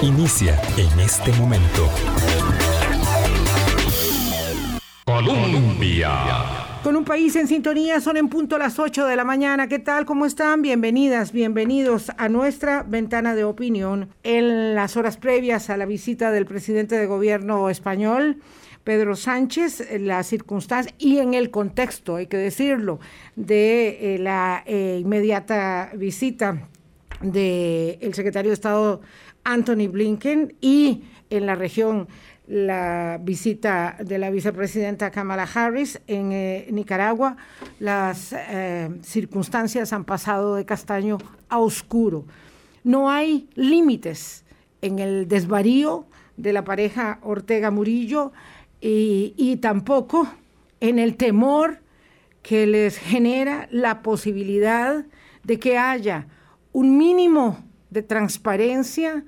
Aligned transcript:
Inicia 0.00 0.58
en 0.78 1.00
este 1.00 1.30
momento. 1.32 1.86
Colombia. 5.04 6.10
Con 6.82 6.96
un 6.96 7.04
país 7.04 7.36
en 7.36 7.46
sintonía, 7.46 8.00
son 8.00 8.16
en 8.16 8.30
punto 8.30 8.56
las 8.56 8.78
8 8.78 9.04
de 9.04 9.16
la 9.16 9.24
mañana. 9.24 9.68
¿Qué 9.68 9.80
tal? 9.80 10.06
¿Cómo 10.06 10.24
están? 10.24 10.62
Bienvenidas, 10.62 11.32
bienvenidos 11.32 12.10
a 12.16 12.30
nuestra 12.30 12.82
ventana 12.82 13.34
de 13.34 13.44
opinión 13.44 14.08
en 14.22 14.74
las 14.74 14.96
horas 14.96 15.18
previas 15.18 15.68
a 15.68 15.76
la 15.76 15.84
visita 15.84 16.30
del 16.30 16.46
presidente 16.46 16.96
de 16.96 17.04
gobierno 17.04 17.68
español. 17.68 18.38
Pedro 18.82 19.14
Sánchez, 19.14 19.88
la 20.00 20.22
circunstancia 20.22 20.94
y 20.96 21.18
en 21.18 21.34
el 21.34 21.50
contexto, 21.50 22.16
hay 22.16 22.28
que 22.28 22.38
decirlo, 22.38 22.98
de 23.36 24.14
eh, 24.14 24.18
la 24.18 24.62
eh, 24.64 25.00
inmediata 25.02 25.90
visita 25.96 26.66
del 27.20 28.14
secretario 28.14 28.50
de 28.50 28.54
Estado 28.54 29.00
Anthony 29.44 29.88
Blinken 29.88 30.54
y 30.60 31.04
en 31.28 31.46
la 31.46 31.54
región 31.54 32.08
la 32.46 33.20
visita 33.22 33.96
de 34.00 34.18
la 34.18 34.30
vicepresidenta 34.30 35.12
Kamala 35.12 35.44
Harris 35.44 36.00
en 36.08 36.32
eh, 36.32 36.66
Nicaragua, 36.72 37.36
las 37.78 38.32
eh, 38.32 38.90
circunstancias 39.02 39.92
han 39.92 40.04
pasado 40.04 40.56
de 40.56 40.64
castaño 40.64 41.18
a 41.48 41.58
oscuro. 41.58 42.24
No 42.82 43.08
hay 43.08 43.48
límites 43.54 44.44
en 44.82 44.98
el 44.98 45.28
desvarío 45.28 46.06
de 46.36 46.52
la 46.52 46.64
pareja 46.64 47.20
Ortega 47.22 47.70
Murillo 47.70 48.32
y, 48.80 49.32
y 49.36 49.58
tampoco 49.58 50.26
en 50.80 50.98
el 50.98 51.16
temor 51.16 51.78
que 52.42 52.66
les 52.66 52.98
genera 52.98 53.68
la 53.70 54.02
posibilidad 54.02 55.04
de 55.44 55.58
que 55.60 55.78
haya 55.78 56.26
un 56.72 56.96
mínimo 56.96 57.58
de 57.90 58.02
transparencia 58.02 59.24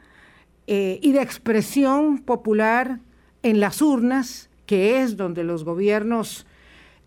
eh, 0.66 1.00
y 1.02 1.12
de 1.12 1.22
expresión 1.22 2.18
popular 2.18 3.00
en 3.42 3.60
las 3.60 3.82
urnas, 3.82 4.48
que 4.66 5.02
es 5.02 5.16
donde 5.16 5.42
los 5.42 5.64
gobiernos 5.64 6.46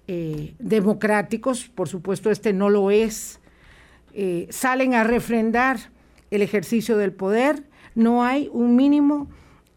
eh, 0.08 0.54
democráticos, 0.60 1.70
por 1.74 1.88
supuesto 1.88 2.30
este 2.30 2.54
no 2.54 2.70
lo 2.70 2.92
es, 2.92 3.40
eh, 4.14 4.48
salen 4.50 4.94
a 4.94 5.04
refrendar 5.04 5.78
el 6.32 6.42
ejercicio 6.42 6.98
del 6.98 7.14
poder, 7.14 7.64
no 7.96 8.24
hay 8.24 8.50
un 8.52 8.76
mínimo 8.76 9.28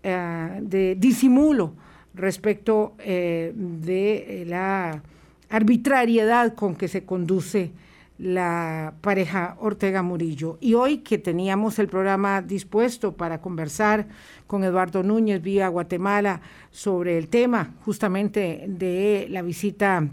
de 0.02 0.96
disimulo 0.98 1.74
respecto 2.14 2.94
de 2.96 4.44
la 4.46 5.02
arbitrariedad 5.50 6.54
con 6.54 6.76
que 6.76 6.88
se 6.88 7.04
conduce 7.04 7.72
la 8.18 8.94
pareja 9.00 9.56
Ortega 9.60 10.02
Murillo. 10.02 10.58
Y 10.60 10.74
hoy 10.74 10.98
que 10.98 11.18
teníamos 11.18 11.78
el 11.78 11.88
programa 11.88 12.42
dispuesto 12.42 13.16
para 13.16 13.40
conversar 13.40 14.08
con 14.46 14.64
Eduardo 14.64 15.02
Núñez 15.02 15.40
vía 15.40 15.68
Guatemala 15.68 16.40
sobre 16.70 17.16
el 17.16 17.28
tema 17.28 17.74
justamente 17.84 18.64
de 18.68 19.26
la 19.30 19.42
visita 19.42 20.08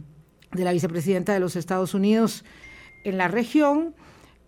de 0.51 0.63
la 0.63 0.71
vicepresidenta 0.71 1.33
de 1.33 1.39
los 1.39 1.55
Estados 1.55 1.93
Unidos 1.93 2.45
en 3.03 3.17
la 3.17 3.27
región, 3.27 3.93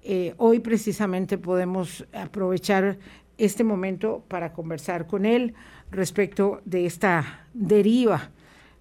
eh, 0.01 0.33
hoy 0.37 0.59
precisamente 0.59 1.37
podemos 1.37 2.07
aprovechar 2.13 2.97
este 3.37 3.63
momento 3.63 4.23
para 4.27 4.53
conversar 4.53 5.05
con 5.05 5.25
él 5.25 5.53
respecto 5.91 6.61
de 6.65 6.85
esta 6.85 7.45
deriva 7.53 8.31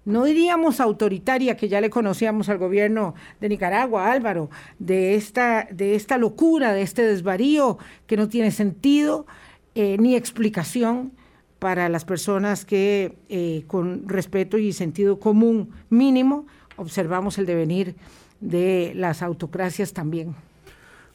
no 0.06 0.24
diríamos 0.24 0.80
autoritaria, 0.80 1.56
que 1.56 1.68
ya 1.68 1.80
le 1.80 1.90
conocíamos 1.90 2.48
al 2.48 2.58
gobierno 2.58 3.14
de 3.40 3.48
Nicaragua, 3.48 4.10
Álvaro, 4.10 4.48
de 4.78 5.16
esta, 5.16 5.68
de 5.70 5.96
esta 5.96 6.16
locura, 6.16 6.72
de 6.72 6.82
este 6.82 7.02
desvarío 7.02 7.76
que 8.06 8.16
no 8.16 8.28
tiene 8.28 8.52
sentido 8.52 9.26
eh, 9.74 9.96
ni 9.98 10.14
explicación 10.14 11.12
para 11.58 11.88
las 11.88 12.04
personas 12.04 12.64
que 12.64 13.18
eh, 13.28 13.64
con 13.66 14.08
respeto 14.08 14.58
y 14.58 14.72
sentido 14.72 15.18
común 15.18 15.70
mínimo 15.90 16.46
observamos 16.76 17.38
el 17.38 17.46
devenir 17.46 17.96
de 18.40 18.92
las 18.94 19.22
autocracias 19.22 19.92
también. 19.92 20.36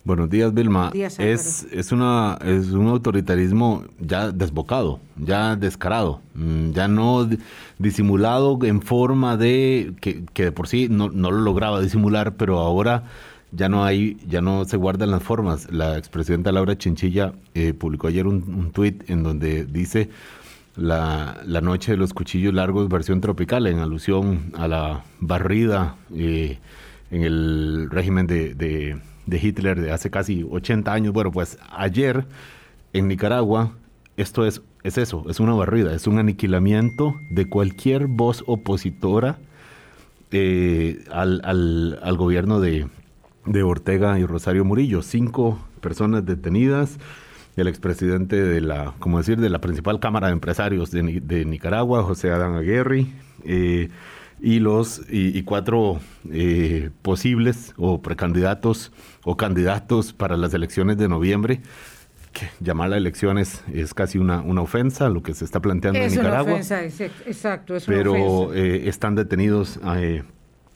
Buenos 0.03 0.31
días, 0.31 0.51
Vilma. 0.51 0.91
es, 0.95 1.67
es, 1.72 1.91
una, 1.91 2.39
es 2.44 2.72
un 2.72 2.88
autoritarismo 2.88 3.84
ya 4.00 4.31
desbocado, 4.31 5.00
ya 5.16 5.56
descarado, 5.56 6.22
mm, 6.34 6.72
ya 6.72 6.88
no 6.88 7.29
disimulado 7.78 8.57
en 8.63 8.81
forma 8.81 9.38
de 9.38 9.94
que, 10.01 10.23
de 10.34 10.51
por 10.51 10.67
sí 10.67 10.88
no, 10.89 11.09
lo 11.09 11.29
lograba 11.29 11.81
disimular, 11.81 12.35
pero 12.35 12.62
ahora 12.62 13.03
ya 13.51 13.69
no 13.69 13.85
hay, 13.85 14.17
ya 14.28 14.41
no 14.41 14.66
se 14.66 14.75
guardan 14.75 15.12
las 15.12 15.22
formas. 15.22 15.72
La 15.72 16.00
expresidenta 16.00 16.51
Laura 16.51 16.75
Chinchilla 16.75 17.33
eh, 17.53 17.73
publicó 17.73 18.07
ayer 18.07 18.25
un, 18.25 18.44
un 18.56 18.72
tuit 18.72 19.07
en 19.07 19.22
donde 19.22 19.66
dice 19.66 20.09
la, 20.75 21.38
la, 21.45 21.62
noche 21.62 21.91
de 21.91 21.97
los 21.97 22.12
cuchillos 22.12 22.56
largos 22.56 22.89
versión 22.89 23.22
tropical, 23.22 23.68
en 23.68 23.78
alusión 23.78 24.51
a 24.57 24.68
la 24.68 25.03
barrida 25.19 25.97
eh, 26.16 26.57
en 27.12 27.22
el 27.22 27.88
régimen 27.91 28.25
de 28.25 28.56
de 28.56 28.97
Hitler 29.27 29.79
de 29.79 29.91
hace 29.91 30.09
casi 30.09 30.45
80 30.49 30.91
años. 30.91 31.13
Bueno, 31.13 31.31
pues 31.31 31.57
ayer 31.71 32.25
en 32.93 33.07
Nicaragua 33.07 33.73
esto 34.17 34.45
es, 34.45 34.61
es 34.83 34.97
eso, 34.97 35.25
es 35.29 35.39
una 35.39 35.53
barrida, 35.53 35.93
es 35.93 36.07
un 36.07 36.19
aniquilamiento 36.19 37.15
de 37.29 37.47
cualquier 37.47 38.07
voz 38.07 38.43
opositora 38.45 39.37
eh, 40.31 41.03
al, 41.11 41.41
al, 41.43 42.17
gobierno 42.17 42.59
de, 42.59 42.87
de, 43.45 43.63
Ortega 43.63 44.19
y 44.19 44.25
Rosario 44.25 44.63
Murillo. 44.63 45.01
Cinco 45.01 45.59
personas 45.81 46.25
detenidas, 46.25 46.97
el 47.55 47.67
expresidente 47.67 48.41
de 48.41 48.61
la, 48.61 48.93
como 48.99 49.17
decir, 49.17 49.39
de 49.39 49.49
la 49.49 49.59
principal 49.59 49.99
Cámara 49.99 50.27
de 50.27 50.33
Empresarios 50.33 50.91
de, 50.91 51.21
de 51.21 51.45
Nicaragua, 51.45 52.03
José 52.03 52.31
Adán 52.31 52.55
Aguirre. 52.55 53.07
Eh, 53.43 53.89
y 54.41 54.59
los 54.59 55.02
y, 55.09 55.44
cuatro 55.44 56.00
eh, 56.31 56.90
posibles 57.03 57.74
o 57.78 58.02
precandidatos 58.02 58.91
o 59.24 59.38
candidatos 59.38 60.13
para 60.13 60.35
las 60.35 60.53
elecciones 60.53 60.97
de 60.97 61.07
noviembre. 61.07 61.62
Que 62.34 62.47
llamar 62.59 62.90
las 62.90 62.97
elecciones 62.97 63.62
es 63.74 63.94
casi 63.94 64.18
una, 64.18 64.41
una 64.41 64.62
ofensa, 64.62 65.09
lo 65.09 65.22
que 65.22 65.34
se 65.34 65.46
está 65.46 65.59
planteando 65.59 66.00
en 66.00 66.09
Nicaragua. 66.09 66.53
Una 66.53 66.62
ofensa, 66.62 66.84
exacto, 67.25 67.75
es 67.75 67.88
una 67.88 67.97
pero 67.97 68.53
eh, 68.53 68.88
están 68.88 69.16
detenidos 69.16 69.80
eh, 69.97 70.24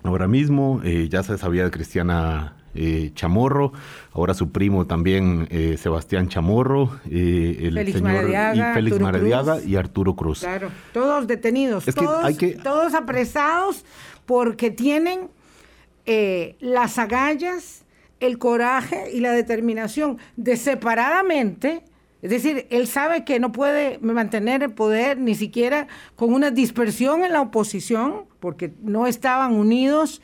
ahora 0.04 0.28
mismo. 0.28 0.82
ya 0.84 1.24
se 1.24 1.38
sabía 1.38 1.64
de 1.64 1.72
Cristiana 1.72 2.56
eh, 2.76 3.12
Chamorro, 3.14 3.74
ahora 4.14 4.34
su 4.34 4.52
primo 4.52 4.86
también 4.86 5.48
eh, 5.50 5.78
Sebastián 5.78 6.28
Chamorro, 6.28 7.00
eh, 7.10 7.60
el 7.62 7.74
Félix 7.74 7.98
señor 7.98 8.14
Maradiaga, 8.14 8.72
y 8.72 8.74
Félix 8.74 9.00
Maradiaga 9.00 9.62
y 9.62 9.76
Arturo 9.76 10.16
Cruz. 10.16 10.40
Claro, 10.42 10.70
todos 10.94 11.28
detenidos, 11.28 11.86
todos, 11.86 12.38
todos 12.64 12.94
apresados 12.94 13.86
porque 14.26 14.72
tienen 14.72 15.30
las 16.60 17.00
agallas, 17.00 17.86
el 18.20 18.38
coraje 18.38 19.12
y 19.14 19.22
la 19.22 19.32
determinación 19.32 20.18
de 20.36 20.58
separadamente 20.58 21.84
es 22.26 22.32
decir, 22.32 22.66
él 22.72 22.88
sabe 22.88 23.24
que 23.24 23.40
no 23.40 23.52
puede 23.52 24.00
mantener 24.00 24.64
el 24.64 24.72
poder 24.72 25.20
ni 25.20 25.36
siquiera 25.36 25.88
con 26.16 26.34
una 26.34 26.50
dispersión 26.50 27.24
en 27.24 27.32
la 27.32 27.40
oposición, 27.40 28.26
porque 28.40 28.74
no 28.82 29.06
estaban 29.06 29.54
unidos, 29.54 30.24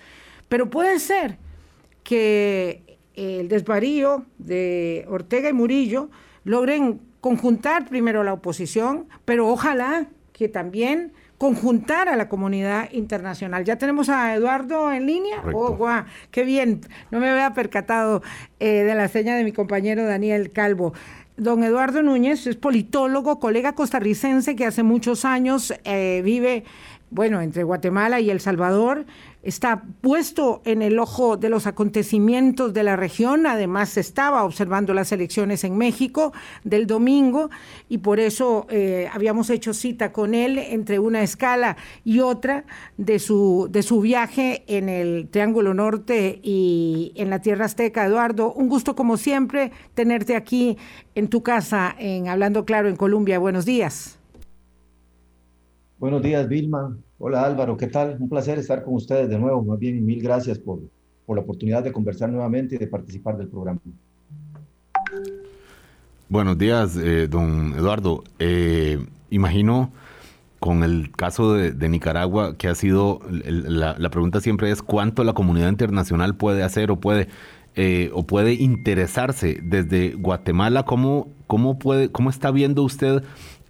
pero 0.50 0.72
puede 0.72 0.98
ser 0.98 1.38
que 2.04 2.98
el 3.16 3.48
desvarío 3.48 4.26
de 4.38 5.06
Ortega 5.10 5.50
y 5.50 5.54
Murillo 5.54 6.10
logren 6.44 7.02
conjuntar 7.20 7.88
primero 7.88 8.24
la 8.24 8.34
oposición, 8.34 9.08
pero 9.26 9.48
ojalá 9.48 10.08
que 10.34 10.48
también 10.48 11.14
conjuntar 11.38 12.08
a 12.08 12.16
la 12.16 12.30
comunidad 12.30 12.92
internacional. 12.92 13.64
Ya 13.64 13.78
tenemos 13.78 14.10
a 14.10 14.36
Eduardo 14.36 14.92
en 14.92 15.08
línea. 15.08 15.44
Oh, 15.54 15.76
guau, 15.76 16.04
qué 16.30 16.44
bien. 16.44 16.82
No 17.10 17.20
me 17.20 17.30
había 17.30 17.54
percatado 17.54 18.22
eh, 18.60 18.84
de 18.84 18.94
la 18.96 19.08
seña 19.08 19.36
de 19.36 19.44
mi 19.44 19.52
compañero 19.52 20.06
Daniel 20.06 20.52
Calvo. 20.52 20.94
Don 21.38 21.64
Eduardo 21.64 22.04
Núñez 22.04 22.46
es 22.46 22.58
politólogo, 22.58 23.40
colega 23.40 23.74
costarricense 23.74 24.56
que 24.56 24.66
hace 24.66 24.84
muchos 24.84 25.26
años 25.26 25.74
eh, 25.84 26.22
vive 26.24 26.64
bueno, 27.12 27.42
entre 27.42 27.64
Guatemala 27.64 28.22
y 28.22 28.30
El 28.30 28.40
Salvador, 28.40 29.06
está 29.44 29.84
puesto 30.02 30.62
en 30.66 30.82
el 30.82 30.98
ojo 30.98 31.36
de 31.36 31.50
los 31.50 31.68
acontecimientos 31.68 32.74
de 32.74 32.84
la 32.84 32.96
región, 32.96 33.46
además 33.46 33.98
estaba 33.98 34.44
observando 34.44 34.94
las 34.94 35.12
elecciones 35.12 35.64
en 35.64 35.78
México 35.78 36.32
del 36.64 36.88
domingo 36.88 37.50
y 37.90 37.98
por 38.00 38.20
eso 38.20 38.66
eh, 38.70 39.10
habíamos 39.12 39.50
hecho 39.50 39.74
cita 39.74 40.14
con 40.14 40.34
él 40.34 40.58
entre 40.58 41.00
una 41.00 41.22
escala 41.22 41.76
y 42.06 42.20
otra 42.20 42.64
de 42.98 43.20
su, 43.20 43.68
de 43.70 43.84
su 43.84 44.00
viaje 44.00 44.64
en 44.68 44.88
el 44.88 45.28
Triángulo 45.30 45.74
Norte 45.74 46.40
y 46.42 47.12
en 47.16 47.30
la 47.30 47.42
Tierra 47.42 47.66
Azteca. 47.66 48.06
Eduardo, 48.06 48.54
un 48.54 48.70
gusto 48.70 48.96
como 48.96 49.18
siempre 49.18 49.72
tenerte 49.96 50.36
aquí 50.36 50.78
en 51.16 51.28
tu 51.28 51.44
casa, 51.44 51.94
en 52.00 52.30
Hablando 52.30 52.64
Claro 52.64 52.88
en 52.88 52.96
Colombia. 52.96 53.38
Buenos 53.38 53.66
días. 53.66 54.21
Buenos 56.02 56.24
días, 56.24 56.50
Vilma. 56.50 56.98
Hola, 57.20 57.46
Álvaro. 57.46 57.78
¿Qué 57.78 57.86
tal? 57.86 58.18
Un 58.20 58.28
placer 58.28 58.58
estar 58.58 58.84
con 58.84 58.96
ustedes 58.96 59.30
de 59.30 59.38
nuevo. 59.38 59.62
Más 59.64 59.78
bien, 59.78 60.04
mil 60.04 60.20
gracias 60.20 60.58
por, 60.58 60.80
por 61.28 61.38
la 61.38 61.44
oportunidad 61.44 61.84
de 61.84 61.92
conversar 61.92 62.28
nuevamente 62.32 62.74
y 62.74 62.80
de 62.80 62.88
participar 62.88 63.38
del 63.38 63.48
programa. 63.48 63.80
Buenos 66.28 66.58
días, 66.58 66.98
eh, 66.98 67.28
don 67.28 67.76
Eduardo. 67.78 68.24
Eh, 68.40 68.98
imagino 69.30 69.92
con 70.60 70.84
el 70.84 71.12
caso 71.12 71.54
de, 71.54 71.90
Nicaragua 71.90 72.58
que 72.58 72.68
ha 72.68 72.74
sido, 72.74 73.20
la, 73.30 74.10
pregunta 74.10 74.42
siempre 74.42 74.72
es 74.72 74.82
cuánto 74.82 75.24
la 75.24 75.34
comunidad 75.34 75.70
internacional 75.70 76.36
puede 76.36 76.64
hacer 76.64 76.90
o 76.90 76.96
puede, 77.00 77.28
eh, 77.76 78.10
o 78.16 78.26
puede 78.26 78.54
interesarse 78.54 79.60
desde 79.62 80.16
Guatemala, 80.16 80.82
¿cómo, 80.82 81.28
cómo, 81.46 81.78
puede, 81.78 82.10
cómo 82.10 82.32
está 82.32 82.50
viendo 82.50 82.82
usted 82.82 83.24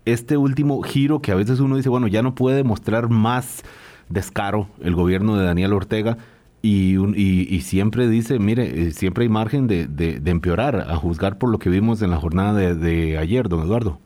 este 0.05 0.37
último 0.37 0.81
giro 0.81 1.21
que 1.21 1.31
a 1.31 1.35
veces 1.35 1.59
uno 1.59 1.77
dice, 1.77 1.89
bueno, 1.89 2.07
ya 2.07 2.21
no 2.21 2.35
puede 2.35 2.63
mostrar 2.63 3.09
más 3.09 3.63
descaro 4.09 4.67
el 4.79 4.95
gobierno 4.95 5.37
de 5.37 5.45
Daniel 5.45 5.73
Ortega? 5.73 6.17
Y, 6.63 7.59
siempre 7.61 8.07
dice, 8.07 8.37
mire, 8.37 8.87
eh, 8.87 8.91
siempre 8.91 9.23
hay 9.23 9.29
margen 9.29 9.65
de, 9.65 9.87
de, 9.87 10.21
empeorar, 10.29 10.75
a 10.75 10.95
juzgar 10.95 11.39
por 11.39 11.49
lo 11.49 11.57
que 11.57 11.69
vimos 11.69 12.01
en 12.03 12.11
la 12.11 12.17
jornada 12.17 12.53
de, 12.53 12.75
de 12.75 13.17
ayer, 13.17 13.49
don 13.49 13.61
Eduardo. 13.61 13.99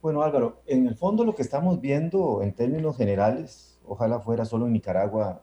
Bueno, 0.00 0.22
Álvaro, 0.22 0.62
en 0.66 0.88
el 0.88 0.96
fondo 0.96 1.24
lo 1.24 1.36
que 1.36 1.42
estamos 1.42 1.80
viendo 1.80 2.42
en 2.42 2.52
términos 2.54 2.96
generales, 2.96 3.78
ojalá 3.86 4.18
fuera 4.18 4.44
solo 4.44 4.66
en 4.66 4.72
Nicaragua, 4.72 5.42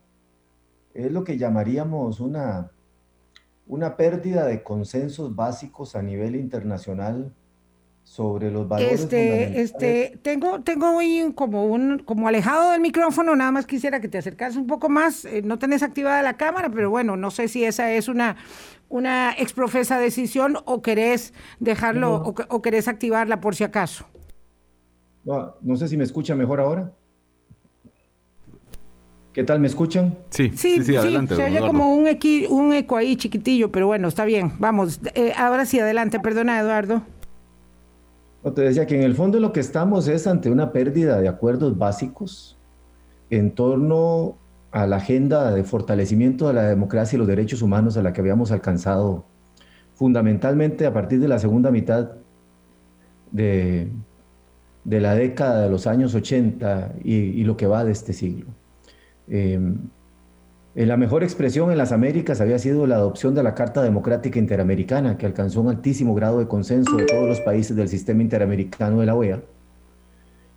es 0.93 1.11
lo 1.11 1.23
que 1.23 1.37
llamaríamos 1.37 2.19
una, 2.19 2.71
una 3.67 3.95
pérdida 3.95 4.45
de 4.45 4.63
consensos 4.63 5.33
básicos 5.33 5.95
a 5.95 6.01
nivel 6.01 6.35
internacional 6.35 7.33
sobre 8.09 8.49
los 8.49 8.67
valores 8.67 9.01
este, 9.01 9.61
este, 9.61 10.17
tengo, 10.23 10.61
tengo 10.61 10.97
hoy 10.97 11.31
como 11.35 11.67
un, 11.67 11.99
como 11.99 12.27
alejado 12.27 12.71
del 12.71 12.81
micrófono, 12.81 13.35
nada 13.35 13.51
más 13.51 13.67
quisiera 13.67 14.01
que 14.01 14.07
te 14.07 14.17
acercaras 14.17 14.55
un 14.55 14.65
poco 14.65 14.89
más. 14.89 15.25
Eh, 15.25 15.43
no 15.43 15.59
tenés 15.59 15.83
activada 15.83 16.23
la 16.23 16.35
cámara, 16.35 16.71
pero 16.71 16.89
bueno, 16.89 17.15
no 17.17 17.29
sé 17.29 17.47
si 17.47 17.63
esa 17.63 17.93
es 17.93 18.07
una, 18.07 18.35
una 18.89 19.33
exprofesa 19.33 19.99
decisión 19.99 20.57
o 20.65 20.81
querés 20.81 21.35
dejarlo 21.59 22.15
o, 22.15 22.33
o, 22.49 22.61
querés 22.63 22.87
activarla 22.87 23.41
por 23.41 23.53
si 23.55 23.63
acaso. 23.63 24.05
No, 25.23 25.53
no 25.61 25.75
sé 25.75 25.87
si 25.87 25.95
me 25.95 26.03
escucha 26.03 26.33
mejor 26.33 26.61
ahora. 26.61 26.91
¿Qué 29.33 29.43
tal? 29.43 29.59
¿Me 29.59 29.67
escuchan? 29.67 30.17
Sí, 30.31 30.51
sí, 30.55 30.83
sí, 30.83 30.95
adelante. 30.95 31.35
Se 31.35 31.43
oye 31.43 31.59
como 31.59 31.93
un, 31.93 32.07
un 32.49 32.73
eco 32.73 32.97
ahí 32.97 33.15
chiquitillo, 33.15 33.71
pero 33.71 33.85
bueno, 33.85 34.07
está 34.07 34.25
bien. 34.25 34.53
Vamos, 34.57 34.99
eh, 35.13 35.31
ahora 35.37 35.67
sí, 35.67 35.79
adelante. 35.79 36.19
Perdona, 36.19 36.59
Eduardo. 36.59 37.03
No, 38.43 38.53
te 38.53 38.61
decía 38.61 38.85
que 38.85 38.95
en 38.95 39.03
el 39.03 39.15
fondo 39.15 39.39
lo 39.39 39.51
que 39.51 39.59
estamos 39.59 40.07
es 40.07 40.25
ante 40.25 40.49
una 40.49 40.71
pérdida 40.71 41.19
de 41.19 41.27
acuerdos 41.27 41.77
básicos 41.77 42.57
en 43.29 43.51
torno 43.51 44.37
a 44.71 44.87
la 44.87 44.97
agenda 44.97 45.51
de 45.51 45.63
fortalecimiento 45.63 46.47
de 46.47 46.53
la 46.53 46.63
democracia 46.63 47.17
y 47.17 47.19
los 47.19 47.27
derechos 47.27 47.61
humanos 47.61 47.97
a 47.97 48.03
la 48.03 48.13
que 48.13 48.21
habíamos 48.21 48.51
alcanzado 48.51 49.25
fundamentalmente 49.95 50.85
a 50.85 50.93
partir 50.93 51.19
de 51.19 51.27
la 51.27 51.39
segunda 51.39 51.71
mitad 51.71 52.11
de, 53.31 53.91
la 54.85 55.15
década 55.15 55.63
de 55.63 55.69
los 55.69 55.87
años 55.87 56.15
80 56.15 56.95
y, 57.03 57.43
lo 57.43 57.57
que 57.57 57.67
va 57.67 57.83
de 57.83 57.91
este 57.91 58.13
siglo. 58.13 58.47
Em, 59.27 59.89
la 60.75 60.97
mejor 60.97 61.23
expresión 61.23 61.71
en 61.71 61.77
las 61.77 61.91
Américas 61.91 62.41
había 62.41 62.59
sido 62.59 62.85
la 62.85 62.95
adopción 62.95 63.33
de 63.33 63.41
la 63.41 63.55
Carta 63.55 63.81
Democrática 63.81 64.37
Interamericana, 64.37 65.17
que 65.17 65.25
alcanzó 65.25 65.61
un 65.61 65.69
altísimo 65.69 66.13
grado 66.13 66.39
de 66.39 66.47
consenso 66.47 66.95
de 66.95 67.05
todos 67.05 67.27
los 67.27 67.41
países 67.41 67.75
del 67.75 67.89
sistema 67.89 68.21
interamericano 68.21 68.99
de 68.99 69.05
la 69.07 69.15
OEA, 69.15 69.41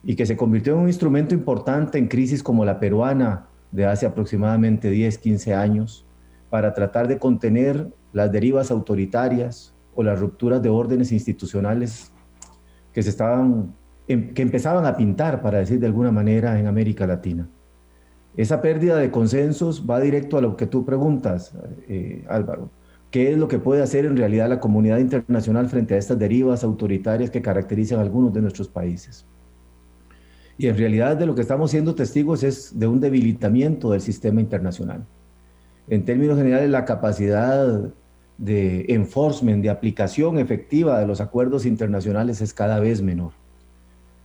y 0.04 0.14
que 0.14 0.26
se 0.26 0.36
convirtió 0.36 0.74
en 0.74 0.80
un 0.80 0.88
instrumento 0.88 1.34
importante 1.34 1.96
en 1.96 2.08
crisis 2.08 2.42
como 2.42 2.64
la 2.64 2.78
peruana 2.78 3.46
de 3.70 3.86
hace 3.86 4.04
aproximadamente 4.04 4.90
10, 4.90 5.16
15 5.16 5.54
años, 5.54 6.04
para 6.50 6.74
tratar 6.74 7.08
de 7.08 7.18
contener 7.18 7.88
las 8.12 8.30
derivas 8.30 8.70
autoritarias 8.70 9.74
o 9.94 10.02
las 10.02 10.20
rupturas 10.20 10.62
de 10.62 10.68
órdenes 10.68 11.10
institucionales 11.10 12.12
que, 12.92 13.02
se 13.02 13.08
estaban, 13.08 13.74
em, 14.06 14.34
que 14.34 14.42
empezaban 14.42 14.84
a 14.84 14.94
pintar, 14.94 15.40
para 15.40 15.58
decir 15.58 15.80
de 15.80 15.86
alguna 15.86 16.12
manera, 16.12 16.58
en 16.58 16.66
América 16.66 17.06
Latina. 17.06 17.48
Esa 18.36 18.62
pérdida 18.62 18.96
de 18.96 19.10
consensos 19.10 19.84
va 19.88 20.00
directo 20.00 20.38
a 20.38 20.40
lo 20.40 20.56
que 20.56 20.66
tú 20.66 20.84
preguntas, 20.84 21.54
eh, 21.88 22.24
Álvaro. 22.28 22.70
¿Qué 23.10 23.30
es 23.30 23.36
lo 23.36 23.46
que 23.46 23.58
puede 23.58 23.82
hacer 23.82 24.06
en 24.06 24.16
realidad 24.16 24.48
la 24.48 24.58
comunidad 24.58 24.98
internacional 24.98 25.68
frente 25.68 25.94
a 25.94 25.98
estas 25.98 26.18
derivas 26.18 26.64
autoritarias 26.64 27.30
que 27.30 27.42
caracterizan 27.42 28.00
algunos 28.00 28.32
de 28.32 28.40
nuestros 28.40 28.68
países? 28.68 29.26
Y 30.56 30.66
en 30.68 30.78
realidad 30.78 31.16
de 31.16 31.26
lo 31.26 31.34
que 31.34 31.42
estamos 31.42 31.70
siendo 31.70 31.94
testigos 31.94 32.42
es 32.42 32.78
de 32.78 32.86
un 32.86 33.00
debilitamiento 33.00 33.90
del 33.90 34.00
sistema 34.00 34.40
internacional. 34.40 35.04
En 35.88 36.06
términos 36.06 36.38
generales, 36.38 36.70
la 36.70 36.86
capacidad 36.86 37.92
de 38.38 38.86
enforcement, 38.88 39.62
de 39.62 39.68
aplicación 39.68 40.38
efectiva 40.38 40.98
de 40.98 41.06
los 41.06 41.20
acuerdos 41.20 41.66
internacionales 41.66 42.40
es 42.40 42.54
cada 42.54 42.80
vez 42.80 43.02
menor. 43.02 43.32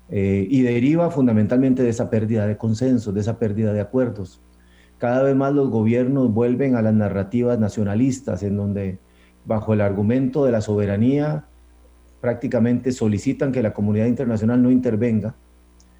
Eh, 0.09 0.47
y 0.49 0.61
deriva 0.61 1.11
fundamentalmente 1.11 1.83
de 1.83 1.89
esa 1.89 2.09
pérdida 2.09 2.47
de 2.47 2.57
consenso, 2.57 3.11
de 3.11 3.19
esa 3.19 3.39
pérdida 3.39 3.73
de 3.73 3.81
acuerdos. 3.81 4.41
Cada 4.97 5.21
vez 5.21 5.35
más 5.35 5.53
los 5.53 5.69
gobiernos 5.69 6.33
vuelven 6.33 6.75
a 6.75 6.81
las 6.81 6.93
narrativas 6.93 7.59
nacionalistas, 7.59 8.41
en 8.41 8.55
donde 8.55 8.99
bajo 9.45 9.73
el 9.73 9.81
argumento 9.81 10.45
de 10.45 10.51
la 10.51 10.61
soberanía 10.61 11.45
prácticamente 12.21 12.91
solicitan 12.91 13.51
que 13.51 13.61
la 13.61 13.73
comunidad 13.73 14.07
internacional 14.07 14.63
no 14.63 14.71
intervenga, 14.71 15.35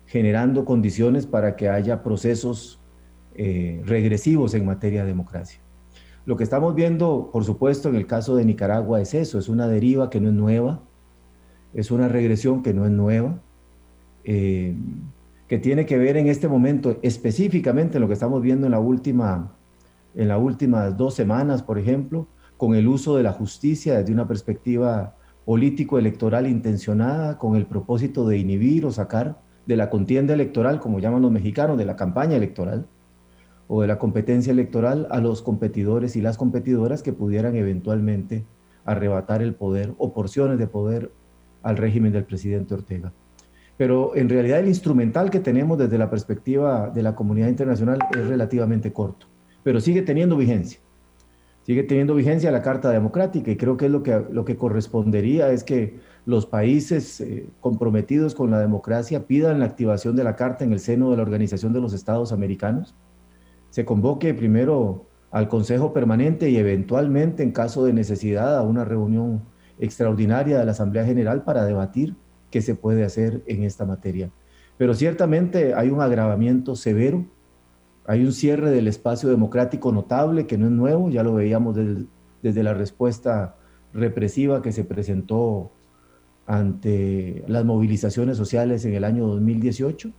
generando 0.06 0.66
condiciones 0.66 1.26
para 1.26 1.56
que 1.56 1.70
haya 1.70 2.02
procesos 2.02 2.82
eh, 3.36 3.82
regresivos 3.86 4.54
en 4.54 4.66
materia 4.66 5.02
de 5.02 5.08
democracia. 5.08 5.60
Lo 6.26 6.36
que 6.36 6.44
estamos 6.44 6.76
viendo, 6.76 7.30
por 7.32 7.44
supuesto, 7.44 7.90
en 7.90 7.96
el 7.96 8.08
caso 8.08 8.36
de 8.36 8.46
Nicaragua 8.46 9.00
es 9.00 9.14
eso, 9.14 9.38
es 9.38 9.48
una 9.48 9.68
deriva 9.68 10.10
que 10.10 10.20
no 10.20 10.30
es 10.30 10.34
nueva, 10.34 10.82
es 11.74 11.92
una 11.92 12.08
regresión 12.08 12.64
que 12.64 12.74
no 12.74 12.86
es 12.86 12.92
nueva, 12.92 13.42
eh, 14.30 14.76
que 15.48 15.58
tiene 15.58 15.86
que 15.86 15.98
ver 15.98 16.18
en 16.18 16.28
este 16.28 16.50
momento 16.50 16.98
específicamente 17.02 17.98
lo 17.98 18.08
que 18.10 18.14
estamos 18.14 18.42
viendo 18.42 18.68
en 18.68 18.72
la 18.72 18.80
última, 18.80 19.54
en 20.16 20.28
las 20.28 20.42
últimas 20.42 20.98
dos 20.98 21.14
semanas, 21.14 21.64
por 21.64 21.80
ejemplo, 21.80 22.28
con 22.58 22.76
el 22.76 22.90
uso 22.90 23.16
de 23.16 23.24
la 23.24 23.32
justicia 23.32 23.98
desde 23.98 24.12
una 24.12 24.28
perspectiva 24.28 25.16
político-electoral 25.46 26.46
intencionada, 26.46 27.38
con 27.38 27.56
el 27.56 27.68
propósito 27.68 28.28
de 28.28 28.38
inhibir 28.38 28.86
o 28.86 28.92
sacar 28.92 29.40
de 29.66 29.78
la 29.78 29.90
contienda 29.90 30.34
electoral, 30.34 30.82
como 30.82 31.00
llaman 31.00 31.22
los 31.22 31.32
mexicanos, 31.32 31.78
de 31.78 31.86
la 31.86 31.96
campaña 31.96 32.36
electoral 32.36 32.86
o 33.70 33.82
de 33.82 33.88
la 33.88 33.98
competencia 33.98 34.52
electoral 34.52 35.08
a 35.10 35.22
los 35.22 35.42
competidores 35.42 36.18
y 36.18 36.22
las 36.22 36.38
competidoras 36.38 37.02
que 37.02 37.14
pudieran 37.14 37.56
eventualmente 37.56 38.44
arrebatar 38.84 39.42
el 39.42 39.56
poder 39.56 39.94
o 39.98 40.14
porciones 40.14 40.60
de 40.60 40.68
poder 40.68 41.14
al 41.64 41.78
régimen 41.78 42.12
del 42.12 42.26
presidente 42.26 42.74
Ortega 42.74 43.14
pero 43.78 44.16
en 44.16 44.28
realidad 44.28 44.60
el 44.60 44.68
instrumental 44.68 45.30
que 45.30 45.40
tenemos 45.40 45.78
desde 45.78 45.98
la 45.98 46.10
perspectiva 46.10 46.90
de 46.90 47.04
la 47.04 47.16
comunidad 47.16 47.48
internacional 47.48 48.00
es 48.12 48.28
relativamente 48.28 48.92
corto, 48.92 49.28
pero 49.64 49.80
sigue 49.80 50.02
teniendo 50.02 50.36
vigencia. 50.36 50.80
Sigue 51.62 51.84
teniendo 51.84 52.16
vigencia 52.16 52.50
la 52.50 52.62
Carta 52.62 52.90
Democrática 52.92 53.52
y 53.52 53.58
creo 53.58 53.76
que 53.76 53.88
es 53.88 53.92
lo 53.92 54.02
que, 54.02 54.24
lo 54.32 54.46
que 54.46 54.56
correspondería 54.56 55.52
es 55.52 55.66
que 55.66 56.00
los 56.26 56.46
países 56.46 57.20
eh, 57.20 57.50
comprometidos 57.60 58.36
con 58.36 58.52
la 58.52 58.60
democracia 58.60 59.28
pidan 59.28 59.60
la 59.60 59.66
activación 59.66 60.16
de 60.16 60.24
la 60.24 60.38
Carta 60.38 60.64
en 60.64 60.72
el 60.72 60.80
seno 60.80 61.12
de 61.12 61.18
la 61.18 61.24
Organización 61.24 61.74
de 61.74 61.82
los 61.82 61.92
Estados 61.92 62.32
Americanos. 62.32 62.96
Se 63.70 63.84
convoque 63.84 64.34
primero 64.34 65.08
al 65.30 65.50
Consejo 65.50 65.92
Permanente 65.92 66.50
y 66.50 66.56
eventualmente, 66.56 67.44
en 67.44 67.52
caso 67.52 67.84
de 67.84 67.92
necesidad, 67.92 68.58
a 68.58 68.62
una 68.62 68.86
reunión 68.86 69.44
extraordinaria 69.78 70.60
de 70.60 70.66
la 70.66 70.72
Asamblea 70.72 71.06
General 71.06 71.44
para 71.44 71.66
debatir 71.66 72.16
qué 72.52 72.62
se 72.62 72.76
puede 72.76 73.04
hacer 73.04 73.44
en 73.48 73.64
esta 73.64 73.86
materia. 73.86 74.32
Pero 74.78 74.94
ciertamente 74.94 75.74
hay 75.74 75.90
un 75.90 76.02
agravamiento 76.02 76.76
severo, 76.76 77.26
hay 78.06 78.24
un 78.24 78.32
cierre 78.32 78.72
del 78.72 78.88
espacio 78.88 79.30
democrático 79.30 79.92
notable 79.92 80.48
que 80.48 80.58
no 80.58 80.68
es 80.68 80.72
nuevo, 80.72 81.10
ya 81.10 81.24
lo 81.24 81.34
veíamos 81.34 81.76
desde, 81.76 82.64
la 82.64 82.74
respuesta 82.74 83.56
represiva 83.94 84.62
que 84.62 84.72
se 84.72 84.84
presentó 84.84 85.72
ante 86.46 87.44
las 87.48 87.66
movilizaciones 87.66 88.38
sociales 88.38 88.86
en 88.86 88.94
el 88.94 89.04
año 89.04 89.28
2018 89.28 90.12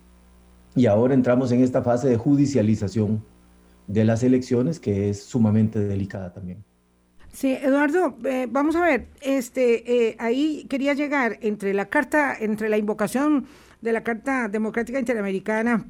y 0.75 0.85
ahora 0.85 1.15
entramos 1.15 1.51
en 1.51 1.61
esta 1.63 1.81
fase 1.81 2.07
de 2.07 2.17
judicialización 2.17 3.23
de 3.87 4.05
las 4.05 4.21
elecciones 4.21 4.79
que 4.79 5.09
es 5.09 5.23
sumamente 5.23 5.79
delicada 5.79 6.31
también. 6.31 6.63
Sí, 7.31 7.53
Eduardo, 7.53 8.17
eh, 8.25 8.47
vamos 8.49 8.75
a 8.75 8.81
ver, 8.81 9.07
este, 9.21 10.09
eh, 10.09 10.15
ahí 10.19 10.65
quería 10.69 10.93
llegar 10.93 11.37
entre 11.41 11.73
la 11.73 11.85
carta, 11.85 12.35
entre 12.37 12.69
la 12.69 12.77
invocación 12.77 13.45
de 13.81 13.93
la 13.93 14.03
Carta 14.03 14.47
Democrática 14.49 14.99
Interamericana 14.99 15.85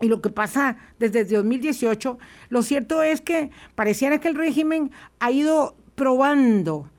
y 0.00 0.08
lo 0.08 0.22
que 0.22 0.30
pasa 0.30 0.76
desde 0.98 1.24
2018, 1.24 2.18
lo 2.48 2.62
cierto 2.62 3.02
es 3.02 3.20
que 3.20 3.50
pareciera 3.74 4.18
que 4.18 4.28
el 4.28 4.34
régimen 4.34 4.90
ha 5.20 5.30
ido 5.30 5.76
probando 5.94 6.90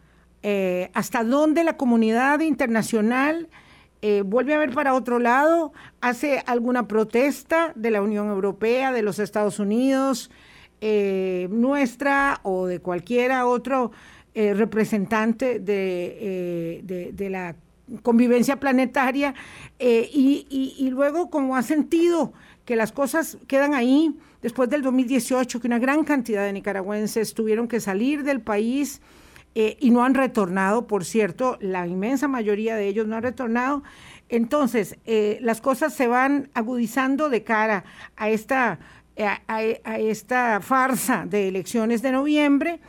eh, 0.44 0.92
hasta 0.94 1.24
dónde 1.24 1.64
la 1.64 1.76
comunidad 1.76 2.40
internacional 2.42 3.50
vuelve 4.24 4.54
a 4.54 4.60
ver 4.60 4.74
para 4.74 4.94
otro 4.94 5.20
lado, 5.20 5.74
hace 6.00 6.42
alguna 6.46 6.88
protesta 6.88 7.74
de 7.76 7.92
la 7.92 8.02
Unión 8.02 8.30
Europea, 8.30 8.94
de 8.94 9.02
los 9.02 9.20
Estados 9.20 9.60
Unidos, 9.60 10.32
eh, 10.82 11.48
nuestra 11.52 12.40
o 12.44 12.68
de 12.68 12.80
cualquiera 12.80 13.46
otro 13.46 13.92
representante 14.36 15.60
de, 15.60 17.12
de, 17.14 17.30
la 17.30 17.56
convivencia 18.04 18.58
planetaria 18.58 19.34
y, 19.80 20.76
y, 20.80 20.90
luego 20.92 21.30
como 21.30 21.58
ha 21.58 21.62
sentido 21.62 22.32
que 22.64 22.78
las 22.78 22.94
cosas 22.94 23.38
quedan 23.48 23.74
ahí 23.74 24.16
después 24.42 24.70
del 24.70 24.82
2018, 24.82 25.60
que 25.60 25.68
una 25.68 25.80
gran 25.80 26.04
cantidad 26.04 26.46
de 26.46 26.54
nicaragüenses 26.54 27.34
tuvieron 27.34 27.68
que 27.68 27.80
salir 27.80 28.24
del 28.24 28.40
país 28.40 29.02
eh, 29.56 29.78
y 29.80 29.90
no 29.90 30.04
han 30.04 30.14
retornado, 30.14 30.86
por 30.86 31.04
cierto, 31.04 31.58
la 31.60 31.88
inmensa 31.88 32.28
mayoría 32.28 32.76
de 32.76 32.88
ellos 32.88 33.08
no 33.08 33.16
han 33.16 33.24
retornado. 33.24 33.84
Entonces, 34.30 34.98
eh, 35.06 35.40
las 35.42 35.60
cosas 35.60 35.94
se 35.94 36.08
van 36.08 36.50
agudizando 36.54 37.30
de 37.30 37.44
cara 37.44 37.84
a 38.16 38.30
esta, 38.30 38.80
a, 39.20 39.62
esta 39.98 40.60
farsa 40.62 41.26
de 41.26 41.48
elecciones 41.48 42.02
de 42.02 42.12
noviembre 42.12 42.80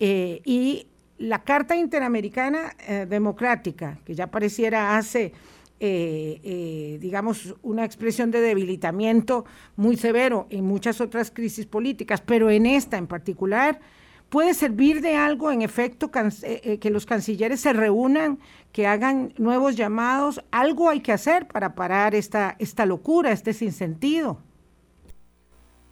eh, 0.00 0.40
y 0.44 0.86
la 1.18 1.42
Carta 1.42 1.74
Interamericana 1.76 2.76
Democrática, 3.08 3.98
que 4.04 4.14
ya 4.14 4.28
pareciera 4.28 4.96
hace 4.96 5.32
digamos, 5.80 7.56
una 7.62 7.84
expresión 7.84 8.30
de 8.30 8.40
debilitamiento 8.40 9.44
muy 9.74 9.96
severo 9.96 10.46
en 10.50 10.64
muchas 10.64 11.00
otras 11.00 11.32
crisis 11.32 11.66
políticas, 11.66 12.20
pero 12.20 12.50
en 12.50 12.66
esta 12.66 12.98
en 12.98 13.08
particular 13.08 13.80
¿Puede 14.28 14.52
servir 14.52 15.00
de 15.00 15.16
algo, 15.16 15.50
en 15.50 15.62
efecto, 15.62 16.10
eh, 16.14 16.60
eh, 16.62 16.78
que 16.78 16.90
los 16.90 17.06
cancilleres 17.06 17.62
se 17.62 17.72
reúnan, 17.72 18.38
que 18.72 18.86
hagan 18.86 19.32
nuevos 19.38 19.74
llamados? 19.74 20.44
Algo 20.50 20.90
hay 20.90 21.00
que 21.00 21.12
hacer 21.12 21.48
para 21.48 21.74
parar 21.74 22.14
esta, 22.14 22.54
esta 22.58 22.84
locura, 22.84 23.32
este 23.32 23.54
sinsentido. 23.54 24.42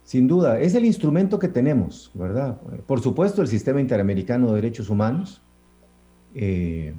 Sin 0.07 0.27
duda, 0.27 0.59
es 0.59 0.75
el 0.75 0.87
instrumento 0.87 1.39
que 1.39 1.49
tenemos, 1.49 2.11
¿verdad? 2.15 2.59
Por 2.87 3.01
supuesto, 3.01 3.43
el 3.43 3.49
Sistema 3.49 3.83
Interamericano 3.83 4.49
de 4.49 4.55
Derechos 4.55 4.89
Humanos, 4.89 5.43
eh, 6.35 6.95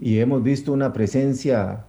y 0.00 0.18
hemos 0.18 0.42
visto 0.42 0.72
una 0.72 0.92
presencia 0.92 1.86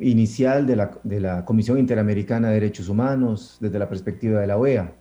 inicial 0.00 0.66
de 0.66 0.74
la, 0.74 0.90
la 1.04 1.44
Comisión 1.44 1.78
Interamericana 1.78 2.48
de 2.48 2.54
Derechos 2.54 2.88
Humanos 2.88 3.58
desde 3.60 3.78
la 3.78 3.88
perspectiva 3.88 4.40
de 4.40 4.46
la 4.48 4.56
OEA 4.56 4.92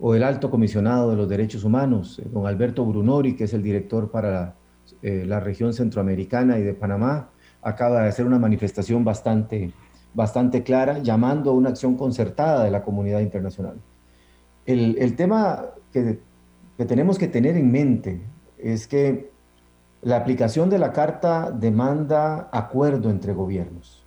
o 0.00 0.14
el 0.14 0.22
alto 0.22 0.50
comisionado 0.50 1.10
de 1.10 1.16
los 1.16 1.28
derechos 1.28 1.64
humanos, 1.64 2.18
eh, 2.18 2.28
don 2.30 2.46
Alberto 2.46 2.84
Brunori, 2.84 3.34
que 3.34 3.44
es 3.44 3.54
el 3.54 3.62
director 3.62 4.10
para 4.10 4.54
eh, 5.02 5.24
la, 5.26 5.40
región 5.40 5.72
centroamericana 5.72 6.58
y 6.58 6.62
de 6.62 6.74
Panamá, 6.74 7.30
acaba 7.62 8.02
de 8.02 8.08
hacer 8.08 8.26
una 8.26 8.38
manifestación 8.38 9.04
bastante, 9.04 9.72
bastante 10.14 10.62
clara 10.62 10.98
llamando 11.00 11.50
a 11.50 11.54
una 11.54 11.70
acción 11.70 11.96
concertada 11.96 12.64
de 12.64 12.70
la 12.70 12.82
comunidad 12.82 13.20
internacional. 13.20 13.76
El, 14.68 15.16
tema 15.16 15.64
que, 15.94 16.18
tenemos 16.76 17.18
que 17.18 17.26
tener 17.26 17.56
en 17.56 17.72
mente 17.72 18.20
es 18.58 18.86
que 18.86 19.30
la 20.02 20.18
aplicación 20.18 20.68
de 20.68 20.78
la 20.78 20.92
Carta 20.92 21.50
demanda 21.50 22.50
acuerdo 22.52 23.08
entre 23.08 23.32
gobiernos. 23.32 24.04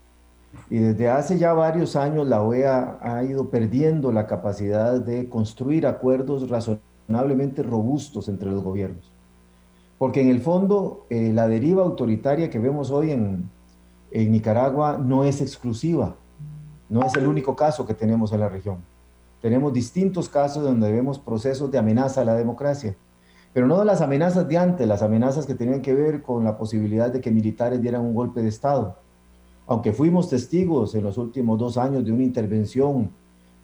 Y 0.69 0.77
desde 0.77 1.09
hace 1.09 1.39
ya 1.39 1.53
varios 1.53 1.95
años 1.95 2.27
la 2.27 2.43
OEA 2.43 2.99
ha 3.01 3.23
ido 3.23 3.49
perdiendo 3.49 4.11
la 4.11 4.27
capacidad 4.27 5.01
de 5.01 5.27
construir 5.29 5.87
acuerdos 5.87 6.47
razonablemente 6.47 7.63
robustos 7.63 8.29
entre 8.29 8.51
los 8.51 8.63
gobiernos. 8.63 9.11
Porque 9.97 10.21
en 10.21 10.29
el 10.29 10.41
fondo 10.41 11.07
eh, 11.09 11.31
la 11.33 11.47
deriva 11.47 11.81
autoritaria 11.81 12.51
que 12.51 12.59
vemos 12.59 12.91
hoy 12.91 13.09
en 13.09 13.49
Nicaragua 14.11 14.99
no 15.03 15.23
es 15.23 15.41
exclusiva, 15.41 16.17
no 16.87 17.03
es 17.03 17.15
el 17.15 17.25
único 17.25 17.55
caso 17.55 17.87
que 17.87 17.95
tenemos 17.95 18.31
en 18.31 18.41
la 18.41 18.49
región. 18.49 18.90
Tenemos 19.41 19.73
distintos 19.73 20.29
casos 20.29 20.63
donde 20.63 20.91
vemos 20.91 21.19
procesos 21.19 21.71
de 21.71 21.77
amenaza 21.77 22.21
a 22.21 22.25
la 22.25 22.35
democracia, 22.35 22.95
pero 23.53 23.67
no 23.67 23.83
las 23.83 24.01
amenazas 24.01 24.47
de 24.47 24.57
antes, 24.57 24.87
las 24.87 25.01
amenazas 25.01 25.45
que 25.45 25.55
tenían 25.55 25.81
que 25.81 25.93
ver 25.93 26.21
con 26.21 26.43
la 26.43 26.57
posibilidad 26.57 27.11
de 27.11 27.21
que 27.21 27.31
militares 27.31 27.81
dieran 27.81 28.01
un 28.01 28.13
golpe 28.13 28.41
de 28.41 28.49
Estado 28.49 28.97
aunque 29.71 29.93
fuimos 29.93 30.29
testigos 30.29 30.95
en 30.95 31.03
los 31.03 31.17
últimos 31.17 31.57
dos 31.57 31.77
años 31.77 32.03
de 32.03 32.11
una 32.11 32.23
intervención, 32.23 33.09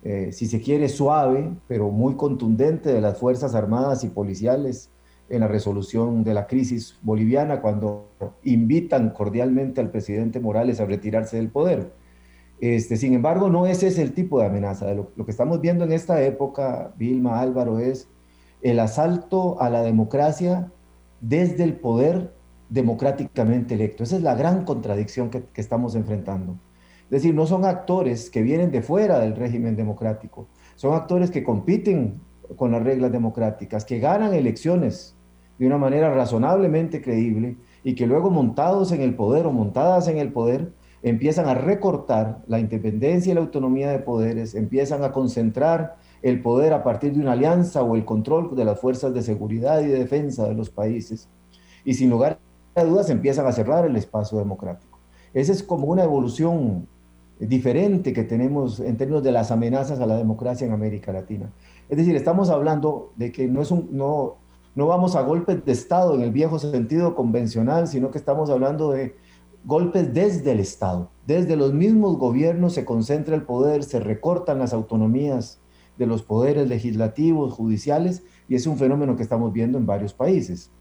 eh, 0.03 0.29
si 0.31 0.45
se 0.45 0.61
quiere, 0.61 0.87
suave, 0.87 1.51
pero 1.67 1.89
muy 1.89 2.15
contundente 2.15 2.93
de 2.93 3.01
las 3.01 3.17
Fuerzas 3.17 3.55
Armadas 3.55 4.05
y 4.05 4.07
Policiales 4.07 4.89
en 5.27 5.41
la 5.41 5.49
resolución 5.49 6.23
de 6.23 6.33
la 6.33 6.47
crisis 6.47 6.97
boliviana, 7.01 7.59
cuando 7.59 8.07
invitan 8.45 9.09
cordialmente 9.09 9.81
al 9.81 9.91
presidente 9.91 10.39
Morales 10.39 10.79
a 10.79 10.85
retirarse 10.85 11.35
del 11.35 11.49
poder. 11.49 11.91
Este, 12.59 12.97
sin 12.97 13.13
embargo, 13.13 13.49
no 13.49 13.67
ese 13.67 13.87
es 13.87 13.99
el 13.99 14.13
tipo 14.13 14.39
de 14.39 14.47
amenaza. 14.47 14.93
Lo, 14.93 15.11
lo 15.15 15.25
que 15.25 15.31
estamos 15.31 15.61
viendo 15.61 15.83
en 15.83 15.91
esta 15.91 16.21
época, 16.21 16.93
Vilma 16.97 17.39
Álvaro, 17.39 17.79
es 17.79 18.09
el 18.61 18.79
asalto 18.79 19.61
a 19.61 19.69
la 19.69 19.83
democracia 19.83 20.71
desde 21.21 21.63
el 21.63 21.75
poder 21.75 22.33
democráticamente 22.69 23.75
electo. 23.75 24.03
Esa 24.03 24.17
es 24.17 24.23
la 24.23 24.35
gran 24.35 24.65
contradicción 24.65 25.29
que, 25.29 25.43
estamos 25.55 25.95
enfrentando. 25.95 26.57
Es 27.05 27.09
decir, 27.21 27.33
no 27.33 27.45
son 27.45 27.65
actores 27.65 28.29
que 28.29 28.41
vienen 28.41 28.71
de 28.71 28.81
fuera 28.81 29.19
del 29.19 29.35
régimen 29.35 29.75
democrático, 29.75 30.47
son 30.75 30.93
actores 30.93 31.31
que 31.31 31.43
compiten 31.43 32.19
con 32.57 32.71
las 32.71 32.83
reglas 32.83 33.11
democráticas, 33.11 33.85
que 33.85 33.99
ganan 33.99 34.33
elecciones 34.33 35.15
de 35.57 35.67
una 35.67 35.77
manera 35.77 36.13
razonablemente 36.13 37.01
creíble 37.01 37.57
y 37.83 37.95
que 37.95 38.07
luego 38.07 38.29
montados 38.29 38.91
en 38.91 39.01
el 39.01 39.15
poder 39.15 39.45
o 39.45 39.51
montadas 39.51 40.07
en 40.07 40.17
el 40.17 40.31
poder 40.33 40.73
empiezan 41.03 41.47
a 41.47 41.53
recortar 41.53 42.39
la 42.47 42.59
independencia 42.59 43.31
y 43.31 43.35
la 43.35 43.41
autonomía 43.41 43.91
de 43.91 43.99
poderes, 43.99 44.55
empiezan 44.55 45.03
a 45.03 45.11
concentrar 45.11 45.97
el 46.21 46.41
poder 46.41 46.73
a 46.73 46.83
partir 46.83 47.13
de 47.13 47.19
una 47.19 47.33
alianza 47.33 47.83
o 47.83 47.95
el 47.95 48.05
control 48.05 48.55
de 48.55 48.65
las 48.65 48.79
fuerzas 48.79 49.13
de 49.13 49.21
seguridad 49.21 49.81
y 49.81 49.87
de 49.87 49.99
defensa 49.99 50.47
de 50.47 50.55
los 50.55 50.69
países. 50.69 51.29
Y 51.85 51.93
sin 51.93 52.09
lugar 52.09 52.39
dudas 52.83 53.09
empiezan 53.09 53.47
a 53.47 53.51
cerrar 53.51 53.85
el 53.85 53.95
espacio 53.95 54.37
democrático. 54.37 54.99
Esa 55.33 55.51
es 55.51 55.63
como 55.63 55.87
una 55.87 56.03
evolución 56.03 56.87
diferente 57.39 58.13
que 58.13 58.23
tenemos 58.23 58.79
en 58.79 58.97
términos 58.97 59.23
de 59.23 59.31
las 59.31 59.51
amenazas 59.51 59.99
a 59.99 60.05
la 60.05 60.17
democracia 60.17 60.65
en 60.65 60.73
América 60.73 61.11
Latina. 61.11 61.51
Es 61.89 61.97
decir, 61.97 62.15
estamos 62.15 62.49
hablando 62.49 63.13
de 63.15 63.31
que 63.31 63.47
no, 63.47 63.61
es 63.61 63.71
un, 63.71 63.89
no, 63.91 64.37
no 64.75 64.87
vamos 64.87 65.15
a 65.15 65.21
golpes 65.21 65.63
de 65.63 65.71
Estado 65.71 66.15
en 66.15 66.21
el 66.21 66.31
viejo 66.31 66.59
sentido 66.59 67.15
convencional, 67.15 67.87
sino 67.87 68.11
que 68.11 68.17
estamos 68.17 68.49
hablando 68.49 68.91
de 68.91 69.15
golpes 69.67 70.13
desde 70.13 70.53
el 70.53 70.61
Estado. 70.61 71.11
Desde 71.25 71.57
los 71.57 71.73
mismos 71.73 72.17
gobiernos 72.17 72.71
se 72.71 72.85
concentra 72.85 73.35
el 73.35 73.43
poder, 73.43 73.83
se 73.83 73.99
recortan 73.99 74.59
las 74.59 74.71
autonomías 74.71 75.59
de 75.97 76.05
los 76.05 76.23
poderes 76.23 76.69
legislativos, 76.69 77.53
judiciales, 77.53 78.23
y 78.47 78.55
es 78.55 78.65
un 78.65 78.77
fenómeno 78.77 79.17
que 79.17 79.23
estamos 79.23 79.51
viendo 79.51 79.77
en 79.77 79.85
varios 79.85 80.13
países. 80.13 80.71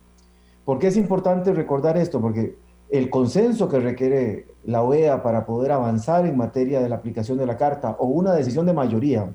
¿Por 0.65 0.79
qué 0.79 0.87
es 0.87 0.97
importante 0.97 1.53
recordar 1.53 1.97
esto? 1.97 2.21
Porque 2.21 2.59
el 2.89 3.11
consenso 3.11 3.69
que 3.69 3.81
requiere 3.81 4.55
la 4.63 4.85
OEA 4.85 5.21
para 5.21 5.47
poder 5.47 5.73
avanzar 5.73 6.25
en 6.25 6.37
materia 6.37 6.81
de 6.81 6.89
la 6.89 6.95
aplicación 6.95 7.39
de 7.39 7.47
la 7.47 7.57
Carta 7.57 7.97
o 7.99 8.07
una 8.07 8.35
decisión 8.35 8.67
de 8.67 8.73
mayoría 8.73 9.35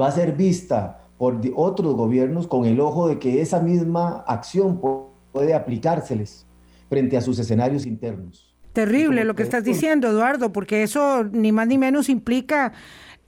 va 0.00 0.06
a 0.06 0.12
ser 0.12 0.36
vista 0.36 1.08
por 1.18 1.40
otros 1.56 1.96
gobiernos 1.96 2.46
con 2.46 2.64
el 2.64 2.78
ojo 2.78 3.08
de 3.08 3.18
que 3.18 3.40
esa 3.40 3.58
misma 3.58 4.22
acción 4.28 4.80
puede 5.32 5.52
aplicárseles 5.52 6.46
frente 6.88 7.16
a 7.16 7.20
sus 7.20 7.38
escenarios 7.38 7.86
internos. 7.86 8.54
Terrible 8.72 9.24
lo 9.24 9.34
que 9.34 9.42
estás 9.42 9.64
diciendo, 9.64 10.08
Eduardo, 10.08 10.52
porque 10.52 10.82
eso 10.82 11.24
ni 11.24 11.50
más 11.50 11.66
ni 11.66 11.78
menos 11.78 12.08
implica 12.08 12.72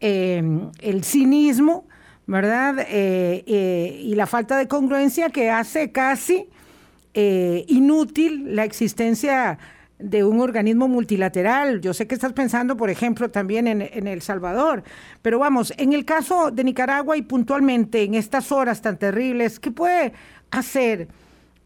eh, 0.00 0.42
el 0.80 1.04
cinismo, 1.04 1.88
¿verdad? 2.26 2.80
Eh, 2.80 3.44
eh, 3.46 4.00
y 4.02 4.14
la 4.14 4.26
falta 4.26 4.58
de 4.58 4.68
congruencia 4.68 5.30
que 5.30 5.50
hace 5.50 5.90
casi 5.90 6.48
inútil 7.66 8.54
la 8.54 8.62
existencia 8.62 9.58
de 9.98 10.22
un 10.24 10.40
organismo 10.40 10.86
multilateral. 10.86 11.80
Yo 11.80 11.92
sé 11.92 12.06
que 12.06 12.14
estás 12.14 12.32
pensando, 12.32 12.76
por 12.76 12.90
ejemplo, 12.90 13.30
también 13.30 13.66
en, 13.66 14.06
El 14.06 14.22
Salvador, 14.22 14.84
pero 15.22 15.38
vamos, 15.38 15.72
en 15.76 15.92
el 15.92 16.04
caso 16.04 16.50
de 16.50 16.64
Nicaragua 16.64 17.16
y 17.16 17.22
puntualmente 17.22 18.02
en 18.02 18.14
estas 18.14 18.52
horas 18.52 18.82
tan 18.82 18.98
terribles, 18.98 19.58
¿qué 19.58 19.70
puede 19.70 20.12
hacer 20.50 21.08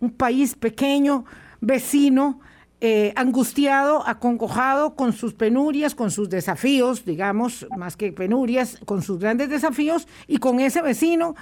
un 0.00 0.10
país 0.10 0.54
pequeño, 0.54 1.24
vecino, 1.62 2.40
eh, 2.80 3.12
angustiado, 3.14 4.06
acongojado 4.06 4.96
con 4.96 5.12
sus 5.12 5.34
penurias, 5.34 5.94
con 5.94 6.10
sus 6.10 6.28
desafíos, 6.28 7.04
digamos, 7.04 7.64
más 7.78 7.96
que 7.96 8.12
penurias, 8.12 8.78
con 8.84 9.02
sus 9.02 9.20
grandes 9.20 9.48
desafíos, 9.48 10.08
y 10.26 10.38
con 10.38 10.58
ese 10.58 10.82
vecino 10.82 11.36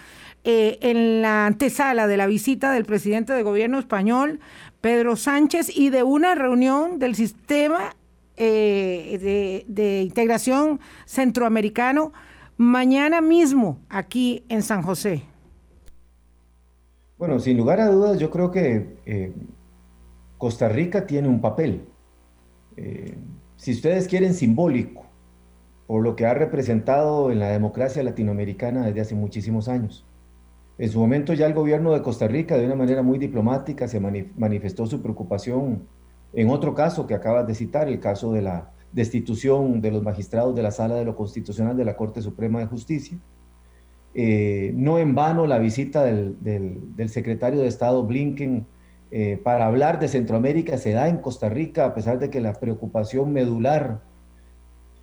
eh, 0.44 0.78
en 0.82 1.22
la 1.22 1.46
antesala 1.46 2.06
de 2.06 2.18
la 2.18 2.26
visita 2.26 2.72
del 2.72 2.84
presidente 2.84 3.32
de 3.32 3.42
gobierno 3.42 3.78
español, 3.78 4.38
Pedro 4.82 5.16
Sánchez, 5.16 5.74
y 5.74 5.88
de 5.88 6.02
una 6.02 6.34
reunión 6.34 6.98
del 6.98 7.14
sistema 7.14 7.96
eh, 8.36 9.64
de, 9.66 10.02
integración 10.02 10.78
centroamericano 11.06 12.12
mañana 12.58 13.22
mismo 13.22 13.78
aquí 13.88 14.44
en 14.50 14.62
San 14.62 14.82
José. 14.82 15.22
Bueno, 17.16 17.38
sin 17.38 17.56
lugar 17.56 17.80
a 17.80 17.90
dudas, 17.90 18.18
yo 18.18 18.30
creo 18.30 18.50
que 18.50 19.40
Costa 20.40 20.68
Rica 20.68 21.06
tiene 21.06 21.28
un 21.28 21.40
papel. 21.40 21.85
si 23.56 23.73
ustedes 23.73 24.09
quieren 24.09 24.35
simbólico, 24.35 25.04
por 25.87 26.02
lo 26.02 26.16
que 26.16 26.25
ha 26.25 26.35
representado 26.35 27.30
en 27.30 27.38
la 27.38 27.50
democracia 27.50 28.02
latinoamericana 28.02 28.87
desde 28.87 29.02
hace 29.02 29.14
muchísimos 29.14 29.68
años. 29.68 30.06
En 30.78 30.88
su 30.88 30.99
momento 30.99 31.35
ya 31.35 31.47
el 31.47 31.52
gobierno 31.52 31.92
de 31.92 32.00
Costa 32.00 32.26
Rica 32.26 32.56
de 32.56 32.64
una 32.64 32.75
manera 32.75 33.02
muy 33.02 33.18
diplomática 33.18 33.87
se 33.87 34.00
manifestó 34.00 34.87
su 34.87 35.02
preocupación 35.02 35.82
en 36.32 36.49
otro 36.49 36.75
caso 36.75 37.06
que 37.06 37.14
acabas 37.14 37.47
de 37.47 37.54
citar, 37.54 37.88
el 37.88 38.00
caso 38.00 38.32
de 38.32 38.42
la 38.42 38.70
destitución 38.92 39.80
de 39.80 39.90
los 39.90 40.02
magistrados 40.02 40.54
de 40.54 40.62
la 40.62 40.70
Sala 40.70 40.94
de 40.94 41.04
lo 41.04 41.16
Constitucional 41.16 41.76
de 41.76 41.85
la 41.85 41.97
Corte 41.97 42.23
Suprema 42.23 42.61
de 42.61 42.66
Justicia. 42.66 43.18
Eh, 44.14 44.73
no 44.75 44.99
en 44.99 45.14
vano 45.14 45.47
la 45.47 45.59
visita 45.59 46.04
del, 46.04 47.09
secretario 47.09 47.61
de 47.61 47.68
Estado 47.68 48.02
Blinken 48.04 48.66
eh, 49.10 49.40
para 49.42 49.66
hablar 49.66 49.98
de 49.98 50.08
Centroamérica 50.08 50.78
se 50.78 50.92
da 50.92 51.08
en 51.08 51.18
Costa 51.18 51.48
Rica, 51.48 51.84
a 51.84 51.94
pesar 51.94 52.18
de 52.18 52.30
que 52.30 52.40
la 52.40 52.52
preocupación 52.54 53.32
medular 53.32 54.00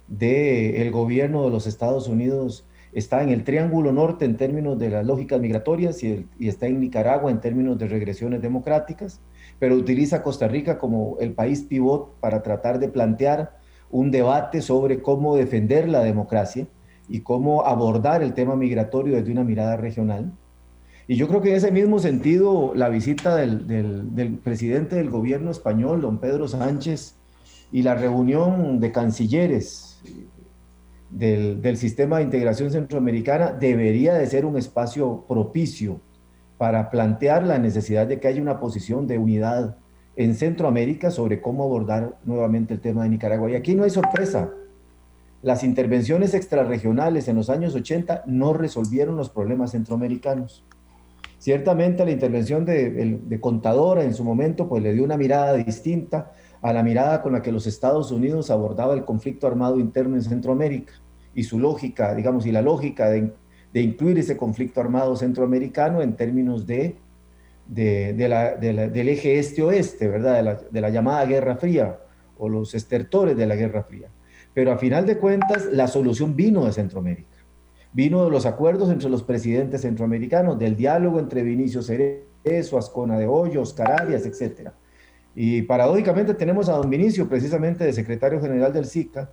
del 0.07 0.91
gobierno 0.91 1.43
de 1.43 1.49
los 1.49 1.67
Estados 1.67 2.07
Unidos 2.07 2.65
está 2.93 3.21
en 3.21 3.29
el 3.29 3.43
Triángulo 3.43 3.91
Norte 3.91 4.23
en 4.25 4.37
términos 4.37 4.79
de 4.79 4.89
las 4.89 5.05
lógicas 5.05 5.41
migratorias 5.41 6.01
y, 6.03 6.25
está 6.39 6.67
en 6.67 6.79
Nicaragua 6.79 7.29
en 7.29 7.41
términos 7.41 7.77
de 7.77 7.87
regresiones 7.87 8.41
democráticas, 8.41 9.19
pero 9.59 9.75
utiliza 9.75 10.23
Costa 10.23 10.47
Rica 10.47 10.77
como 10.77 11.17
el 11.19 11.33
país 11.33 11.63
pivot 11.63 12.15
para 12.19 12.41
tratar 12.41 12.79
de 12.79 12.87
plantear 12.87 13.57
un 13.91 14.11
debate 14.11 14.61
sobre 14.61 15.01
cómo 15.01 15.35
defender 15.35 15.89
la 15.89 16.01
democracia 16.01 16.67
y 17.09 17.21
cómo 17.21 17.65
abordar 17.65 18.23
el 18.23 18.33
tema 18.33 18.55
migratorio 18.55 19.15
desde 19.15 19.31
una 19.31 19.43
mirada 19.43 19.77
regional. 19.77 20.31
Y 21.07 21.15
yo 21.15 21.27
creo 21.27 21.41
que 21.41 21.51
en 21.51 21.55
ese 21.55 21.71
mismo 21.71 21.99
sentido, 21.99 22.73
la 22.75 22.89
visita 22.89 23.35
del, 23.35 23.65
del 24.13 24.37
presidente 24.39 24.97
del 24.97 25.09
gobierno 25.09 25.51
español, 25.51 26.01
don 26.01 26.19
Pedro 26.19 26.47
Sánchez, 26.47 27.15
y 27.71 27.81
la 27.81 27.95
reunión 27.95 28.79
de 28.79 28.91
cancilleres 28.91 30.01
del, 31.09 31.77
sistema 31.77 32.17
de 32.17 32.23
integración 32.23 32.71
centroamericana 32.71 33.51
debería 33.51 34.13
de 34.13 34.27
ser 34.27 34.45
un 34.45 34.57
espacio 34.57 35.25
propicio 35.27 35.99
para 36.57 36.89
plantear 36.89 37.45
la 37.45 37.59
necesidad 37.59 38.07
de 38.07 38.19
que 38.19 38.27
haya 38.27 38.41
una 38.41 38.59
posición 38.59 39.07
de 39.07 39.17
unidad 39.17 39.77
en 40.15 40.33
Centroamérica 40.33 41.11
sobre 41.11 41.41
cómo 41.41 41.63
abordar 41.63 42.17
nuevamente 42.25 42.73
el 42.73 42.79
tema 42.79 43.03
de 43.03 43.09
Nicaragua. 43.09 43.51
Y 43.51 43.55
aquí 43.55 43.75
no 43.75 43.83
hay 43.83 43.91
sorpresa. 43.91 44.49
Las 45.43 45.63
intervenciones 45.63 46.33
extrarregionales 46.33 47.27
en 47.27 47.35
los 47.35 47.51
años 47.51 47.75
80 47.75 48.23
no 48.25 48.53
resolvieron 48.53 49.15
los 49.15 49.29
problemas 49.29 49.71
centroamericanos. 49.71 50.65
Ciertamente 51.39 52.03
la 52.03 52.11
intervención 52.11 52.65
de, 52.65 53.39
Contadora 53.39 54.03
en 54.03 54.13
su 54.13 54.23
momento 54.23 54.67
pues 54.67 54.81
le 54.81 54.93
dio 54.93 55.03
una 55.03 55.17
mirada 55.17 55.53
distinta, 55.53 56.31
a 56.61 56.73
la 56.73 56.81
mirada 56.81 57.21
con 57.21 57.33
la 57.33 57.41
que 57.43 57.51
los 57.51 57.67
Estados 57.67 58.11
Unidos 58.11 58.49
abordaba 58.49 58.95
el 58.95 59.05
conflicto 59.05 59.45
armado 59.45 59.79
interno 59.79 60.15
en 60.15 60.23
Centroamérica 60.23 60.93
y 61.35 61.43
su 61.43 61.59
lógica, 61.59 62.15
digamos, 62.15 62.47
y 62.47 62.51
la 62.51 62.63
lógica 62.63 63.09
de, 63.09 63.31
incluir 63.73 64.17
ese 64.17 64.35
conflicto 64.35 64.81
armado 64.81 65.15
centroamericano 65.15 66.01
en 66.01 66.15
términos 66.15 66.65
de, 66.65 66.95
del 67.67 69.09
eje 69.09 69.37
este-oeste, 69.37 70.07
¿verdad? 70.07 70.63
De 70.71 70.81
la, 70.81 70.89
llamada 70.89 71.23
Guerra 71.25 71.57
Fría 71.57 71.99
o 72.39 72.49
los 72.49 72.73
estertores 72.73 73.37
de 73.37 73.45
la 73.45 73.55
Guerra 73.55 73.83
Fría. 73.83 74.09
Pero 74.55 74.71
a 74.71 74.79
final 74.79 75.05
de 75.05 75.19
cuentas, 75.19 75.65
la 75.71 75.87
solución 75.87 76.35
vino 76.35 76.65
de 76.65 76.73
Centroamérica. 76.73 77.36
Vino 77.97 78.23
de 78.23 78.29
los 78.29 78.45
acuerdos 78.45 78.91
entre 78.91 79.09
los 79.09 79.23
presidentes 79.23 79.81
centroamericanos, 79.81 80.59
del 80.59 80.75
diálogo 80.75 81.19
entre 81.19 81.41
Vinicio 81.41 81.81
Cerezo, 81.81 82.77
Ascona 82.77 83.17
de 83.17 83.25
Hoyos, 83.25 83.73
Caralias, 83.73 84.23
etcétera. 84.27 84.75
Y 85.33 85.63
paradójicamente 85.63 86.35
tenemos 86.35 86.69
a 86.69 86.73
don 86.73 86.91
Vinicio, 86.91 87.27
precisamente 87.27 87.83
de 87.83 87.93
secretario 87.93 88.39
general 88.39 88.71
del 88.71 88.85
SICA, 88.85 89.31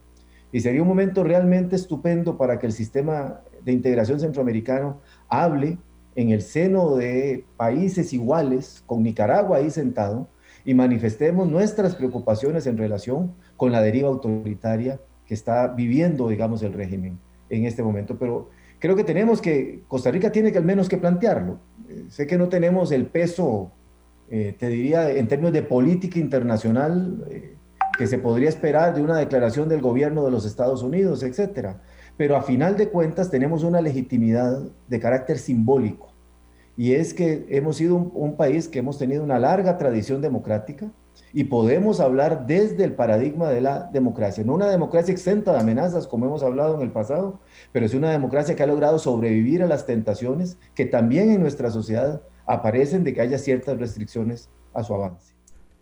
y 0.51 0.61
sería 0.61 0.81
un 0.81 0.89
momento 0.89 1.23
realmente 1.25 1.77
estupendo 1.77 2.39
para 2.39 2.59
que 2.59 2.65
el 2.65 2.73
sistema 2.73 3.43
de 3.63 3.73
integración 3.73 4.19
centroamericano 4.19 5.03
hable 5.29 5.77
en 6.17 6.31
el 6.31 6.41
seno 6.41 6.97
de 6.97 7.45
países 7.59 8.15
iguales, 8.15 8.83
con 8.87 9.03
Nicaragua 9.03 9.59
ahí 9.59 9.69
sentado, 9.69 10.27
y 10.65 10.73
manifestemos 10.73 11.51
nuestras 11.51 11.97
preocupaciones 11.97 12.67
en 12.67 12.79
relación 12.79 13.35
con 13.59 13.73
la 13.73 13.83
deriva 13.83 14.09
autoritaria 14.09 15.03
que 15.27 15.35
está 15.35 15.67
viviendo, 15.67 16.31
digamos, 16.31 16.63
el 16.63 16.73
régimen 16.73 17.19
en 17.51 17.65
este 17.67 17.83
momento. 17.83 18.17
Pero 18.19 18.51
creo 18.79 18.97
que 18.97 19.05
tenemos 19.05 19.41
que, 19.41 19.83
Costa 19.89 20.11
Rica 20.11 20.31
tiene 20.31 20.53
que 20.53 20.59
al 20.59 20.65
menos 20.65 20.89
que 20.89 20.97
plantearlo. 20.97 21.59
Eh, 21.89 22.05
sé 22.09 22.27
que 22.27 22.39
no 22.39 22.49
tenemos 22.49 22.93
el 22.93 23.07
peso 23.07 23.73
eh, 24.31 24.57
te 24.59 24.69
diría, 24.69 25.11
en 25.11 25.29
términos 25.29 25.53
de 25.53 25.63
política 25.63 26.19
internacional, 26.19 27.25
eh, 27.31 27.57
que 27.99 28.07
se 28.07 28.19
podría 28.19 28.49
esperar 28.49 28.95
de 28.95 29.03
una 29.03 29.19
declaración 29.19 29.69
del 29.69 29.81
gobierno 29.81 30.25
de 30.25 30.31
los 30.31 30.47
Estados 30.47 30.83
Unidos, 30.83 31.23
etcétera. 31.23 31.83
Pero 32.17 32.37
a 32.37 32.43
final 32.43 32.77
de 32.77 32.89
cuentas 32.89 33.31
tenemos 33.31 33.63
una 33.65 33.81
legitimidad 33.81 34.63
de 34.89 35.01
carácter 35.01 35.39
simbólico. 35.39 36.13
Y 36.77 36.95
es 36.95 37.15
que 37.15 37.47
hemos 37.51 37.77
sido 37.77 37.97
un, 37.97 38.37
país 38.37 38.67
que 38.67 38.81
hemos 38.81 38.99
tenido 38.99 39.23
una 39.23 39.39
larga 39.39 39.79
tradición 39.79 40.21
democrática 40.21 40.91
y 41.33 41.45
podemos 41.45 42.01
hablar 42.01 42.47
desde 42.47 42.85
el 42.85 42.93
paradigma 42.93 43.49
de 43.51 43.61
la 43.61 43.91
democracia. 43.93 44.45
No 44.45 44.55
una 44.55 44.69
democracia 44.69 45.13
exenta 45.13 45.53
de 45.53 45.61
amenazas, 45.61 46.07
como 46.07 46.27
hemos 46.27 46.43
hablado 46.43 46.77
en 46.77 46.83
el 46.83 46.91
pasado, 46.91 47.41
pero 47.73 47.85
es 47.85 47.95
una 47.95 48.11
democracia 48.11 48.55
que 48.55 48.63
ha 48.63 48.67
logrado 48.67 48.99
sobrevivir 48.99 49.63
a 49.63 49.67
las 49.67 49.87
tentaciones 49.87 50.59
que 50.75 50.87
también 50.87 51.31
en 51.31 51.41
nuestra 51.41 51.71
sociedad 51.71 52.23
aparecen 52.47 53.05
de 53.05 53.15
que 53.15 53.21
haya 53.21 53.39
ciertas 53.39 53.79
restricciones 53.79 54.49
a 54.73 54.85
su 54.85 54.95
avance. 54.95 55.35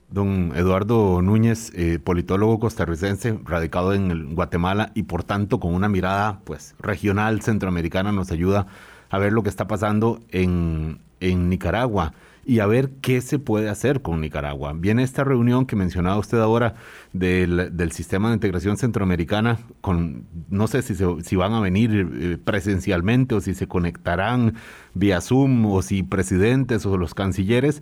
Don 0.08 0.52
Eduardo 0.54 1.22
Núñez, 1.22 1.72
eh, 1.74 1.98
politólogo 1.98 2.58
costarricense, 2.58 3.38
radicado 3.44 3.94
en 3.94 4.34
Guatemala 4.34 4.90
y 4.94 5.04
por 5.04 5.24
tanto 5.24 5.58
con 5.58 5.74
una 5.74 5.88
mirada 5.88 6.40
pues 6.44 6.74
regional 6.78 7.40
centroamericana, 7.40 8.12
nos 8.12 8.30
ayuda 8.30 8.66
a 9.08 9.18
ver 9.18 9.32
lo 9.32 9.42
que 9.42 9.48
está 9.48 9.66
pasando 9.66 10.20
en, 10.30 11.00
en 11.20 11.48
Nicaragua 11.48 12.12
y 12.44 12.58
a 12.58 12.66
ver 12.66 12.90
qué 13.00 13.20
se 13.20 13.38
puede 13.38 13.68
hacer 13.68 14.02
con 14.02 14.20
Nicaragua. 14.20 14.72
Viene 14.74 15.02
esta 15.02 15.24
reunión 15.24 15.66
que 15.66 15.76
mencionaba 15.76 16.18
usted 16.18 16.38
ahora 16.38 16.74
del, 17.12 17.76
del 17.76 17.92
sistema 17.92 18.28
de 18.28 18.34
integración 18.34 18.76
centroamericana, 18.76 19.58
con 19.80 20.26
no 20.50 20.66
sé 20.66 20.82
si, 20.82 20.94
si 21.22 21.36
van 21.36 21.52
a 21.52 21.60
venir 21.60 22.10
eh, 22.14 22.38
presencialmente 22.42 23.34
o 23.34 23.40
si 23.40 23.54
se 23.54 23.68
conectarán 23.68 24.54
vía 24.94 25.20
Zoom 25.20 25.66
o 25.66 25.82
si 25.82 26.02
presidentes 26.02 26.84
o 26.84 26.96
los 26.96 27.14
cancilleres, 27.14 27.80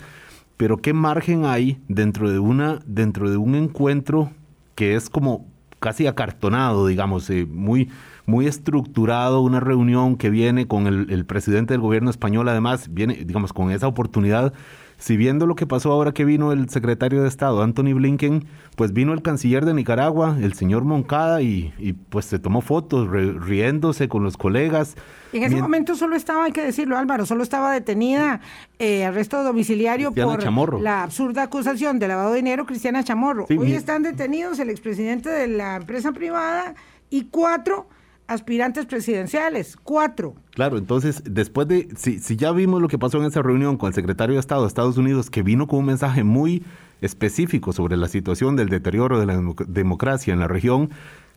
pero 0.57 0.77
qué 0.77 0.92
margen 0.92 1.46
hay 1.46 1.81
dentro 1.88 2.31
de, 2.31 2.38
una, 2.38 2.81
dentro 2.85 3.31
de 3.31 3.38
un 3.38 3.55
encuentro 3.55 4.31
que 4.75 4.94
es 4.94 5.09
como 5.09 5.46
casi 5.79 6.07
acartonado, 6.07 6.87
digamos, 6.87 7.31
eh, 7.31 7.46
muy 7.46 7.90
muy 8.31 8.47
estructurado, 8.47 9.43
una 9.43 9.61
reunión 9.61 10.16
que 10.16 10.31
viene 10.31 10.66
con 10.66 10.87
el, 10.87 11.27
presidente 11.27 11.75
del 11.75 11.81
gobierno 11.81 12.09
español, 12.09 12.49
además, 12.49 12.88
viene, 12.90 13.14
digamos, 13.14 13.53
con 13.53 13.71
esa 13.71 13.88
oportunidad. 13.88 14.55
Si 14.99 15.16
viendo 15.16 15.47
lo 15.47 15.55
que 15.57 15.66
pasó 15.66 15.93
ahora 15.93 16.12
que 16.12 16.27
vino 16.27 16.53
el 16.53 16.69
secretario 16.69 17.23
de 17.23 17.29
Estado, 17.29 17.62
Anthony 17.62 17.95
Blinken, 17.95 18.45
pues 18.77 18.93
vino 18.93 19.14
el 19.14 19.23
canciller 19.23 19.64
de 19.64 19.73
Nicaragua, 19.73 20.37
el 20.40 20.53
señor 20.53 20.85
Moncada, 20.85 21.40
y, 21.40 21.73
pues 22.11 22.27
se 22.27 22.38
tomó 22.38 22.61
fotos 22.61 23.09
riéndose 23.09 24.09
con 24.09 24.23
los 24.23 24.37
colegas. 24.37 24.97
en 25.33 25.43
ese 25.43 25.57
momento 25.57 25.97
solo 25.97 26.16
estaba, 26.16 26.45
hay 26.45 26.53
que 26.53 26.62
decirlo 26.62 26.99
Álvaro, 26.99 27.25
solo 27.25 27.43
estaba 27.43 27.73
detenida, 27.73 28.43
eh, 28.79 29.05
arresto 29.05 29.43
domiciliario 29.43 30.12
por 30.12 30.81
la 30.83 31.03
absurda 31.03 31.45
acusación 31.45 31.99
de 31.99 32.07
lavado 32.07 32.31
de 32.31 32.37
dinero 32.37 32.66
Cristiana 32.66 33.03
Chamorro. 33.03 33.47
Hoy 33.49 33.73
están 33.73 34.03
detenidos 34.03 34.59
el 34.59 34.69
expresidente 34.69 35.31
de 35.31 35.49
la 35.49 35.77
empresa 35.77 36.12
privada 36.12 36.75
y 37.09 37.25
cuatro 37.25 37.88
aspirantes 38.31 38.87
presidenciales, 38.87 39.77
cuatro. 39.77 40.37
Claro, 40.53 40.79
entonces, 40.79 41.21
después 41.29 41.66
de, 41.66 41.88
si, 41.97 42.21
si 42.21 42.37
ya 42.37 42.53
vimos 42.53 42.81
lo 42.81 42.87
que 42.87 42.97
pasó 42.97 43.19
en 43.19 43.25
esa 43.25 43.43
reunión 43.43 43.77
con 43.77 43.88
el 43.88 43.95
secretario 43.95 44.35
de 44.35 44.40
Estado 44.40 44.62
de 44.62 44.69
Estados 44.69 44.97
Unidos, 44.97 45.31
que 45.31 45.43
vino 45.43 45.66
con 45.66 45.81
un 45.81 45.87
mensaje 45.87 46.23
muy 46.23 46.62
específico 47.01 47.73
sobre 47.73 47.97
la 47.97 48.07
situación 48.07 48.55
del 48.55 48.69
deterioro 48.69 49.19
de 49.19 49.27
la 49.27 49.43
democracia 49.66 50.33
en 50.33 50.38
la 50.38 50.47
región, 50.47 50.90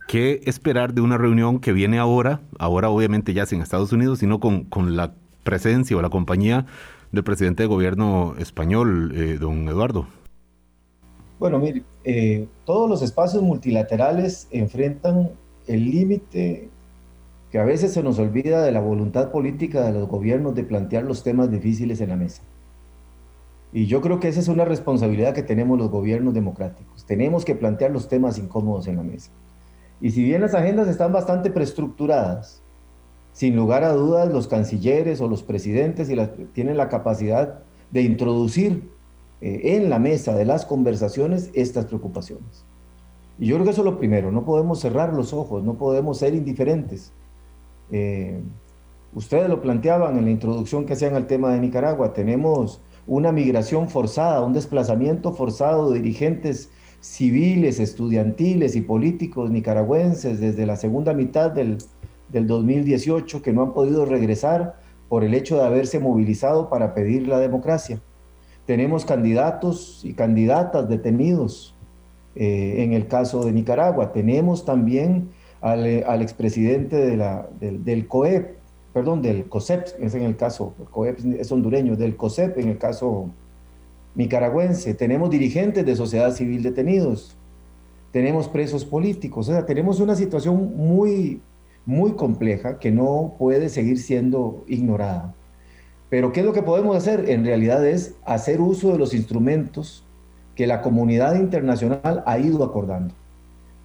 ¿qué 0.08 0.42
esperar 0.46 0.94
de 0.94 1.02
una 1.02 1.18
reunión 1.18 1.60
que 1.60 1.74
viene 1.74 1.98
ahora, 1.98 2.42
ahora 2.60 2.90
obviamente 2.90 3.34
ya 3.34 3.48
sin 3.48 3.62
Estados 3.62 3.92
Unidos, 3.92 4.20
sino 4.20 4.40
con, 4.40 4.66
con 4.66 4.96
la 4.96 5.16
presencia 5.44 5.98
o 5.98 6.02
la 6.02 6.12
compañía 6.12 6.68
del 7.12 7.24
presidente 7.24 7.64
de 7.64 7.68
gobierno 7.68 8.36
español, 8.38 9.14
eh, 9.16 9.38
don 9.40 9.68
Eduardo? 9.68 10.06
Bueno, 11.40 11.58
mire, 11.58 11.82
eh, 12.04 12.48
todos 12.66 12.88
los 12.88 13.02
espacios 13.02 13.42
multilaterales 13.42 14.48
enfrentan 14.52 15.32
el 15.66 15.90
límite 15.90 16.70
que 17.54 17.60
a 17.60 17.64
veces 17.64 17.94
se 17.94 18.02
nos 18.02 18.18
olvida 18.18 18.64
de 18.64 18.72
la 18.72 18.80
voluntad 18.80 19.32
política 19.32 19.84
de 19.84 19.92
los 19.92 20.08
gobiernos 20.08 20.56
de 20.56 20.64
plantear 20.64 21.04
los 21.04 21.22
temas 21.22 21.52
difíciles 21.52 22.02
en 22.02 22.10
la 22.10 22.16
mesa. 22.16 22.42
Y 23.72 23.86
yo 23.86 24.02
creo 24.02 24.20
que 24.20 24.28
esa 24.28 24.40
es 24.40 24.48
una 24.48 24.66
responsabilidad 24.66 25.36
que 25.36 25.44
tenemos 25.44 25.78
los 25.78 25.92
gobiernos 25.92 26.34
democráticos. 26.34 27.06
Tenemos 27.06 27.46
que 27.46 27.54
plantear 27.54 27.92
los 27.92 28.08
temas 28.08 28.40
incómodos 28.40 28.88
en 28.88 28.96
la 28.96 29.04
mesa. 29.04 29.30
Y 30.02 30.10
si 30.10 30.24
bien 30.24 30.42
las 30.42 30.56
agendas 30.56 30.88
están 30.88 31.14
bastante 31.14 31.52
preestructuradas, 31.52 32.64
sin 33.34 33.56
lugar 33.56 33.84
a 33.84 33.94
dudas 33.94 34.34
los 34.34 34.48
cancilleres 34.48 35.22
o 35.22 35.28
los 35.28 35.44
presidentes 35.44 36.10
tienen 36.54 36.76
la 36.76 36.90
capacidad 36.90 37.60
de 37.92 38.02
introducir 38.02 38.90
eh, 39.42 39.76
en 39.78 39.92
la 39.92 40.00
mesa 40.00 40.34
de 40.34 40.46
las 40.46 40.66
conversaciones 40.66 41.52
estas 41.54 41.86
preocupaciones. 41.86 42.66
Y 43.38 43.46
yo 43.46 43.58
creo 43.58 43.66
que 43.66 43.72
eso 43.74 43.82
es 43.82 43.86
lo 43.86 44.00
primero, 44.00 44.32
no 44.32 44.44
podemos 44.44 44.80
cerrar 44.80 45.14
los 45.14 45.34
ojos, 45.34 45.64
no 45.64 45.76
podemos 45.76 46.18
ser 46.18 46.34
indiferentes. 46.34 47.14
Eh, 47.94 48.42
Ustedes 49.16 49.48
lo 49.48 49.62
planteaban 49.62 50.18
en 50.18 50.26
la 50.26 50.32
introducción 50.32 50.86
que 50.86 50.94
hacían 50.94 51.16
al 51.16 51.28
tema 51.28 51.54
de 51.54 51.60
Nicaragua. 51.60 52.14
Tenemos 52.14 52.82
una 53.06 53.32
migración 53.32 53.90
forzada, 53.90 54.42
un 54.42 54.54
desplazamiento 54.54 55.34
forzado 55.34 55.92
de 55.92 56.00
dirigentes 56.00 56.72
civiles, 57.00 57.80
estudiantiles 57.80 58.76
y 58.76 58.82
políticos 58.82 59.52
nicaragüenses 59.52 60.40
desde 60.40 60.66
la 60.66 60.78
segunda 60.78 61.14
mitad 61.14 61.52
del, 61.52 61.78
del 62.30 62.48
2018 62.48 63.42
que 63.44 63.54
no 63.54 63.62
han 63.62 63.74
podido 63.74 64.06
regresar 64.06 64.80
por 65.10 65.24
el 65.24 65.36
hecho 65.36 65.58
de 65.58 65.66
haberse 65.66 66.00
movilizado 66.00 66.70
para 66.70 66.96
pedir 66.96 67.28
la 67.28 67.38
democracia. 67.38 68.02
Tenemos 68.66 69.06
candidatos 69.06 70.02
y 70.04 70.14
candidatas 70.14 70.90
detenidos 70.90 71.76
eh, 72.36 72.78
en 72.80 72.94
el 72.94 73.08
caso 73.08 73.46
de 73.46 73.52
Nicaragua. 73.52 74.12
Tenemos 74.12 74.66
también 74.66 75.30
al, 75.64 76.04
al 76.06 76.22
expresidente 76.22 76.98
de 76.98 77.16
la, 77.16 77.48
del, 77.60 77.86
del, 77.86 78.06
COEP, 78.06 78.58
perdón, 78.94 79.22
del 79.22 79.46
COSEP, 79.46 79.88
es 80.02 80.14
en 80.14 80.24
el 80.24 80.36
caso, 80.36 80.76
el 80.78 80.86
COEP 80.86 81.20
es 81.40 81.52
hondureño, 81.54 81.96
del 81.96 82.18
COSEP 82.18 82.58
en 82.58 82.68
el 82.68 82.78
caso 82.78 83.30
nicaragüense. 84.14 84.94
Tenemos 84.94 85.30
dirigentes 85.30 85.86
de 85.86 85.96
sociedad 85.96 86.34
civil 86.34 86.64
detenidos. 86.64 87.38
Tenemos 88.12 88.50
presos 88.50 88.84
políticos. 88.84 89.48
O 89.48 89.54
sea, 89.54 89.66
tenemos 89.66 90.02
una 90.02 90.16
situación 90.16 90.76
muy, 90.76 91.42
muy 91.86 92.12
compleja 92.12 92.78
que 92.78 92.92
no 92.92 93.36
puede 93.40 93.70
seguir 93.70 94.00
siendo 94.00 94.66
ignorada. 94.68 95.34
Pero 96.10 96.34
¿qué 96.34 96.42
es 96.42 96.46
lo 96.46 96.54
que 96.54 96.62
podemos 96.62 96.98
hacer? 96.98 97.30
En 97.30 97.46
realidad 97.46 97.88
es 97.88 98.16
hacer 98.26 98.60
uso 98.60 98.92
de 98.92 98.98
los 98.98 99.14
instrumentos 99.14 100.06
que 100.56 100.68
la 100.68 100.82
comunidad 100.82 101.36
internacional 101.36 102.22
ha 102.26 102.38
ido 102.38 102.66
acordando. 102.66 103.16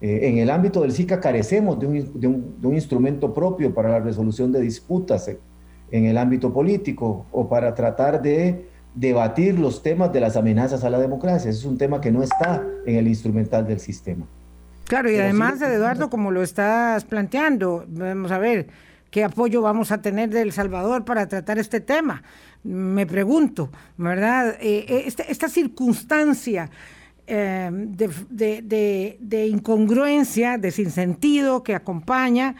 Eh, 0.01 0.29
en 0.29 0.37
el 0.37 0.49
ámbito 0.49 0.81
del 0.81 0.91
SICA 0.91 1.19
carecemos 1.19 1.79
de 1.79 1.87
un, 1.87 2.19
de, 2.19 2.27
un, 2.27 2.55
de 2.61 2.67
un, 2.67 2.73
instrumento 2.73 3.33
propio 3.33 3.73
para 3.73 3.89
la 3.89 3.99
resolución 3.99 4.51
de 4.51 4.61
disputas 4.61 5.29
en 5.91 6.05
el 6.05 6.17
ámbito 6.17 6.53
político 6.53 7.25
o 7.31 7.49
para 7.49 7.75
tratar 7.75 8.21
de 8.21 8.65
debatir 8.95 9.59
los 9.59 9.83
temas 9.83 10.11
de 10.13 10.21
las 10.21 10.37
amenazas 10.37 10.83
a 10.83 10.89
la 10.89 10.99
democracia. 10.99 11.49
Ese 11.49 11.59
es 11.59 11.65
un 11.65 11.77
tema 11.77 11.99
que 11.99 12.11
no 12.11 12.23
está 12.23 12.63
en 12.85 12.95
el 12.95 13.07
instrumental 13.07 13.67
del 13.67 13.79
sistema. 13.79 14.25
Claro, 14.85 15.09
y 15.09 15.13
Pero 15.13 15.25
además, 15.25 15.59
sí, 15.59 15.65
Eduardo, 15.65 16.09
como 16.09 16.31
lo 16.31 16.41
estás 16.41 17.05
planteando, 17.05 17.85
vamos 17.87 18.31
a 18.31 18.39
ver, 18.39 18.67
¿Qué 19.11 19.23
apoyo 19.23 19.61
vamos 19.61 19.91
a 19.91 20.01
tener 20.01 20.29
de 20.29 20.41
El 20.41 20.51
Salvador 20.51 21.03
para 21.03 21.27
tratar 21.27 21.57
este 21.57 21.79
tema? 21.79 22.21
Me 22.63 23.07
pregunto, 23.07 23.71
¿verdad? 23.97 24.55
Eh, 24.61 25.03
esta, 25.07 25.23
esta, 25.23 25.49
circunstancia 25.49 26.69
eh, 27.29 27.69
de, 27.71 28.09
de, 28.29 28.61
de, 28.63 29.17
de, 29.19 29.47
incongruencia, 29.47 30.57
de 30.57 30.71
sinsentido 30.71 31.63
que 31.63 31.75
acompaña 31.75 32.55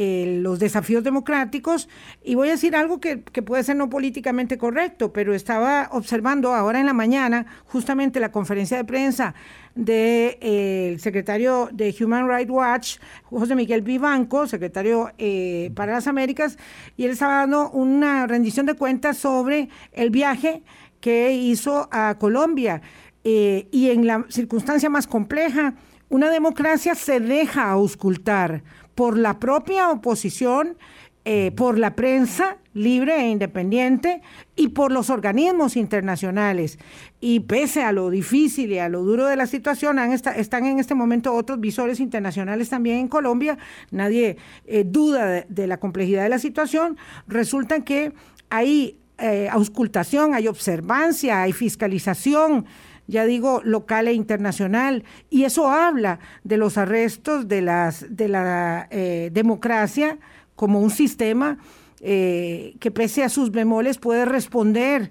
eh, 0.00 0.38
los 0.42 0.60
desafíos 0.60 1.02
democráticos. 1.02 1.88
Y 2.22 2.36
voy 2.36 2.46
a 2.48 2.52
decir 2.52 2.76
algo 2.76 3.00
que, 3.00 3.22
que, 3.22 3.42
puede 3.42 3.64
ser 3.64 3.74
no 3.74 3.90
políticamente 3.90 4.56
correcto, 4.56 5.12
pero 5.12 5.34
estaba 5.34 5.88
observando 5.90 6.54
ahora 6.54 6.78
en 6.78 6.86
la 6.86 6.92
mañana 6.92 7.46
justamente 7.64 8.20
la 8.20 8.30
conferencia 8.30 8.76
de 8.76 8.84
prensa 8.84 9.34
del 9.74 9.86
de, 9.86 10.38
eh, 10.40 10.96
secretario 11.00 11.68
de 11.72 11.92
Human 12.00 12.28
Rights 12.28 12.50
Watch, 12.50 12.98
José 13.24 13.56
Miguel 13.56 13.82
Vivanco, 13.82 14.46
secretario 14.46 15.10
eh, 15.18 15.72
para 15.74 15.94
las 15.94 16.06
Américas, 16.06 16.58
y 16.96 17.04
él 17.04 17.10
estaba 17.10 17.38
dando 17.38 17.68
una 17.70 18.28
rendición 18.28 18.66
de 18.66 18.74
cuentas 18.74 19.16
sobre 19.16 19.68
el 19.92 20.10
viaje 20.10 20.62
que 21.00 21.32
hizo 21.32 21.88
a 21.90 22.16
Colombia. 22.18 22.82
Eh, 23.24 23.68
y 23.70 23.90
en 23.90 24.06
la 24.06 24.24
circunstancia 24.28 24.88
más 24.88 25.06
compleja, 25.06 25.74
una 26.08 26.30
democracia 26.30 26.94
se 26.94 27.20
deja 27.20 27.70
auscultar 27.70 28.62
por 28.94 29.18
la 29.18 29.38
propia 29.38 29.90
oposición, 29.90 30.76
eh, 31.24 31.52
por 31.54 31.78
la 31.78 31.94
prensa 31.94 32.56
libre 32.72 33.16
e 33.16 33.28
independiente 33.28 34.22
y 34.56 34.68
por 34.68 34.92
los 34.92 35.10
organismos 35.10 35.76
internacionales. 35.76 36.78
Y 37.20 37.40
pese 37.40 37.82
a 37.82 37.92
lo 37.92 38.08
difícil 38.08 38.72
y 38.72 38.78
a 38.78 38.88
lo 38.88 39.02
duro 39.02 39.26
de 39.26 39.36
la 39.36 39.46
situación, 39.46 39.98
han 39.98 40.12
están 40.12 40.64
en 40.64 40.78
este 40.78 40.94
momento 40.94 41.34
otros 41.34 41.60
visores 41.60 42.00
internacionales 42.00 42.70
también 42.70 42.98
en 42.98 43.08
Colombia. 43.08 43.58
Nadie 43.90 44.38
eh, 44.66 44.84
duda 44.86 45.26
de, 45.26 45.46
de, 45.48 45.66
la 45.66 45.78
complejidad 45.78 46.22
de 46.22 46.30
la 46.30 46.38
situación. 46.38 46.96
Resulta 47.26 47.84
que 47.84 48.12
hay 48.48 48.98
eh, 49.20 49.48
auscultación, 49.50 50.32
hay 50.32 50.46
observancia, 50.46 51.42
hay 51.42 51.52
fiscalización 51.52 52.66
ya 53.08 53.24
digo, 53.24 53.60
local 53.64 54.06
e 54.06 54.12
internacional, 54.12 55.02
y 55.30 55.44
eso 55.44 55.68
habla 55.68 56.20
de 56.44 56.58
los 56.58 56.78
arrestos 56.78 57.48
de, 57.48 57.62
las, 57.62 58.06
de 58.08 58.28
la 58.28 58.86
eh, 58.90 59.30
democracia 59.32 60.18
como 60.54 60.80
un 60.80 60.90
sistema 60.90 61.58
eh, 62.00 62.76
que 62.78 62.92
pese 62.92 63.24
a 63.24 63.28
sus 63.28 63.50
bemoles 63.50 63.98
puede 63.98 64.24
responder, 64.24 65.10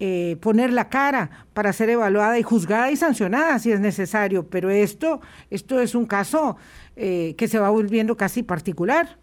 eh, 0.00 0.36
poner 0.40 0.72
la 0.72 0.88
cara 0.88 1.46
para 1.52 1.72
ser 1.72 1.90
evaluada 1.90 2.38
y 2.38 2.42
juzgada 2.42 2.90
y 2.90 2.96
sancionada 2.96 3.58
si 3.60 3.70
es 3.70 3.78
necesario, 3.78 4.48
pero 4.48 4.70
esto, 4.70 5.20
esto 5.50 5.78
es 5.78 5.94
un 5.94 6.06
caso 6.06 6.56
eh, 6.96 7.34
que 7.38 7.46
se 7.46 7.60
va 7.60 7.70
volviendo 7.70 8.16
casi 8.16 8.42
particular. 8.42 9.18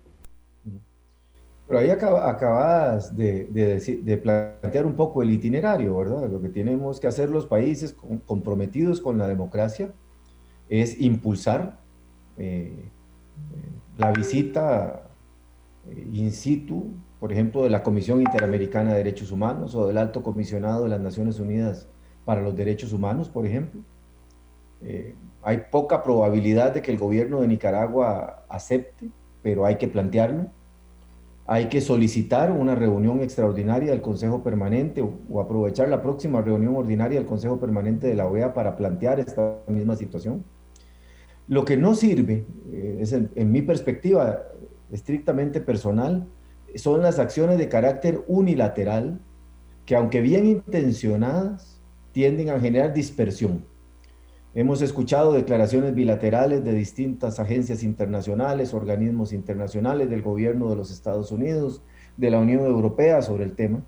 Pero 1.72 1.84
ahí 1.84 1.90
acaba, 1.90 2.30
acabas 2.30 3.16
de, 3.16 4.20
plantear 4.22 4.86
un 4.86 4.94
poco 4.94 5.22
el 5.22 5.32
itinerario, 5.32 5.96
¿verdad? 5.96 6.30
Lo 6.30 6.42
que 6.42 6.50
tenemos 6.50 7.00
que 7.00 7.08
hacer 7.08 7.30
los 7.30 7.46
países 7.46 7.96
comprometidos 8.26 9.00
con 9.00 9.18
la 9.18 9.26
democracia 9.26 9.94
es 10.68 11.00
impulsar 11.00 11.80
eh, 12.36 12.90
la 13.98 14.12
visita 14.12 15.12
eh, 15.90 16.10
in 16.12 16.34
situ, 16.34 16.92
por 17.22 17.32
ejemplo, 17.32 17.64
de 17.64 17.70
la 17.70 17.84
Comisión 17.84 18.20
Interamericana 18.20 18.92
de 18.92 18.98
Derechos 18.98 19.32
Humanos 19.32 19.74
o 19.74 19.88
del 19.88 19.98
Alto 19.98 20.24
Comisionado 20.24 20.84
de 20.84 20.90
las 20.90 21.00
Naciones 21.00 21.40
Unidas 21.40 21.88
para 22.26 22.42
los 22.42 22.54
Derechos 22.54 22.92
Humanos, 22.92 23.30
por 23.30 23.46
ejemplo. 23.46 23.80
Eh, 24.82 25.16
hay 25.42 25.64
poca 25.72 26.04
probabilidad 26.04 26.74
de 26.74 26.82
que 26.82 26.92
el 26.92 26.98
gobierno 26.98 27.40
de 27.40 27.48
Nicaragua 27.48 28.44
acepte, 28.50 29.10
pero 29.42 29.66
hay 29.66 29.78
que 29.78 29.88
plantearlo 29.88 30.52
hay 31.48 31.68
que 31.68 31.82
solicitar 31.82 32.52
una 32.52 32.76
reunión 32.76 33.22
extraordinaria 33.22 33.92
del 33.92 34.02
Consejo 34.02 34.44
Permanente 34.44 35.02
o, 35.02 35.42
aprovechar 35.42 35.90
la 35.90 36.02
próxima 36.02 36.42
reunión 36.42 36.76
ordinaria 36.76 37.20
del 37.20 37.28
Consejo 37.28 37.60
Permanente 37.60 38.08
de 38.08 38.16
la 38.16 38.28
OEA 38.28 38.54
para 38.54 38.76
plantear 38.76 39.20
esta 39.20 39.58
misma 39.68 39.96
situación. 39.96 40.44
Lo 41.48 41.66
que 41.66 41.78
no 41.78 41.96
sirve, 41.96 42.46
eh, 42.72 43.00
es 43.02 43.14
en, 43.14 43.30
en 43.36 43.52
mi 43.52 43.62
perspectiva 43.62 44.44
estrictamente 44.92 45.62
personal, 45.62 46.28
son 46.76 47.02
las 47.02 47.20
acciones 47.20 47.58
de 47.58 47.68
carácter 47.68 48.24
unilateral 48.28 49.20
que 49.86 49.96
aunque 49.96 50.22
bien 50.22 50.46
intencionadas 50.46 51.82
tienden 52.12 52.50
a 52.50 52.60
generar 52.60 52.94
dispersión. 52.94 53.66
Hemos 54.54 54.82
escuchado 54.82 55.32
declaraciones 55.32 55.96
bilaterales 55.96 56.62
de 56.66 56.74
distintas 56.74 57.40
agencias 57.40 57.84
internacionales, 57.84 58.74
organismos 58.74 59.32
internacionales, 59.32 60.10
del 60.10 60.22
gobierno 60.22 60.70
de 60.70 60.76
los 60.76 60.92
Estados 60.92 61.32
Unidos, 61.32 61.82
de 62.18 62.32
la 62.32 62.40
Unión 62.40 62.66
Europea 62.66 63.22
sobre 63.22 63.46
el 63.46 63.54
tema, 63.54 63.82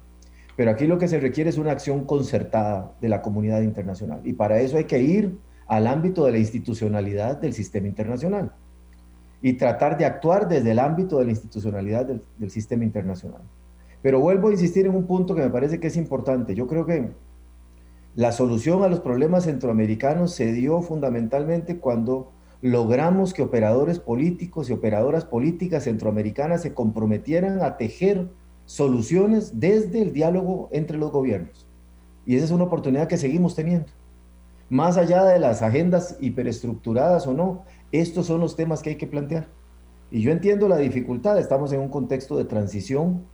pero 0.56 0.72
aquí 0.72 0.88
lo 0.88 0.98
que 0.98 1.10
se 1.10 1.20
requiere 1.20 1.50
es 1.50 1.58
una 1.58 1.72
acción 1.74 2.06
concertada 2.06 2.94
de 3.02 3.10
la 3.10 3.22
comunidad 3.22 3.62
internacional 3.62 4.22
y 4.24 4.34
para 4.34 4.62
eso 4.62 4.78
hay 4.78 4.86
que 4.86 5.02
ir 5.02 5.38
al 5.68 5.86
ámbito 5.86 6.26
de 6.26 6.32
la 6.32 6.38
institucionalidad 6.38 7.42
del 7.42 7.54
sistema 7.54 7.88
internacional 7.88 8.54
y 9.42 9.54
tratar 9.54 9.98
de 9.98 10.06
actuar 10.06 10.48
desde 10.48 10.72
el 10.72 10.80
ámbito 10.80 11.20
de 11.20 11.26
la 11.26 11.32
institucionalidad 11.32 12.06
del, 12.06 12.22
del 12.38 12.52
sistema 12.52 12.86
internacional. 12.86 13.42
Pero 14.02 14.22
vuelvo 14.22 14.48
a 14.48 14.52
insistir 14.52 14.86
en 14.86 14.96
un 14.96 15.08
punto 15.08 15.36
que 15.36 15.42
me 15.42 15.50
parece 15.50 15.82
que 15.82 15.88
es 15.88 15.98
importante. 15.98 16.56
Yo 16.56 16.68
creo 16.68 16.86
que 16.86 17.12
la 18.16 18.32
solución 18.32 18.84
a 18.84 18.90
los 18.90 19.00
problemas 19.00 19.46
centroamericanos 19.46 20.34
se 20.34 20.52
dio 20.52 20.82
fundamentalmente 20.82 21.80
cuando 21.80 22.32
logramos 22.62 23.34
que 23.34 23.42
operadores 23.42 24.00
políticos 24.00 24.70
y 24.70 24.74
operadoras 24.74 25.26
políticas 25.26 25.86
centroamericanas 25.86 26.62
se 26.62 26.74
comprometieran 26.74 27.62
a 27.64 27.76
tejer 27.78 28.30
soluciones 28.66 29.60
desde 29.60 30.02
el 30.02 30.14
diálogo 30.14 30.70
entre 30.72 30.98
los 30.98 31.12
gobiernos. 31.12 31.68
Y 32.26 32.36
esa 32.36 32.46
es 32.46 32.52
una 32.52 32.66
oportunidad 32.66 33.08
que 33.08 33.18
seguimos 33.18 33.56
teniendo. 33.56 33.88
Más 34.70 34.98
allá 34.98 35.26
de 35.26 35.40
las 35.40 35.62
agendas 35.62 36.16
hiperestructuradas 36.22 37.28
o 37.28 37.34
no, 37.34 37.64
estos 37.92 38.28
son 38.28 38.40
los 38.40 38.56
temas 38.56 38.82
que 38.82 38.92
hay 38.92 38.96
que 38.96 39.08
plantear. 39.08 39.48
Y 40.10 40.22
yo 40.22 40.32
entiendo 40.32 40.70
la 40.70 40.78
dificultad, 40.78 41.40
estamos 41.40 41.74
en 41.74 41.80
un 41.80 41.90
contexto 41.90 42.38
de 42.38 42.46
transición, 42.46 43.26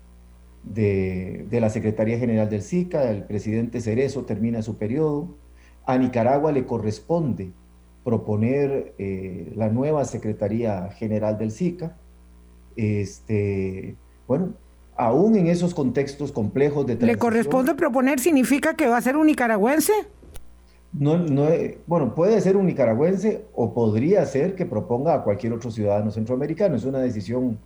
de, 0.63 1.45
de, 1.49 1.61
la 1.61 1.69
Secretaría 1.69 2.19
General 2.19 2.49
del 2.49 2.61
SICA, 2.61 3.09
el 3.09 3.23
presidente 3.23 3.81
Cerezo 3.81 4.25
termina 4.25 4.61
su 4.61 4.77
periodo, 4.77 5.35
a 5.85 5.97
Nicaragua 5.97 6.51
le 6.51 6.65
corresponde 6.65 7.51
proponer 8.03 8.93
eh, 8.97 9.51
la 9.55 9.69
nueva 9.69 10.05
Secretaría 10.05 10.89
General 10.91 11.37
del 11.37 11.51
SICA. 11.51 11.95
Este, 12.75 13.95
bueno, 14.27 14.53
aún 14.95 15.35
en 15.35 15.47
esos 15.47 15.73
contextos 15.73 16.31
complejos 16.31 16.85
de 16.85 16.95
¿Le 16.95 17.17
corresponde 17.17 17.75
proponer 17.75 18.19
significa 18.19 18.73
que 18.73 18.87
va 18.87 18.97
a 18.97 19.01
ser 19.01 19.17
un 19.17 19.27
nicaragüense? 19.27 19.93
No, 20.91 21.17
no, 21.17 21.47
bueno, 21.85 22.15
puede 22.15 22.41
ser 22.41 22.57
un 22.57 22.65
nicaragüense 22.65 23.45
o 23.53 23.73
podría 23.73 24.25
ser 24.25 24.55
que 24.55 24.65
proponga 24.65 25.13
a 25.13 25.23
cualquier 25.23 25.53
otro 25.53 25.69
ciudadano 25.69 26.09
centroamericano. 26.11 26.75
Es 26.75 26.85
una 26.85 26.99
decisión 26.99 27.59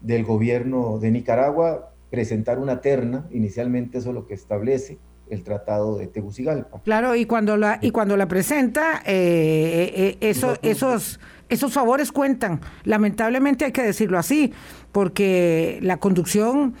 del 0.00 0.24
gobierno 0.24 0.98
de 0.98 1.10
Nicaragua 1.10 1.91
presentar 2.12 2.60
una 2.60 2.80
terna, 2.80 3.26
inicialmente 3.32 3.98
eso 3.98 4.10
es 4.10 4.14
lo 4.14 4.26
que 4.28 4.34
establece 4.34 4.98
el 5.30 5.42
Tratado 5.42 5.96
de 5.96 6.06
Tegucigalpa. 6.06 6.82
Claro, 6.84 7.16
y 7.16 7.24
cuando 7.24 7.56
la, 7.56 7.78
y 7.80 7.90
cuando 7.90 8.16
la 8.18 8.28
presenta, 8.28 9.02
eh, 9.06 10.18
eso, 10.20 10.56
esos, 10.60 11.18
esos 11.48 11.72
favores 11.72 12.12
cuentan. 12.12 12.60
Lamentablemente 12.84 13.64
hay 13.64 13.72
que 13.72 13.82
decirlo 13.82 14.18
así, 14.18 14.52
porque 14.92 15.78
la 15.80 15.96
conducción 15.96 16.74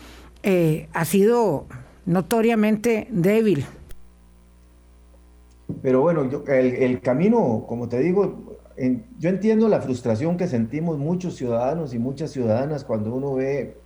ha 0.92 1.04
sido 1.06 1.66
notoriamente 2.04 3.08
débil. 3.10 3.64
Pero 5.80 6.02
bueno, 6.02 6.28
el, 6.48 7.00
camino, 7.00 7.64
como 7.66 7.88
te 7.88 7.98
digo, 8.00 8.58
yo 9.18 9.28
entiendo 9.28 9.68
la 9.68 9.80
frustración 9.80 10.36
que 10.36 10.48
sentimos 10.48 10.98
muchos 10.98 11.36
ciudadanos 11.36 11.94
y 11.94 11.98
muchas 11.98 12.30
ciudadanas 12.30 12.84
cuando 12.84 13.14
uno 13.14 13.34
ve 13.34 13.76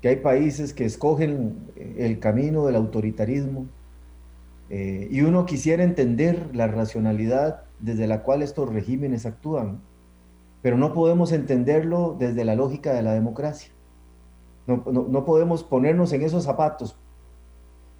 que 0.00 0.08
hay 0.08 0.16
países 0.16 0.72
que 0.72 0.84
escogen 0.84 1.56
el 1.96 2.18
camino 2.18 2.66
del 2.66 2.76
autoritarismo 2.76 3.66
eh, 4.68 5.08
y 5.10 5.22
uno 5.22 5.46
quisiera 5.46 5.84
entender 5.84 6.50
la 6.54 6.66
racionalidad 6.66 7.62
desde 7.80 8.06
la 8.06 8.22
cual 8.22 8.42
estos 8.42 8.72
regímenes 8.72 9.26
actúan, 9.26 9.80
pero 10.62 10.76
no 10.76 10.92
podemos 10.92 11.32
entenderlo 11.32 12.16
desde 12.18 12.44
la 12.44 12.54
lógica 12.56 12.92
de 12.92 13.02
la 13.02 13.12
democracia. 13.12 13.72
no 14.66 15.24
podemos 15.24 15.62
ponernos 15.62 16.12
en 16.12 16.22
esos 16.22 16.44
zapatos 16.44 16.96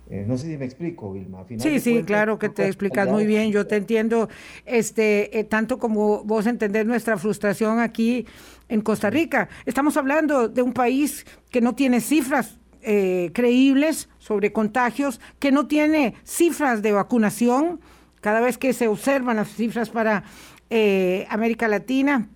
eh, 0.09 0.25
no 0.27 0.39
sé 0.39 0.47
si 0.47 0.57
me 0.57 0.65
explico, 0.65 1.13
Vilma. 1.13 1.45
Sí, 1.59 1.81
sí, 1.81 2.03
claro 2.05 2.39
que 2.39 2.49
te 2.49 2.67
explicas 2.67 3.09
muy 3.09 3.27
bien. 3.27 3.51
Yo 3.51 3.67
te 3.67 3.77
entiendo, 3.77 4.29
este, 4.65 5.37
eh, 5.39 5.45
tanto 5.45 5.79
como 5.79 6.23
vos 6.23 6.47
entendés 6.47 6.87
nuestra 6.87 7.17
frustración 7.17 7.81
aquí 7.81 8.27
en 8.69 8.83
Costa 8.83 9.11
Rica. 9.11 9.49
Estamos 9.65 9.97
hablando 9.97 10.49
de 10.49 10.63
un 10.63 10.73
país 10.73 11.27
que 11.51 11.61
no 11.61 11.75
tiene 11.75 12.01
cifras 12.01 12.59
eh, 12.83 13.33
creíbles 13.35 14.09
sobre 14.19 14.53
contagios, 14.53 15.21
que 15.41 15.51
no 15.51 15.67
tiene 15.67 16.15
cifras 16.23 16.83
de 16.83 16.93
vacunación. 16.93 17.81
Cada 18.21 18.41
vez 18.41 18.59
que 18.59 18.73
se 18.73 18.87
observan 18.87 19.37
las 19.37 19.49
cifras 19.49 19.91
para 19.91 20.25
América 21.29 21.69
Latina, 21.69 22.29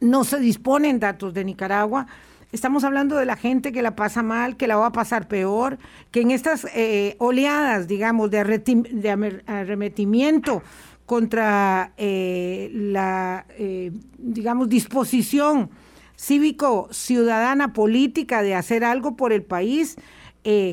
no 0.00 0.24
se 0.24 0.40
disponen 0.40 0.98
datos 0.98 1.32
de 1.32 1.44
Nicaragua. 1.44 2.06
Estamos 2.52 2.84
hablando 2.84 3.16
de 3.16 3.24
la 3.24 3.36
gente 3.36 3.72
que 3.72 3.80
la 3.80 3.96
pasa 3.96 4.22
mal, 4.22 4.58
que 4.58 4.66
la 4.66 4.76
va 4.76 4.88
a 4.88 4.92
pasar 4.92 5.26
peor, 5.26 5.78
que 6.10 6.20
en 6.20 6.30
estas 6.30 6.66
eh, 6.74 7.16
oleadas, 7.18 7.88
digamos, 7.88 8.30
de, 8.30 9.40
arremetimiento 9.46 10.62
contra 11.06 11.94
eh, 11.96 12.70
la, 12.74 13.46
eh, 13.56 13.90
digamos, 14.18 14.68
disposición 14.68 15.70
cívico-ciudadana 16.14 17.72
política 17.72 18.42
de 18.42 18.54
hacer 18.54 18.84
algo 18.84 19.16
por 19.16 19.32
el 19.32 19.42
país, 19.42 19.96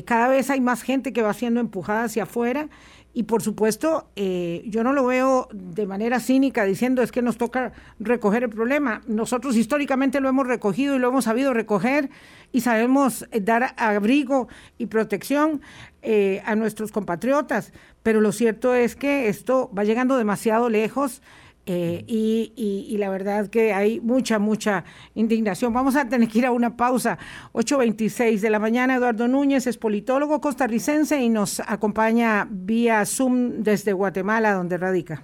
cada 0.04 0.26
vez 0.26 0.50
hay 0.50 0.60
más 0.60 0.82
gente 0.82 1.12
que 1.12 1.22
va 1.22 1.32
siendo 1.32 1.60
empujada 1.60 2.04
hacia 2.04 2.24
afuera 2.24 2.68
y 3.12 3.24
por 3.24 3.42
supuesto, 3.42 4.08
eh, 4.14 4.62
yo 4.66 4.84
no 4.84 4.92
lo 4.92 5.04
veo 5.06 5.48
de 5.52 5.84
manera 5.84 6.20
cínica 6.20 6.64
diciendo 6.64 7.02
es 7.02 7.10
que 7.10 7.22
nos 7.22 7.38
toca 7.38 7.72
recoger 7.98 8.44
el 8.44 8.50
problema. 8.50 9.02
Nosotros 9.08 9.56
históricamente 9.56 10.20
lo 10.20 10.28
hemos 10.28 10.46
recogido 10.46 10.94
y 10.94 11.00
lo 11.00 11.08
hemos 11.08 11.24
sabido 11.24 11.52
recoger 11.52 12.08
y 12.52 12.60
sabemos 12.60 13.26
eh, 13.32 13.40
dar 13.40 13.74
abrigo 13.76 14.46
y 14.78 14.86
protección 14.86 15.60
eh, 16.02 16.40
a 16.46 16.54
nuestros 16.54 16.92
compatriotas. 16.92 17.72
Pero 18.04 18.20
lo 18.20 18.30
cierto 18.30 18.76
es 18.76 18.94
que 18.94 19.28
esto 19.28 19.72
va 19.76 19.82
llegando 19.82 20.16
demasiado 20.16 20.68
lejos 20.68 21.20
eh, 21.66 22.04
y, 22.06 22.96
la 22.98 23.08
verdad 23.10 23.48
que 23.48 23.72
hay 23.72 24.00
mucha, 24.00 24.38
mucha 24.38 24.84
indignación. 25.14 25.72
Vamos 25.72 25.96
a 25.96 26.08
tener 26.08 26.28
que 26.28 26.40
ir 26.40 26.46
a 26.46 26.52
una 26.52 26.76
pausa. 26.76 27.18
8.26 27.52 28.40
de 28.40 28.50
la 28.50 28.58
mañana, 28.58 28.96
Eduardo 28.96 29.28
Núñez 29.28 29.66
es 29.66 29.78
politólogo 29.78 30.40
costarricense 30.40 31.20
y 31.20 31.28
nos 31.28 31.60
acompaña 31.60 32.46
vía 32.50 33.04
Zoom 33.06 33.62
desde 33.62 33.92
Guatemala, 33.92 34.52
donde 34.52 34.78
radica. 34.78 35.22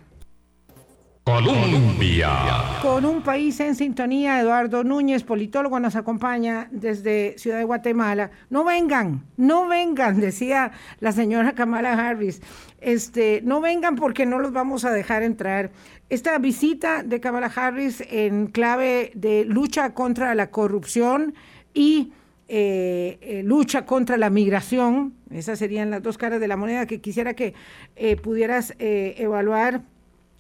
Colombia. 1.26 2.78
Con 2.80 3.04
un 3.04 3.20
país 3.20 3.58
en 3.58 3.74
sintonía, 3.74 4.40
Eduardo 4.40 4.84
Núñez, 4.84 5.24
politólogo, 5.24 5.80
nos 5.80 5.96
acompaña 5.96 6.68
desde 6.70 7.36
Ciudad 7.36 7.58
de 7.58 7.64
Guatemala. 7.64 8.30
No 8.48 8.62
vengan, 8.62 9.26
no 9.36 9.66
vengan, 9.66 10.20
decía 10.20 10.70
la 11.00 11.10
señora 11.10 11.56
Kamala 11.56 11.94
Harris. 11.94 12.40
Este, 12.80 13.40
no 13.42 13.60
vengan 13.60 13.96
porque 13.96 14.24
no 14.24 14.38
los 14.38 14.52
vamos 14.52 14.84
a 14.84 14.92
dejar 14.92 15.24
entrar. 15.24 15.72
Esta 16.10 16.38
visita 16.38 17.02
de 17.02 17.18
Kamala 17.18 17.50
Harris 17.52 18.04
en 18.08 18.46
clave 18.46 19.10
de 19.16 19.44
lucha 19.46 19.94
contra 19.94 20.32
la 20.36 20.52
corrupción 20.52 21.34
y 21.74 22.12
eh, 22.46 23.18
eh, 23.20 23.42
lucha 23.42 23.84
contra 23.84 24.16
la 24.16 24.30
migración, 24.30 25.14
esas 25.32 25.58
serían 25.58 25.90
las 25.90 26.04
dos 26.04 26.18
caras 26.18 26.38
de 26.38 26.46
la 26.46 26.56
moneda 26.56 26.86
que 26.86 27.00
quisiera 27.00 27.34
que 27.34 27.54
eh, 27.96 28.14
pudieras 28.14 28.74
evaluar 28.78 29.82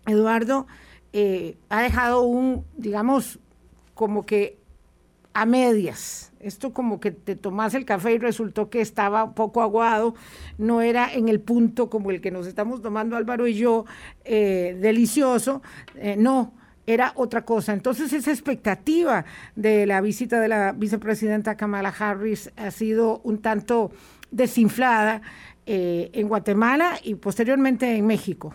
Eduardo, 0.06 0.66
eh, 1.12 1.56
ha 1.68 1.82
dejado 1.82 2.22
un, 2.22 2.64
digamos, 2.76 3.38
como 3.94 4.26
que 4.26 4.58
a 5.34 5.46
medias. 5.46 6.32
Esto 6.40 6.72
como 6.72 7.00
que 7.00 7.10
te 7.10 7.36
tomas 7.36 7.74
el 7.74 7.84
café 7.84 8.12
y 8.12 8.18
resultó 8.18 8.70
que 8.70 8.80
estaba 8.80 9.24
un 9.24 9.34
poco 9.34 9.62
aguado, 9.62 10.14
no 10.58 10.80
era 10.80 11.12
en 11.12 11.28
el 11.28 11.40
punto 11.40 11.90
como 11.90 12.10
el 12.10 12.20
que 12.20 12.30
nos 12.30 12.46
estamos 12.46 12.82
tomando 12.82 13.16
Álvaro 13.16 13.46
y 13.46 13.54
yo, 13.54 13.84
eh, 14.24 14.76
delicioso, 14.80 15.62
eh, 15.96 16.16
no, 16.16 16.52
era 16.86 17.12
otra 17.16 17.44
cosa. 17.44 17.72
Entonces 17.72 18.12
esa 18.12 18.30
expectativa 18.30 19.24
de 19.56 19.86
la 19.86 20.00
visita 20.00 20.40
de 20.40 20.48
la 20.48 20.72
vicepresidenta 20.72 21.56
Kamala 21.56 21.94
Harris 21.98 22.50
ha 22.56 22.70
sido 22.70 23.20
un 23.24 23.38
tanto 23.38 23.90
desinflada 24.30 25.22
en 25.68 26.28
Guatemala 26.28 26.98
y 27.02 27.16
posteriormente 27.16 27.96
en 27.96 28.06
México. 28.06 28.54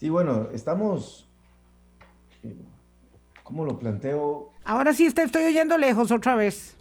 Sí, 0.00 0.08
bueno, 0.08 0.48
estamos, 0.54 1.28
¿cómo 3.42 3.66
lo 3.66 3.78
planteo? 3.78 4.48
Ahora 4.64 4.94
sí 4.94 5.12
te 5.12 5.24
estoy 5.24 5.44
oyendo 5.44 5.76
lejos 5.76 6.10
otra 6.10 6.36
vez. 6.36 6.74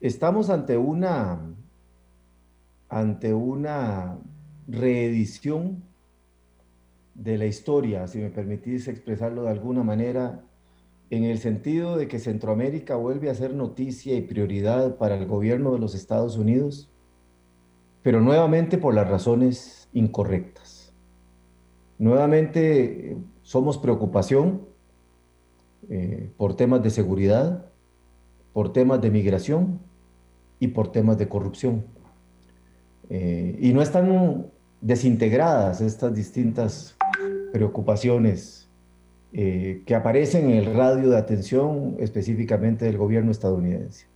Estamos 0.00 0.48
ante 0.48 0.78
una, 0.78 1.38
ante 2.88 3.34
una 3.34 4.16
reedición 4.66 5.82
de 7.14 7.36
la 7.36 7.44
historia, 7.44 8.06
si 8.06 8.20
me 8.20 8.30
permitís 8.30 8.88
expresarlo 8.88 9.42
de 9.42 9.50
alguna 9.50 9.82
manera, 9.82 10.40
en 11.10 11.24
el 11.24 11.36
sentido 11.40 11.98
de 11.98 12.08
que 12.08 12.20
Centroamérica 12.20 12.96
vuelve 12.96 13.28
a 13.28 13.34
ser 13.34 13.52
noticia 13.52 14.16
y 14.16 14.22
prioridad 14.22 14.96
para 14.96 15.18
el 15.18 15.26
gobierno 15.26 15.74
de 15.74 15.78
los 15.78 15.94
Estados 15.94 16.38
Unidos, 16.38 16.90
pero 18.02 18.22
nuevamente 18.22 18.78
por 18.78 18.94
las 18.94 19.10
razones 19.10 19.90
incorrectas. 19.92 20.61
Nuevamente 22.02 23.16
somos 23.44 23.78
preocupación 23.78 24.62
eh, 25.88 26.30
por 26.36 26.56
temas 26.56 26.82
de 26.82 26.90
seguridad, 26.90 27.66
por 28.52 28.72
temas 28.72 29.00
de 29.00 29.12
migración 29.12 29.78
y 30.58 30.66
por 30.66 30.90
temas 30.90 31.16
de 31.16 31.28
corrupción. 31.28 31.84
Eh, 33.08 33.56
y 33.60 33.72
no 33.72 33.82
están 33.82 34.46
desintegradas 34.80 35.80
estas 35.80 36.12
distintas 36.12 36.96
preocupaciones 37.52 38.68
eh, 39.32 39.84
que 39.86 39.94
aparecen 39.94 40.50
en 40.50 40.56
el 40.56 40.74
radio 40.74 41.08
de 41.08 41.18
atención 41.18 41.94
específicamente 42.00 42.84
del 42.84 42.98
gobierno 42.98 43.30
estadounidense. 43.30 44.06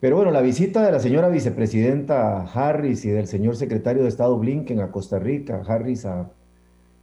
Pero 0.00 0.16
bueno, 0.16 0.30
la 0.30 0.40
visita 0.40 0.86
de 0.86 0.92
la 0.92 1.00
señora 1.00 1.28
vicepresidenta 1.28 2.44
Harris 2.44 3.04
y 3.04 3.10
del 3.10 3.26
señor 3.26 3.56
secretario 3.56 4.04
de 4.04 4.08
Estado 4.08 4.38
Blinken 4.38 4.80
a 4.80 4.90
Costa 4.90 5.18
Rica, 5.18 5.62
Harris 5.68 6.06
a 6.06 6.30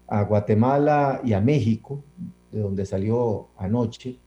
a 0.07 0.23
Guatemala 0.23 1.21
y 1.23 1.33
a 1.33 1.41
México, 1.41 2.03
de 2.51 2.59
donde 2.59 2.85
salió 2.85 3.47
anoche, 3.57 4.17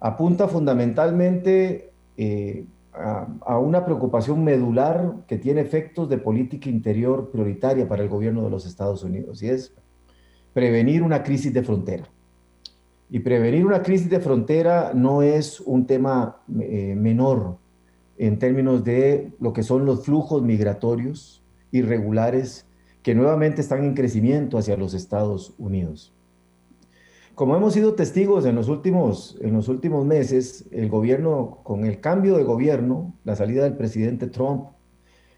apunta 0.00 0.48
fundamentalmente 0.48 1.90
eh, 2.16 2.64
a, 2.92 3.58
una 3.58 3.84
preocupación 3.84 4.42
medular 4.42 5.16
que 5.26 5.38
tiene 5.38 5.60
efectos 5.60 6.08
de 6.08 6.18
política 6.18 6.70
interior 6.70 7.30
prioritaria 7.30 7.86
para 7.88 8.02
el 8.02 8.08
gobierno 8.08 8.42
de 8.42 8.50
los 8.50 8.66
Estados 8.66 9.02
Unidos, 9.02 9.42
y 9.42 9.48
es 9.48 9.74
prevenir 10.52 11.02
una 11.02 11.22
crisis 11.22 11.52
de 11.52 11.62
frontera. 11.62 12.04
Y 13.08 13.20
prevenir 13.20 13.64
una 13.64 13.82
crisis 13.82 14.10
de 14.10 14.18
frontera 14.18 14.92
no 14.94 15.22
es 15.22 15.60
un 15.60 15.86
tema 15.86 16.38
eh, 16.58 16.94
menor 16.96 17.58
en 18.18 18.38
términos 18.38 18.82
de 18.82 19.32
lo 19.38 19.52
que 19.52 19.62
son 19.62 19.84
los 19.84 20.04
flujos 20.04 20.42
migratorios 20.42 21.42
irregulares 21.70 22.65
que 23.06 23.14
nuevamente 23.14 23.60
están 23.60 23.84
en 23.84 23.94
crecimiento 23.94 24.58
hacia 24.58 24.76
los 24.76 24.92
Estados 24.92 25.54
Unidos. 25.58 26.12
Como 27.36 27.54
hemos 27.54 27.72
sido 27.72 27.94
testigos 27.94 28.44
en 28.46 28.56
los 28.56 28.68
últimos, 28.68 29.38
en 29.40 29.52
los 29.52 29.68
últimos 29.68 30.04
meses, 30.04 30.66
el 30.72 30.88
gobierno, 30.88 31.60
con 31.62 31.84
el 31.84 32.00
cambio 32.00 32.36
de 32.36 32.42
gobierno, 32.42 33.14
la 33.22 33.36
salida 33.36 33.62
del 33.62 33.76
presidente 33.76 34.26
Trump 34.26 34.70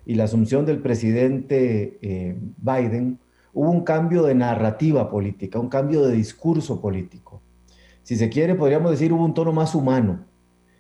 y 0.07 0.15
la 0.15 0.25
asunción 0.25 0.65
del 0.65 0.81
presidente 0.81 1.99
eh, 2.01 2.39
Biden, 2.57 3.19
hubo 3.53 3.71
un 3.71 3.85
cambio 3.85 4.23
de 4.23 4.35
narrativa 4.35 5.11
política, 5.11 5.59
un 5.59 5.69
cambio 5.69 6.07
de 6.07 6.15
discurso 6.15 6.81
político. 6.81 7.43
Si 8.03 8.17
se 8.17 8.31
quiere, 8.31 8.55
podríamos 8.55 8.93
decir, 8.93 9.13
hubo 9.13 9.27
un 9.27 9.35
tono 9.35 9.53
más 9.53 9.75
humano. 9.75 10.25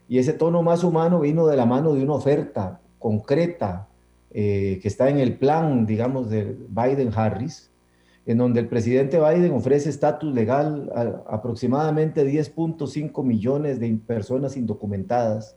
Y 0.09 0.16
ese 0.16 0.33
tono 0.33 0.62
más 0.62 0.83
humano 0.85 1.20
vino 1.20 1.46
de 1.48 1.57
la 1.59 1.66
mano 1.66 1.92
de 1.92 2.03
una 2.03 2.14
oferta 2.14 2.81
concreta 2.98 3.88
eh, 4.31 4.79
que 4.83 4.88
está 4.88 5.09
en 5.09 5.19
el 5.19 5.38
plan, 5.38 5.87
digamos, 5.87 6.29
de 6.29 6.57
Biden-Harris, 6.69 7.71
en 8.27 8.38
donde 8.38 8.61
el 8.61 8.69
presidente 8.69 9.19
Biden 9.19 9.53
ofrece 9.53 9.88
estatus 9.88 10.35
legal 10.35 10.91
a 10.95 11.35
aproximadamente 11.35 12.31
10.5 12.31 13.25
millones 13.25 13.81
de 13.81 13.99
personas 14.07 14.57
indocumentadas 14.57 15.57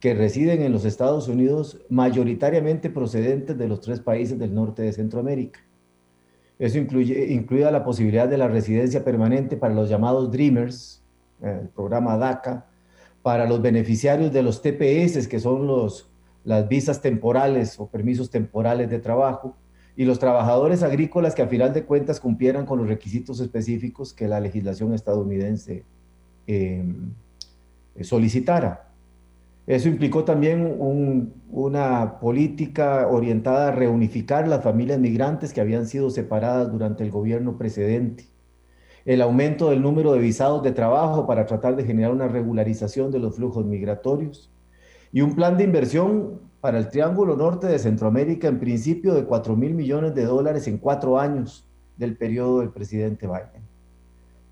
que 0.00 0.14
residen 0.14 0.62
en 0.62 0.72
los 0.72 0.84
Estados 0.84 1.28
Unidos, 1.28 1.80
mayoritariamente 1.88 2.90
procedentes 2.90 3.56
de 3.56 3.68
los 3.68 3.80
tres 3.80 4.00
países 4.00 4.38
del 4.38 4.54
norte 4.54 4.82
de 4.82 4.92
Centroamérica. 4.92 5.60
Eso 6.58 6.78
incluye 6.78 7.32
incluida 7.32 7.70
la 7.70 7.84
posibilidad 7.84 8.28
de 8.28 8.38
la 8.38 8.48
residencia 8.48 9.04
permanente 9.04 9.56
para 9.56 9.74
los 9.74 9.88
llamados 9.88 10.30
Dreamers, 10.30 11.02
eh, 11.42 11.58
el 11.62 11.68
programa 11.68 12.16
DACA, 12.16 12.66
para 13.22 13.48
los 13.48 13.62
beneficiarios 13.62 14.32
de 14.32 14.42
los 14.42 14.62
TPS, 14.62 15.28
que 15.28 15.38
son 15.38 15.66
los, 15.66 16.07
las 16.48 16.66
visas 16.66 17.02
temporales 17.02 17.78
o 17.78 17.88
permisos 17.88 18.30
temporales 18.30 18.88
de 18.88 18.98
trabajo, 18.98 19.54
y 19.94 20.06
los 20.06 20.18
trabajadores 20.18 20.82
agrícolas 20.82 21.34
que 21.34 21.42
a 21.42 21.46
final 21.46 21.74
de 21.74 21.84
cuentas 21.84 22.20
cumplieran 22.20 22.64
con 22.64 22.78
los 22.78 22.88
requisitos 22.88 23.40
específicos 23.40 24.14
que 24.14 24.28
la 24.28 24.40
legislación 24.40 24.94
estadounidense 24.94 25.84
eh, 26.46 26.84
solicitara. 28.00 28.92
Eso 29.66 29.90
implicó 29.90 30.24
también 30.24 30.74
una 31.50 32.18
política 32.18 33.08
orientada 33.08 33.68
a 33.68 33.72
reunificar 33.72 34.48
las 34.48 34.64
familias 34.64 34.98
migrantes 34.98 35.52
que 35.52 35.60
habían 35.60 35.86
sido 35.86 36.08
separadas 36.08 36.72
durante 36.72 37.04
el 37.04 37.10
gobierno 37.10 37.58
precedente. 37.58 38.24
El 39.04 39.20
aumento 39.20 39.68
del 39.68 39.82
número 39.82 40.12
de 40.12 40.20
visados 40.20 40.62
de 40.62 40.72
trabajo 40.72 41.26
para 41.26 41.44
tratar 41.44 41.76
de 41.76 41.84
generar 41.84 42.12
una 42.12 42.28
regularización 42.28 43.10
de 43.10 43.18
los 43.18 43.36
flujos 43.36 43.66
migratorios. 43.66 44.50
Y 45.12 45.20
un 45.20 45.34
plan 45.34 45.56
de 45.56 45.64
inversión 45.64 46.40
para 46.60 46.78
el 46.78 46.88
Triángulo 46.88 47.36
Norte 47.36 47.66
de 47.66 47.78
Centroamérica 47.78 48.48
en 48.48 48.58
principio 48.58 49.14
de 49.14 49.24
4 49.24 49.56
mil 49.56 49.74
millones 49.74 50.14
de 50.14 50.24
dólares 50.24 50.66
en 50.66 50.78
cuatro 50.78 51.18
años 51.18 51.66
del 51.96 52.16
periodo 52.16 52.60
del 52.60 52.70
presidente 52.70 53.26
Biden. 53.26 53.62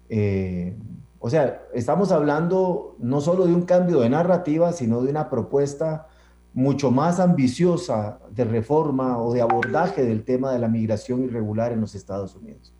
Eh, 0.08 0.76
o 1.18 1.30
sea, 1.30 1.62
estamos 1.74 2.12
hablando 2.12 2.96
no 2.98 3.20
solo 3.20 3.46
de 3.46 3.54
un 3.54 3.62
cambio 3.62 4.00
de 4.00 4.10
narrativa, 4.10 4.72
sino 4.72 5.02
de 5.02 5.10
una 5.10 5.28
propuesta 5.28 6.06
mucho 6.52 6.90
más 6.90 7.20
ambiciosa 7.20 8.18
de 8.30 8.44
reforma 8.44 9.18
o 9.18 9.32
de 9.32 9.42
abordaje 9.42 10.04
del 10.04 10.24
tema 10.24 10.52
de 10.52 10.58
la 10.58 10.68
migración 10.68 11.22
irregular 11.24 11.72
en 11.72 11.80
los 11.80 11.94
Estados 11.94 12.34
Unidos. 12.34 12.75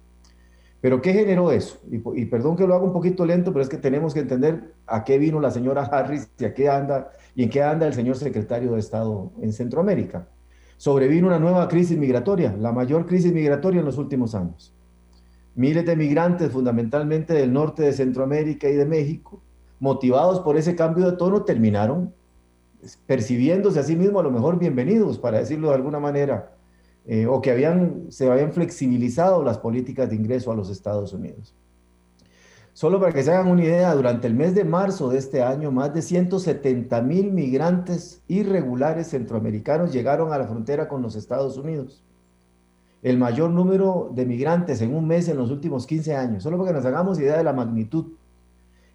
Pero 0.87 1.03
¿qué 1.03 1.12
generó 1.12 1.51
eso? 1.51 1.81
Y, 1.90 2.27
perdón 2.27 2.55
que 2.55 2.64
lo 2.64 2.72
haga 2.72 2.85
un 2.85 2.92
poquito 2.92 3.27
lento, 3.27 3.53
pero 3.53 3.61
es 3.61 3.68
que 3.68 3.77
tenemos 3.77 4.14
que 4.14 4.20
entender 4.20 4.72
a 4.87 5.03
qué 5.03 5.18
vino 5.18 5.40
la 5.40 5.51
señora 5.51 5.83
Harris 5.83 6.31
y 6.38 6.44
a 6.44 6.55
qué 6.55 6.68
anda 6.68 7.11
y 7.35 7.42
en 7.42 7.51
qué 7.51 7.61
anda 7.61 7.88
el 7.88 7.92
señor 7.92 8.14
secretario 8.14 8.70
de 8.70 8.79
Estado 8.79 9.33
en 9.42 9.53
Centroamérica. 9.53 10.29
Sobrevino 10.77 11.27
una 11.27 11.40
nueva 11.40 11.66
crisis 11.66 11.99
migratoria, 11.99 12.55
la 12.57 12.70
mayor 12.70 13.05
crisis 13.05 13.33
migratoria 13.33 13.81
en 13.81 13.85
los 13.85 13.99
últimos 13.99 14.37
años. 14.37 14.72
Miles 15.57 15.85
de 15.85 15.96
migrantes, 15.96 16.53
fundamentalmente 16.53 17.35
del 17.35 17.53
norte 17.53 17.83
de 17.83 17.92
Centroamérica 17.92 18.68
y 18.68 18.75
de 18.75 18.87
México, 18.87 19.40
motivados 19.81 20.38
por 20.38 20.57
ese 20.57 20.77
cambio 20.77 21.11
de 21.11 21.16
tono, 21.16 21.42
terminaron 21.42 22.14
percibiéndose 23.07 23.81
a 23.81 23.83
sí 23.83 23.96
mismos 23.96 24.20
a 24.20 24.22
lo 24.22 24.31
mejor 24.31 24.61
bienvenidos, 24.61 25.18
para 25.18 25.38
decirlo 25.38 25.70
de 25.70 25.75
alguna 25.75 25.99
manera, 25.99 26.56
eh, 27.07 27.27
o 27.27 27.40
que 27.40 27.51
habían, 27.51 28.07
se 28.11 28.31
habían 28.31 28.53
flexibilizado 28.53 29.42
las 29.42 29.59
políticas 29.59 30.11
de 30.11 30.16
ingreso 30.16 30.51
a 30.53 30.57
los 30.57 30.71
Estados 30.71 31.12
Unidos. 31.12 31.55
Solo 32.73 33.01
para 33.01 33.12
que 33.12 33.23
se 33.23 33.33
hagan 33.33 33.49
una 33.49 33.64
idea, 33.64 33.95
durante 33.95 34.27
el 34.27 34.35
mes 34.35 34.55
de 34.55 34.64
marzo 34.64 35.09
de 35.09 35.19
este 35.19 35.42
año, 35.42 35.71
más 35.71 35.95
de 35.95 36.03
170 36.03 37.01
mil 37.03 37.33
migrantes 37.33 38.21
irregulares 38.29 39.09
centroamericanos 39.09 39.92
llegaron 39.92 40.33
a 40.33 40.38
la 40.38 40.47
frontera 40.47 40.87
con 40.88 41.01
los 41.01 41.16
Estados 41.16 41.57
Unidos 41.57 42.03
el 43.07 43.19
mayor 43.19 43.51
número 43.51 44.11
de 44.12 44.27
migrantes 44.27 44.81
en 44.83 44.92
un 44.92 45.07
mes 45.07 45.29
en 45.29 45.37
los 45.37 45.53
últimos 45.53 45.87
15 45.87 46.16
años, 46.16 46.42
solo 46.42 46.59
para 46.59 46.71
que 46.71 46.77
nos 46.77 46.87
hagamos 46.87 47.21
idea 47.21 47.37
de 47.37 47.45
la 47.45 47.53
magnitud. 47.53 48.07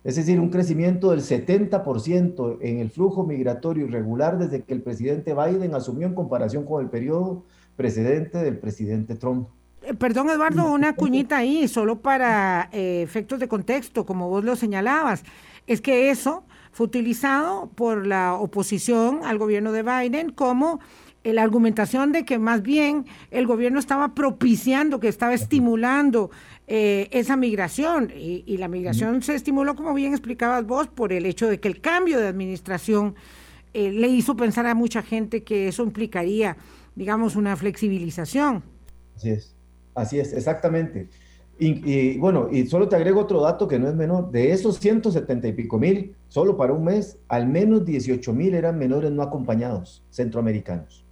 Es 0.03 0.17
decir, 0.17 0.37
un 0.37 0.49
crecimiento 0.49 1.11
del 1.11 1.21
70% 1.21 2.57
en 2.59 2.79
el 2.79 2.89
flujo 2.89 3.23
migratorio 3.23 3.85
irregular 3.85 4.37
desde 4.37 4.63
que 4.63 4.73
el 4.73 4.81
presidente 4.81 5.33
Biden 5.33 5.75
asumió 5.75 6.07
en 6.07 6.13
comparación 6.13 6.65
con 6.65 6.83
el 6.83 6.89
periodo 6.89 7.43
precedente 7.81 8.37
del 8.37 8.57
presidente 8.57 9.15
Trump. 9.15 9.47
Eh, 9.83 9.93
perdón, 9.93 10.29
Eduardo, 10.29 10.71
una 10.71 10.93
cuñita 10.93 11.37
ahí, 11.37 11.67
solo 11.67 12.01
para 12.01 12.69
eh, 12.71 13.01
efectos 13.01 13.39
de 13.39 13.47
contexto, 13.47 14.05
como 14.05 14.29
vos 14.29 14.43
lo 14.43 14.55
señalabas. 14.55 15.23
Es 15.65 15.81
que 15.81 16.11
eso 16.11 16.43
fue 16.71 16.85
utilizado 16.85 17.69
por 17.75 18.05
la 18.05 18.35
oposición 18.35 19.21
al 19.23 19.37
gobierno 19.37 19.71
de 19.71 19.83
Biden 19.83 20.31
como 20.31 20.79
la 21.23 21.43
argumentación 21.43 22.11
de 22.11 22.25
que 22.25 22.39
más 22.39 22.63
bien 22.63 23.05
el 23.29 23.45
gobierno 23.45 23.79
estaba 23.79 24.15
propiciando, 24.15 24.99
que 24.99 25.07
estaba 25.07 25.33
estimulando 25.33 26.31
eh, 26.67 27.09
esa 27.11 27.35
migración 27.35 28.11
y, 28.15 28.57
la 28.57 28.67
migración 28.67 29.21
se 29.21 29.35
estimuló, 29.35 29.75
como 29.75 29.93
bien 29.93 30.13
explicabas 30.13 30.65
vos, 30.65 30.87
por 30.87 31.13
el 31.13 31.25
hecho 31.25 31.47
de 31.47 31.59
que 31.59 31.67
el 31.67 31.81
cambio 31.81 32.19
de 32.19 32.27
administración 32.27 33.15
eh, 33.73 33.91
le 33.91 34.07
hizo 34.07 34.35
pensar 34.35 34.65
a 34.65 34.73
mucha 34.73 35.01
gente 35.01 35.43
que 35.43 35.67
eso 35.67 35.83
implicaría, 35.83 36.57
digamos, 36.95 37.35
una 37.35 37.55
flexibilización. 37.55 38.63
Así 39.15 39.29
es, 39.29 39.55
así 39.95 40.19
es, 40.19 40.33
exactamente. 40.33 41.09
Y, 41.63 42.17
bueno, 42.17 42.49
y 42.51 42.65
solo 42.65 42.89
te 42.89 42.95
agrego 42.95 43.21
otro 43.21 43.41
dato 43.41 43.67
que 43.67 43.77
no 43.77 43.87
es 43.87 43.93
menor. 43.93 44.31
De 44.31 44.51
esos 44.51 44.79
170 44.79 45.47
y 45.47 45.53
pico 45.53 45.77
mil, 45.77 46.15
solo 46.27 46.57
para 46.57 46.73
un 46.73 46.83
mes, 46.83 47.19
al 47.27 47.47
menos 47.47 47.85
18 47.85 48.33
mil 48.33 48.55
eran 48.55 48.79
menores 48.79 49.11
no 49.11 49.21
acompañados, 49.21 50.03
centroamericanos 50.09 51.05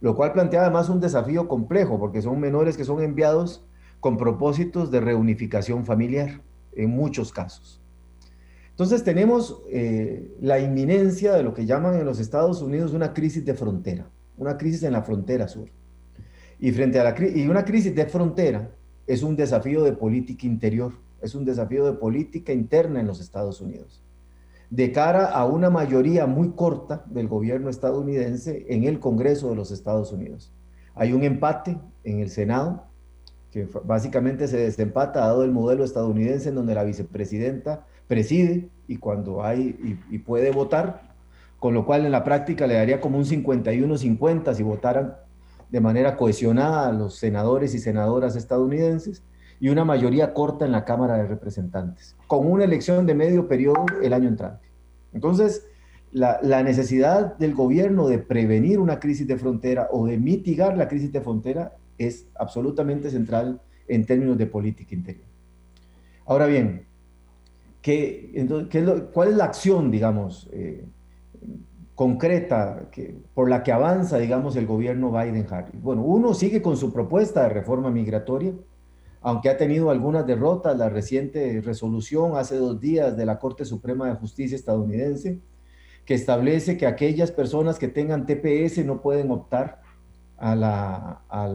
lo 0.00 0.16
cual 0.16 0.32
plantea 0.32 0.62
además 0.62 0.88
un 0.88 1.00
desafío 1.00 1.46
complejo, 1.46 1.98
porque 1.98 2.22
son 2.22 2.40
menores 2.40 2.76
que 2.76 2.84
son 2.84 3.02
enviados 3.02 3.64
con 4.00 4.16
propósitos 4.16 4.90
de 4.90 5.00
reunificación 5.00 5.84
familiar, 5.84 6.40
en 6.74 6.90
muchos 6.90 7.32
casos. 7.32 7.80
Entonces 8.70 9.04
tenemos 9.04 9.60
eh, 9.70 10.34
la 10.40 10.58
inminencia 10.58 11.34
de 11.34 11.42
lo 11.42 11.52
que 11.52 11.66
llaman 11.66 11.96
en 11.96 12.06
los 12.06 12.18
Estados 12.18 12.62
Unidos 12.62 12.94
una 12.94 13.12
crisis 13.12 13.44
de 13.44 13.52
frontera, 13.52 14.08
una 14.40 14.58
crisis 14.58 14.82
en 14.82 14.92
la 14.92 15.02
frontera 15.02 15.46
sur. 15.48 15.68
Y 16.58 16.72
frente 16.72 16.98
a 16.98 17.04
la 17.04 17.14
y 17.28 17.46
una 17.46 17.64
crisis 17.64 17.94
de 17.94 18.06
frontera 18.06 18.70
es 19.06 19.22
un 19.22 19.36
desafío 19.36 19.82
de 19.84 19.92
política 19.92 20.46
interior, 20.46 20.92
es 21.22 21.34
un 21.34 21.44
desafío 21.44 21.84
de 21.86 21.92
política 21.92 22.52
interna 22.52 23.00
en 23.00 23.06
los 23.06 23.20
Estados 23.20 23.60
Unidos 23.60 24.02
de 24.70 24.92
cara 24.92 25.26
a 25.26 25.44
una 25.44 25.68
mayoría 25.68 26.26
muy 26.26 26.50
corta 26.50 27.04
del 27.06 27.26
gobierno 27.26 27.68
estadounidense 27.68 28.66
en 28.68 28.84
el 28.84 29.00
Congreso 29.00 29.50
de 29.50 29.56
los 29.56 29.72
Estados 29.72 30.12
Unidos. 30.12 30.52
Hay 30.94 31.12
un 31.12 31.24
empate 31.24 31.76
en 32.04 32.20
el 32.20 32.30
Senado, 32.30 32.84
que 33.50 33.68
básicamente 33.84 34.46
se 34.46 34.58
desempata 34.58 35.20
dado 35.20 35.42
el 35.42 35.50
modelo 35.50 35.82
estadounidense 35.82 36.50
en 36.50 36.54
donde 36.54 36.76
la 36.76 36.84
vicepresidenta 36.84 37.84
preside 38.06 38.68
y 38.86 38.96
cuando 38.96 39.42
hay 39.42 39.98
y, 40.08 40.18
puede 40.18 40.52
votar, 40.52 41.09
con 41.60 41.74
lo 41.74 41.84
cual 41.84 42.06
en 42.06 42.10
la 42.10 42.24
práctica 42.24 42.66
le 42.66 42.74
daría 42.74 43.00
como 43.00 43.18
un 43.18 43.24
51-50 43.24 44.54
si 44.54 44.62
votaran 44.62 45.14
de 45.68 45.80
manera 45.80 46.16
cohesionada 46.16 46.90
los 46.92 47.16
senadores 47.16 47.74
y 47.74 47.78
senadoras 47.78 48.34
estadounidenses 48.34 49.22
y 49.60 49.68
una 49.68 49.84
mayoría 49.84 50.32
corta 50.32 50.64
en 50.64 50.72
la 50.72 50.86
Cámara 50.86 51.18
de 51.18 51.26
Representantes, 51.26 52.16
con 52.26 52.50
una 52.50 52.64
elección 52.64 53.06
de 53.06 53.14
medio 53.14 53.46
periodo 53.46 53.84
el 54.02 54.14
año 54.14 54.26
entrante. 54.26 54.66
Entonces, 55.12 55.66
la, 56.12 56.62
necesidad 56.62 57.36
del 57.36 57.54
gobierno 57.54 58.08
de 58.08 58.18
prevenir 58.18 58.80
una 58.80 58.98
crisis 58.98 59.26
de 59.26 59.36
frontera 59.36 59.88
o 59.92 60.06
de 60.06 60.16
mitigar 60.16 60.78
la 60.78 60.88
crisis 60.88 61.12
de 61.12 61.20
frontera 61.20 61.74
es 61.98 62.26
absolutamente 62.36 63.10
central 63.10 63.60
en 63.86 64.06
términos 64.06 64.38
de 64.38 64.46
política 64.46 64.94
interior. 64.94 65.26
Ahora 66.24 66.46
bien, 66.46 66.86
¿qué, 67.82 68.30
entonces, 68.34 69.04
¿cuál 69.12 69.28
es 69.28 69.36
la 69.36 69.44
acción, 69.44 69.90
digamos, 69.90 70.48
eh, 70.52 70.84
concreta 71.94 72.88
que, 72.90 73.14
por 73.34 73.50
la 73.50 73.62
que 73.62 73.72
avanza, 73.72 74.16
digamos, 74.16 74.56
el 74.56 74.66
gobierno 74.66 75.10
Biden-Harris? 75.10 75.82
Bueno, 75.82 76.02
uno 76.02 76.32
sigue 76.32 76.62
con 76.62 76.76
su 76.76 76.92
propuesta 76.92 77.42
de 77.42 77.50
reforma 77.50 77.90
migratoria, 77.90 78.54
aunque 79.20 79.50
ha 79.50 79.58
tenido 79.58 79.90
algunas 79.90 80.26
derrotas, 80.26 80.78
la 80.78 80.88
reciente 80.88 81.60
resolución 81.60 82.38
hace 82.38 82.56
dos 82.56 82.80
días 82.80 83.16
de 83.18 83.26
la 83.26 83.38
Corte 83.38 83.66
Suprema 83.66 84.08
de 84.08 84.14
Justicia 84.14 84.56
estadounidense, 84.56 85.40
que 86.06 86.14
establece 86.14 86.78
que 86.78 86.86
aquellas 86.86 87.30
personas 87.30 87.78
que 87.78 87.88
tengan 87.88 88.24
TPS 88.24 88.82
no 88.86 89.02
pueden 89.02 89.30
optar 89.30 89.82
a 90.38 90.56
la, 90.56 91.20
a 91.28 91.46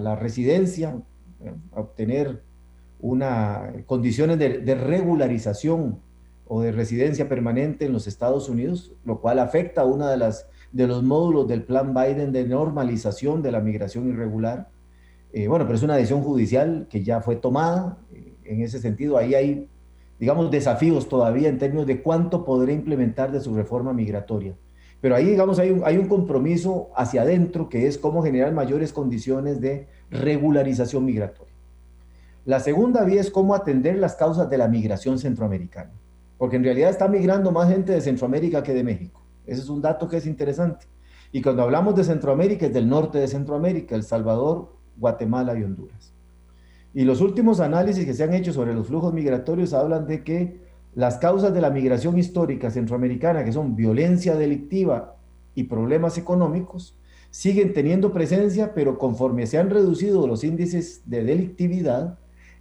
la, 0.00 0.16
residencia, 0.16 1.00
a 1.72 1.80
obtener 1.80 2.42
una, 2.98 3.72
condiciones 3.86 4.38
de 4.38 4.74
regularización 4.74 6.00
o 6.46 6.60
de 6.60 6.72
residencia 6.72 7.28
permanente 7.28 7.86
en 7.86 7.92
los 7.92 8.06
Estados 8.06 8.48
Unidos, 8.48 8.92
lo 9.04 9.20
cual 9.20 9.38
afecta 9.38 9.82
a 9.82 9.84
uno 9.84 10.06
de, 10.06 10.34
de 10.72 10.86
los 10.86 11.02
módulos 11.02 11.48
del 11.48 11.62
plan 11.62 11.94
Biden 11.94 12.32
de 12.32 12.44
normalización 12.44 13.42
de 13.42 13.52
la 13.52 13.60
migración 13.60 14.08
irregular 14.08 14.68
eh, 15.36 15.48
bueno, 15.48 15.64
pero 15.64 15.74
es 15.74 15.82
una 15.82 15.96
decisión 15.96 16.22
judicial 16.22 16.86
que 16.88 17.02
ya 17.02 17.20
fue 17.20 17.34
tomada. 17.34 17.98
Eh, 18.12 18.34
en 18.44 18.62
ese 18.62 18.78
sentido, 18.78 19.18
ahí 19.18 19.34
hay, 19.34 19.68
digamos, 20.20 20.48
desafíos 20.48 21.08
todavía 21.08 21.48
en 21.48 21.58
términos 21.58 21.88
de 21.88 22.02
cuánto 22.02 22.44
podrá 22.44 22.70
implementar 22.70 23.32
de 23.32 23.40
su 23.40 23.52
reforma 23.52 23.92
migratoria. 23.92 24.54
Pero 25.00 25.16
ahí, 25.16 25.26
digamos, 25.26 25.58
hay 25.58 25.72
un, 25.72 25.82
hay 25.84 25.98
un 25.98 26.06
compromiso 26.06 26.90
hacia 26.94 27.22
adentro 27.22 27.68
que 27.68 27.88
es 27.88 27.98
cómo 27.98 28.22
generar 28.22 28.52
mayores 28.52 28.92
condiciones 28.92 29.60
de 29.60 29.88
regularización 30.08 31.04
migratoria. 31.04 31.52
La 32.44 32.60
segunda 32.60 33.02
vía 33.02 33.20
es 33.20 33.28
cómo 33.28 33.56
atender 33.56 33.98
las 33.98 34.14
causas 34.14 34.48
de 34.48 34.56
la 34.56 34.68
migración 34.68 35.18
centroamericana, 35.18 35.90
porque 36.38 36.56
en 36.56 36.64
realidad 36.64 36.90
está 36.90 37.08
migrando 37.08 37.52
más 37.52 37.70
gente 37.70 37.92
de 37.92 38.00
Centroamérica 38.00 38.62
que 38.62 38.74
de 38.74 38.84
México. 38.84 39.22
Ese 39.46 39.60
es 39.62 39.68
un 39.68 39.82
dato 39.82 40.08
que 40.08 40.16
es 40.16 40.26
interesante. 40.26 40.86
Y 41.32 41.42
cuando 41.42 41.62
hablamos 41.62 41.94
de 41.96 42.04
Centroamérica, 42.04 42.66
es 42.66 42.72
del 42.72 42.88
norte 42.88 43.18
de 43.18 43.28
Centroamérica, 43.28 43.94
El 43.94 44.02
Salvador, 44.02 44.76
Guatemala 44.96 45.58
y 45.58 45.64
Honduras. 45.64 46.12
Y 46.92 47.04
los 47.04 47.20
últimos 47.20 47.58
análisis 47.58 48.04
que 48.04 48.14
se 48.14 48.22
han 48.22 48.34
hecho 48.34 48.52
sobre 48.52 48.74
los 48.74 48.86
flujos 48.86 49.12
migratorios 49.12 49.72
hablan 49.72 50.06
de 50.06 50.22
que 50.22 50.60
las 50.94 51.18
causas 51.18 51.52
de 51.52 51.60
la 51.60 51.70
migración 51.70 52.16
histórica 52.18 52.70
centroamericana, 52.70 53.44
que 53.44 53.52
son 53.52 53.74
violencia 53.74 54.36
delictiva 54.36 55.16
y 55.56 55.64
problemas 55.64 56.18
económicos, 56.18 56.96
siguen 57.30 57.72
teniendo 57.72 58.12
presencia, 58.12 58.74
pero 58.74 58.96
conforme 58.96 59.48
se 59.48 59.58
han 59.58 59.70
reducido 59.70 60.28
los 60.28 60.44
índices 60.44 61.02
de 61.06 61.24
delictividad, 61.24 62.16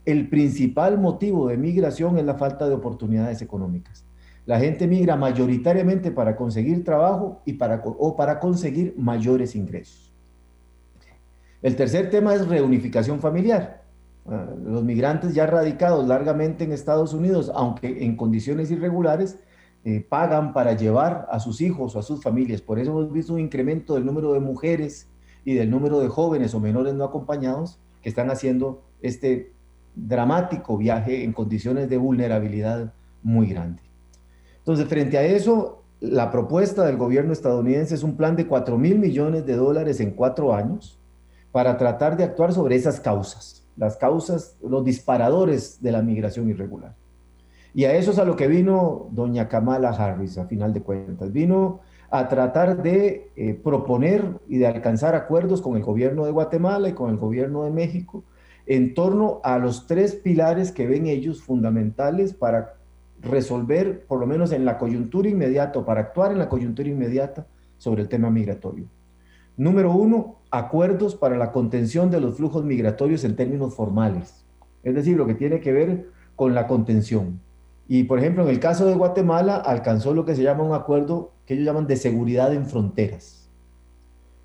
el 0.05 0.29
principal 0.29 0.99
motivo 0.99 1.47
de 1.47 1.57
migración 1.57 2.17
es 2.17 2.25
la 2.25 2.35
falta 2.35 2.67
de 2.67 2.75
oportunidades 2.75 3.41
económicas. 3.41 4.05
La 4.45 4.59
gente 4.59 4.87
migra 4.87 5.15
mayoritariamente 5.15 6.11
para 6.11 6.35
conseguir 6.35 6.83
trabajo 6.83 7.41
y 7.45 7.53
para, 7.53 7.81
o 7.85 8.15
para 8.15 8.39
conseguir 8.39 8.93
mayores 8.97 9.55
ingresos. 9.55 10.11
El 11.61 11.77
tercer 11.77 12.09
tema 12.09 12.35
es 12.35 12.45
reunificación 12.47 13.21
familiar. 13.21 13.83
Ah, 14.25 14.47
los 14.65 14.83
migrantes 14.83 15.33
ya 15.33 15.45
radicados 15.45 16.05
largamente 16.07 16.65
en 16.65 16.73
Estados 16.73 17.13
Unidos, 17.13 17.51
aunque 17.55 18.03
en 18.03 18.17
condiciones 18.17 18.69
irregulares, 18.69 19.39
eh, 19.85 20.05
pagan 20.07 20.53
para 20.53 20.73
llevar 20.73 21.27
a 21.29 21.39
sus 21.39 21.61
hijos 21.61 21.95
o 21.95 21.99
a 21.99 22.03
sus 22.03 22.21
familias. 22.21 22.61
Por 22.61 22.79
eso 22.79 22.91
hemos 22.91 23.11
visto 23.11 23.33
un 23.33 23.39
incremento 23.39 23.95
del 23.95 24.05
número 24.05 24.33
de 24.33 24.41
mujeres 24.41 25.09
y 25.45 25.53
del 25.53 25.69
número 25.69 25.99
de 25.99 26.09
jóvenes 26.09 26.53
o 26.53 26.59
menores 26.59 26.93
no 26.93 27.05
acompañados 27.05 27.79
que 28.01 28.09
están 28.09 28.29
haciendo 28.29 28.81
este 29.01 29.53
dramático 29.95 30.77
viaje 30.77 31.23
en 31.23 31.33
condiciones 31.33 31.89
de 31.89 31.97
vulnerabilidad 31.97 32.93
muy 33.21 33.47
grande. 33.47 33.81
Entonces, 34.59 34.87
frente 34.87 35.17
a 35.17 35.23
eso, 35.23 35.83
la 35.99 36.31
propuesta 36.31 36.85
del 36.85 36.97
gobierno 36.97 37.33
estadounidense 37.33 37.95
es 37.95 38.03
un 38.03 38.17
plan 38.17 38.35
de 38.35 38.47
4 38.47 38.77
mil 38.77 38.99
millones 38.99 39.45
de 39.45 39.55
dólares 39.55 39.99
en 39.99 40.11
cuatro 40.11 40.53
años 40.53 40.99
para 41.51 41.77
tratar 41.77 42.17
de 42.17 42.23
actuar 42.23 42.51
sobre 42.53 42.75
esas 42.75 42.99
causas, 42.99 43.65
las 43.77 43.95
causas, 43.97 44.57
los 44.61 44.83
disparadores 44.83 45.81
de 45.81 45.91
la 45.91 46.01
migración 46.01 46.49
irregular. 46.49 46.95
Y 47.73 47.85
a 47.85 47.95
eso 47.95 48.11
es 48.11 48.19
a 48.19 48.25
lo 48.25 48.35
que 48.35 48.47
vino 48.47 49.07
doña 49.11 49.47
Kamala 49.47 49.89
Harris, 49.89 50.37
a 50.37 50.45
final 50.45 50.73
de 50.73 50.81
cuentas. 50.81 51.31
Vino 51.31 51.79
a 52.11 52.27
tratar 52.27 52.83
de 52.83 53.31
eh, 53.35 53.53
proponer 53.55 54.25
y 54.47 54.59
de 54.59 54.67
alcanzar 54.67 55.15
acuerdos 55.15 55.61
con 55.61 55.75
el 55.75 55.83
gobierno 55.83 56.25
de 56.25 56.31
Guatemala 56.31 56.89
y 56.89 56.93
con 56.93 57.09
el 57.09 57.17
gobierno 57.17 57.63
de 57.63 57.71
México 57.71 58.23
en 58.66 58.93
torno 58.93 59.41
a 59.43 59.57
los 59.57 59.88
tres 59.88 60.16
pilares 60.16 60.72
que 60.72 60.88
ven 60.88 61.07
ellos 61.07 61.41
fundamentales 61.41 62.34
para 62.34 62.76
resolver, 63.22 64.05
por 64.05 64.20
lo 64.20 64.28
menos 64.28 64.51
en 64.51 64.66
la 64.66 64.78
coyuntura 64.78 65.30
inmediata, 65.30 65.84
para 65.86 66.01
actuar 66.01 66.32
en 66.32 66.39
la 66.39 66.49
coyuntura 66.49 66.89
inmediata 66.89 67.47
sobre 67.78 68.01
el 68.01 68.09
tema 68.09 68.30
migratorio. 68.30 68.86
Número 69.55 69.91
uno, 69.91 70.38
acuerdos 70.51 71.16
para 71.16 71.38
la 71.38 71.51
contención 71.51 72.09
de 72.09 72.20
los 72.20 72.36
flujos 72.36 72.64
migratorios 72.64 73.24
en 73.24 73.36
términos 73.36 73.74
formales, 73.76 74.45
es 74.84 74.95
decir, 74.95 75.16
lo 75.18 75.28
que 75.28 75.36
tiene 75.36 75.59
que 75.59 75.72
ver 75.72 76.07
con 76.36 76.55
la 76.55 76.68
contención. 76.68 77.39
Y 77.88 78.03
por 78.03 78.20
ejemplo, 78.20 78.43
en 78.43 78.49
el 78.49 78.59
caso 78.59 78.86
de 78.86 78.95
Guatemala 78.95 79.57
alcanzó 79.57 80.14
lo 80.14 80.26
que 80.26 80.36
se 80.36 80.43
llama 80.43 80.64
un 80.64 80.74
acuerdo 80.74 81.32
que 81.45 81.53
ellos 81.53 81.66
llaman 81.66 81.88
de 81.88 81.97
seguridad 81.97 82.53
en 82.53 82.66
fronteras. 82.66 83.49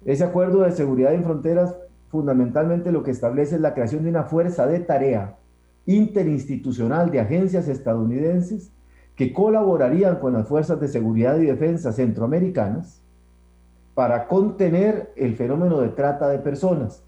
Ese 0.05 0.25
acuerdo 0.25 0.63
de 0.63 0.73
seguridad 0.73 1.15
en 1.15 1.25
fronteras 1.25 1.77
fundamentalmente 2.09 2.93
lo 2.93 3.03
que 3.03 3.11
establece 3.11 3.57
es 3.57 3.61
la 3.61 3.75
creación 3.75 4.05
de 4.05 4.11
una 4.11 4.25
fuerza 4.25 4.67
de 4.67 4.81
tarea 4.81 5.37
interinstitucional 5.87 7.11
de 7.11 7.21
agencias 7.21 7.69
estadounidenses 7.69 8.73
que 9.15 9.33
colaborarían 9.33 10.17
con 10.21 10.35
las 10.35 10.47
fuerzas 10.47 10.81
de 10.81 10.89
seguridad 10.89 11.39
y 11.39 11.47
defensa 11.47 11.93
centroamericanas 11.93 13.03
para 13.95 14.29
contener 14.29 15.13
el 15.17 15.35
fenómeno 15.35 15.81
de 15.81 15.89
trata 15.89 16.29
de 16.29 16.39
personas, 16.39 17.03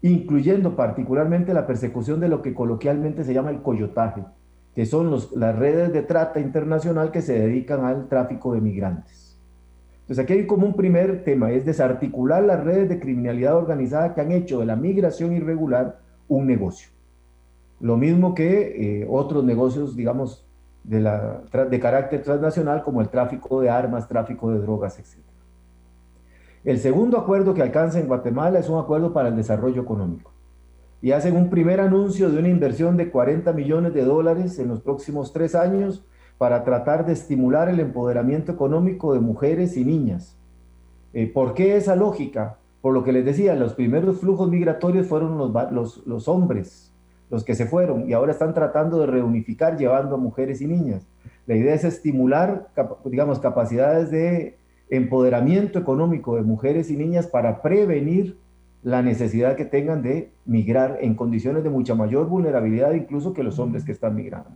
incluyendo 0.00 0.76
particularmente 0.76 1.52
la 1.54 1.66
persecución 1.66 2.20
de 2.20 2.28
lo 2.28 2.40
que 2.40 2.54
coloquialmente 2.54 3.24
se 3.24 3.34
llama 3.34 3.50
el 3.50 3.62
coyotaje, 3.62 4.22
que 4.74 4.86
son 4.86 5.10
las 5.10 5.58
redes 5.58 5.92
de 5.92 6.02
trata 6.02 6.38
internacional 6.38 7.10
que 7.10 7.22
se 7.22 7.36
dedican 7.36 7.84
al 7.84 8.06
tráfico 8.06 8.54
de 8.54 8.60
migrantes. 8.60 9.25
Entonces 10.06 10.22
aquí 10.22 10.34
hay 10.34 10.46
como 10.46 10.68
un 10.68 10.76
primer 10.76 11.24
tema, 11.24 11.50
es 11.50 11.66
desarticular 11.66 12.40
las 12.44 12.62
redes 12.62 12.88
de 12.88 13.00
criminalidad 13.00 13.56
organizada 13.56 14.14
que 14.14 14.20
han 14.20 14.30
hecho 14.30 14.60
de 14.60 14.66
la 14.66 14.76
migración 14.76 15.32
irregular 15.32 15.98
un 16.28 16.46
negocio. 16.46 16.90
Lo 17.80 17.96
mismo 17.96 18.32
que 18.32 19.00
eh, 19.00 19.06
otros 19.10 19.42
negocios, 19.42 19.96
digamos, 19.96 20.46
de, 20.84 21.00
la, 21.00 21.42
de 21.68 21.80
carácter 21.80 22.22
transnacional, 22.22 22.84
como 22.84 23.00
el 23.00 23.08
tráfico 23.08 23.60
de 23.60 23.68
armas, 23.68 24.06
tráfico 24.06 24.52
de 24.52 24.60
drogas, 24.60 24.96
etc. 25.00 25.24
El 26.62 26.78
segundo 26.78 27.18
acuerdo 27.18 27.52
que 27.52 27.62
alcanza 27.62 27.98
en 27.98 28.06
Guatemala 28.06 28.60
es 28.60 28.68
un 28.68 28.78
acuerdo 28.78 29.12
para 29.12 29.30
el 29.30 29.34
desarrollo 29.34 29.82
económico. 29.82 30.30
Y 31.02 31.10
hacen 31.10 31.36
un 31.36 31.50
primer 31.50 31.80
anuncio 31.80 32.30
de 32.30 32.38
una 32.38 32.48
inversión 32.48 32.96
de 32.96 33.10
40 33.10 33.52
millones 33.52 33.92
de 33.92 34.04
dólares 34.04 34.56
en 34.60 34.68
los 34.68 34.80
próximos 34.80 35.32
tres 35.32 35.56
años 35.56 36.04
para 36.38 36.64
tratar 36.64 37.06
de 37.06 37.12
estimular 37.12 37.68
el 37.68 37.80
empoderamiento 37.80 38.52
económico 38.52 39.14
de 39.14 39.20
mujeres 39.20 39.76
y 39.76 39.84
niñas. 39.84 40.36
Eh, 41.12 41.26
¿Por 41.32 41.54
qué 41.54 41.76
esa 41.76 41.96
lógica? 41.96 42.58
Por 42.82 42.92
lo 42.92 43.02
que 43.02 43.12
les 43.12 43.24
decía, 43.24 43.54
los 43.54 43.74
primeros 43.74 44.20
flujos 44.20 44.50
migratorios 44.50 45.06
fueron 45.06 45.38
los, 45.38 45.72
los, 45.72 46.06
los 46.06 46.28
hombres, 46.28 46.92
los 47.30 47.44
que 47.44 47.54
se 47.54 47.66
fueron 47.66 48.08
y 48.08 48.12
ahora 48.12 48.32
están 48.32 48.54
tratando 48.54 49.00
de 49.00 49.06
reunificar 49.06 49.76
llevando 49.76 50.14
a 50.14 50.18
mujeres 50.18 50.60
y 50.60 50.66
niñas. 50.66 51.06
La 51.46 51.56
idea 51.56 51.74
es 51.74 51.84
estimular, 51.84 52.68
digamos, 53.04 53.38
capacidades 53.38 54.10
de 54.10 54.58
empoderamiento 54.90 55.78
económico 55.78 56.36
de 56.36 56.42
mujeres 56.42 56.90
y 56.90 56.96
niñas 56.96 57.26
para 57.26 57.62
prevenir 57.62 58.38
la 58.82 59.02
necesidad 59.02 59.56
que 59.56 59.64
tengan 59.64 60.02
de 60.02 60.30
migrar 60.44 60.98
en 61.00 61.14
condiciones 61.14 61.64
de 61.64 61.70
mucha 61.70 61.94
mayor 61.94 62.28
vulnerabilidad 62.28 62.92
incluso 62.92 63.32
que 63.32 63.42
los 63.42 63.58
hombres 63.58 63.84
que 63.84 63.92
están 63.92 64.14
migrando. 64.14 64.50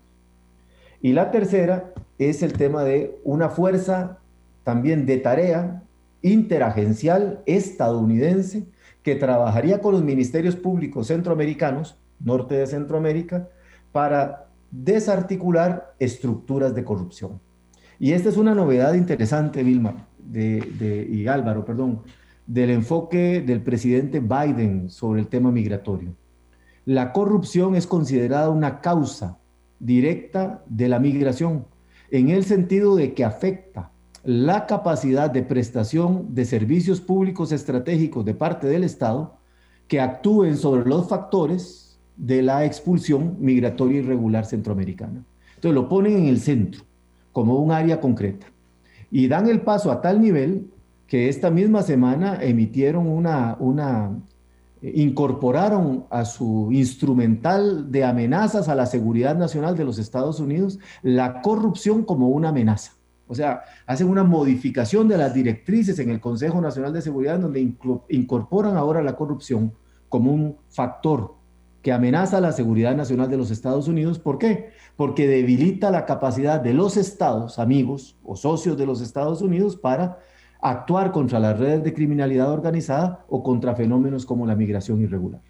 Y 1.02 1.12
la 1.12 1.30
tercera 1.30 1.92
es 2.18 2.42
el 2.42 2.52
tema 2.52 2.84
de 2.84 3.18
una 3.24 3.48
fuerza 3.48 4.18
también 4.64 5.06
de 5.06 5.16
tarea 5.18 5.82
interagencial 6.22 7.40
estadounidense 7.46 8.66
que 9.02 9.14
trabajaría 9.14 9.80
con 9.80 9.92
los 9.92 10.02
ministerios 10.02 10.56
públicos 10.56 11.06
centroamericanos 11.06 11.96
norte 12.20 12.54
de 12.54 12.66
Centroamérica, 12.66 13.48
para 13.92 14.46
desarticular 14.70 15.94
estructuras 15.98 16.74
de 16.74 16.84
corrupción. 16.84 17.40
Y 17.98 18.12
esta 18.12 18.28
es 18.28 18.36
una 18.36 18.54
novedad 18.54 18.94
interesante, 18.94 19.62
Vilma, 19.62 20.06
de, 20.18 21.08
y 21.10 21.26
Álvaro, 21.26 21.64
perdón, 21.64 22.00
del 22.46 22.70
enfoque 22.70 23.40
del 23.40 23.62
presidente 23.62 24.20
Biden 24.20 24.90
sobre 24.90 25.20
el 25.20 25.28
tema 25.28 25.50
migratorio. 25.50 26.14
La 26.84 27.12
corrupción 27.12 27.74
es 27.74 27.86
considerada 27.86 28.48
una 28.48 28.80
causa 28.80 29.38
directa 29.80 30.62
de 30.66 30.88
la 30.88 31.00
migración, 31.00 31.66
en 32.10 32.28
el 32.28 32.44
sentido 32.44 32.94
de 32.94 33.14
que 33.14 33.24
afecta 33.24 33.90
la 34.22 34.66
capacidad 34.66 35.30
de 35.30 35.42
prestación 35.42 36.34
de 36.34 36.44
servicios 36.44 37.00
públicos 37.00 37.52
estratégicos 37.52 38.24
de 38.24 38.34
parte 38.34 38.66
del 38.66 38.84
Estado 38.84 39.36
que 39.88 40.00
actúen 40.00 40.56
sobre 40.56 40.88
los 40.88 41.08
factores 41.08 41.98
de 42.16 42.42
la 42.42 42.64
expulsión 42.64 43.36
migratoria 43.40 44.00
irregular 44.00 44.44
centroamericana. 44.44 45.24
Entonces 45.54 45.74
lo 45.74 45.88
ponen 45.88 46.18
en 46.18 46.26
el 46.26 46.40
centro, 46.40 46.82
como 47.32 47.56
un 47.56 47.72
área 47.72 48.00
concreta. 48.00 48.46
Y 49.10 49.26
dan 49.26 49.48
el 49.48 49.62
paso 49.62 49.90
a 49.90 50.00
tal 50.00 50.20
nivel 50.20 50.70
que 51.06 51.28
esta 51.28 51.50
misma 51.50 51.82
semana 51.82 52.38
emitieron 52.42 53.08
una, 53.08 53.56
una 53.58 54.16
incorporaron 54.82 56.06
a 56.10 56.24
su 56.24 56.68
instrumental 56.72 57.90
de 57.90 58.04
amenazas 58.04 58.68
a 58.68 58.74
la 58.74 58.86
seguridad 58.86 59.36
nacional 59.36 59.76
de 59.76 59.84
los 59.84 59.98
Estados 59.98 60.40
Unidos 60.40 60.78
la 61.02 61.42
corrupción 61.42 62.04
como 62.04 62.28
una 62.28 62.48
amenaza. 62.48 62.92
O 63.26 63.34
sea, 63.34 63.62
hacen 63.86 64.08
una 64.08 64.24
modificación 64.24 65.06
de 65.06 65.16
las 65.16 65.32
directrices 65.32 65.98
en 66.00 66.10
el 66.10 66.20
Consejo 66.20 66.60
Nacional 66.60 66.92
de 66.92 67.02
Seguridad 67.02 67.38
donde 67.38 67.60
incorporan 68.08 68.76
ahora 68.76 69.02
la 69.02 69.16
corrupción 69.16 69.72
como 70.08 70.32
un 70.32 70.56
factor 70.68 71.34
que 71.82 71.92
amenaza 71.92 72.40
la 72.40 72.52
seguridad 72.52 72.94
nacional 72.94 73.30
de 73.30 73.36
los 73.36 73.50
Estados 73.50 73.88
Unidos. 73.88 74.18
¿Por 74.18 74.38
qué? 74.38 74.70
Porque 74.96 75.26
debilita 75.26 75.90
la 75.90 76.04
capacidad 76.06 76.60
de 76.60 76.74
los 76.74 76.96
estados, 76.96 77.58
amigos 77.58 78.16
o 78.24 78.36
socios 78.36 78.76
de 78.76 78.86
los 78.86 79.00
Estados 79.00 79.40
Unidos, 79.40 79.76
para 79.76 80.18
actuar 80.62 81.12
contra 81.12 81.40
las 81.40 81.58
redes 81.58 81.82
de 81.82 81.94
criminalidad 81.94 82.50
organizada 82.52 83.24
o 83.28 83.42
contra 83.42 83.74
fenómenos 83.74 84.26
como 84.26 84.46
la 84.46 84.56
migración 84.56 85.00
irregular. 85.00 85.40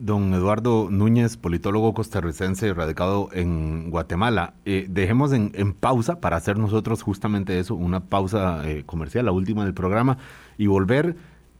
Don 0.00 0.32
Eduardo 0.32 0.88
Núñez, 0.90 1.36
politólogo 1.36 1.92
costarricense 1.92 2.72
radicado 2.72 3.30
en 3.32 3.90
Guatemala. 3.90 4.54
Eh, 4.64 4.86
dejemos 4.88 5.32
en, 5.32 5.50
pausa 5.72 6.20
para 6.20 6.36
hacer 6.36 6.56
nosotros 6.56 7.02
justamente 7.02 7.58
eso, 7.58 7.74
una 7.74 8.04
pausa 8.04 8.62
eh, 8.68 8.84
comercial, 8.86 9.24
la 9.24 9.32
última 9.32 9.64
del 9.64 9.74
programa, 9.74 10.18
y 10.56 10.68
volver 10.68 11.16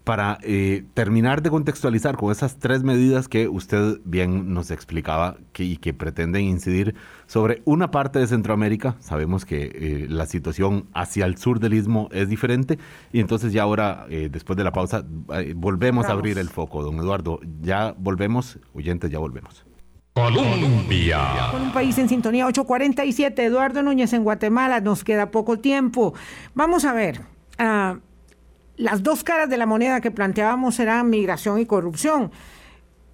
para 0.08 0.38
eh, 0.40 0.84
terminar 0.94 1.42
de 1.42 1.50
contextualizar 1.50 2.16
con 2.16 2.32
esas 2.32 2.58
tres 2.58 2.82
medidas 2.82 3.28
que 3.28 3.46
usted 3.46 4.00
bien 4.06 4.54
nos 4.54 4.70
explicaba 4.70 5.36
que, 5.52 5.64
y 5.64 5.76
que 5.76 5.92
pretenden 5.92 6.46
incidir 6.46 6.94
sobre 7.26 7.60
una 7.66 7.90
parte 7.90 8.18
de 8.18 8.26
Centroamérica. 8.26 8.96
Sabemos 9.00 9.44
que 9.44 9.64
eh, 9.64 10.06
la 10.08 10.24
situación 10.24 10.86
hacia 10.94 11.26
el 11.26 11.36
sur 11.36 11.60
del 11.60 11.74
istmo 11.74 12.08
es 12.10 12.30
diferente 12.30 12.78
y 13.12 13.20
entonces 13.20 13.52
ya 13.52 13.64
ahora, 13.64 14.06
eh, 14.08 14.30
después 14.32 14.56
de 14.56 14.64
la 14.64 14.72
pausa, 14.72 15.04
volvemos 15.56 16.06
a 16.06 16.12
abrir 16.12 16.38
el 16.38 16.48
foco. 16.48 16.82
Don 16.82 16.96
Eduardo, 16.96 17.40
ya 17.60 17.94
volvemos, 17.98 18.58
oyentes, 18.72 19.10
ya 19.10 19.18
volvemos. 19.18 19.66
Colombia. 20.14 21.50
Con 21.50 21.60
un 21.60 21.72
país 21.74 21.98
en 21.98 22.08
sintonía 22.08 22.46
847, 22.46 23.44
Eduardo 23.44 23.82
Núñez 23.82 24.14
en 24.14 24.24
Guatemala, 24.24 24.80
nos 24.80 25.04
queda 25.04 25.30
poco 25.30 25.58
tiempo. 25.58 26.14
Vamos 26.54 26.86
a 26.86 26.94
ver. 26.94 27.20
Uh, 27.60 27.98
las 28.78 29.02
dos 29.02 29.24
caras 29.24 29.50
de 29.50 29.58
la 29.58 29.66
moneda 29.66 30.00
que 30.00 30.10
planteábamos 30.10 30.78
eran 30.80 31.10
migración 31.10 31.58
y 31.58 31.66
corrupción. 31.66 32.30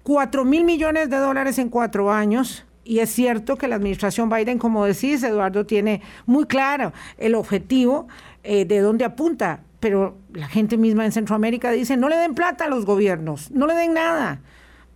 Cuatro 0.03 0.45
mil 0.45 0.63
millones 0.63 1.09
de 1.09 1.17
dólares 1.17 1.57
en 1.59 1.69
cuatro 1.69 2.11
años. 2.11 2.65
Y 2.83 2.99
es 2.99 3.09
cierto 3.09 3.57
que 3.57 3.67
la 3.67 3.75
administración 3.75 4.29
Biden, 4.29 4.59
como 4.59 4.85
decís, 4.85 5.23
Eduardo, 5.23 5.65
tiene 5.65 6.03
muy 6.27 6.45
claro 6.45 6.93
el 7.17 7.33
objetivo 7.33 8.07
eh, 8.43 8.65
de 8.65 8.79
dónde 8.79 9.05
apunta. 9.05 9.61
Pero 9.79 10.17
la 10.33 10.47
gente 10.47 10.77
misma 10.77 11.03
en 11.03 11.11
Centroamérica 11.11 11.71
dice, 11.71 11.97
no 11.97 12.09
le 12.09 12.15
den 12.15 12.35
plata 12.35 12.65
a 12.65 12.69
los 12.69 12.85
gobiernos, 12.85 13.49
no 13.49 13.65
le 13.65 13.73
den 13.73 13.95
nada 13.95 14.39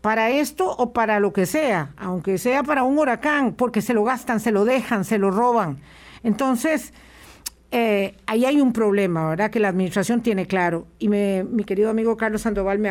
para 0.02 0.30
esto 0.30 0.70
o 0.70 0.94
para 0.94 1.20
lo 1.20 1.34
que 1.34 1.46
sea, 1.46 1.94
aunque 1.98 2.38
sea 2.38 2.64
para 2.64 2.84
un 2.84 2.98
huracán, 2.98 3.54
porque 3.54 3.82
se 3.82 3.94
lo 3.94 4.04
gastan, 4.04 4.40
se 4.40 4.52
lo 4.52 4.66
dejan, 4.66 5.04
se 5.04 5.18
lo 5.18 5.32
roban. 5.32 5.80
Entonces, 6.24 6.94
eh, 7.72 8.16
ahí 8.26 8.46
hay 8.46 8.62
un 8.62 8.74
problema, 8.74 9.30
¿verdad? 9.30 9.52
Que 9.52 9.60
la 9.60 9.68
administración 9.68 10.22
tiene 10.22 10.48
claro. 10.48 10.88
Y 10.98 11.08
mi 11.08 11.64
querido 11.66 11.92
amigo 11.92 12.18
Carlos 12.18 12.42
Sandoval 12.42 12.82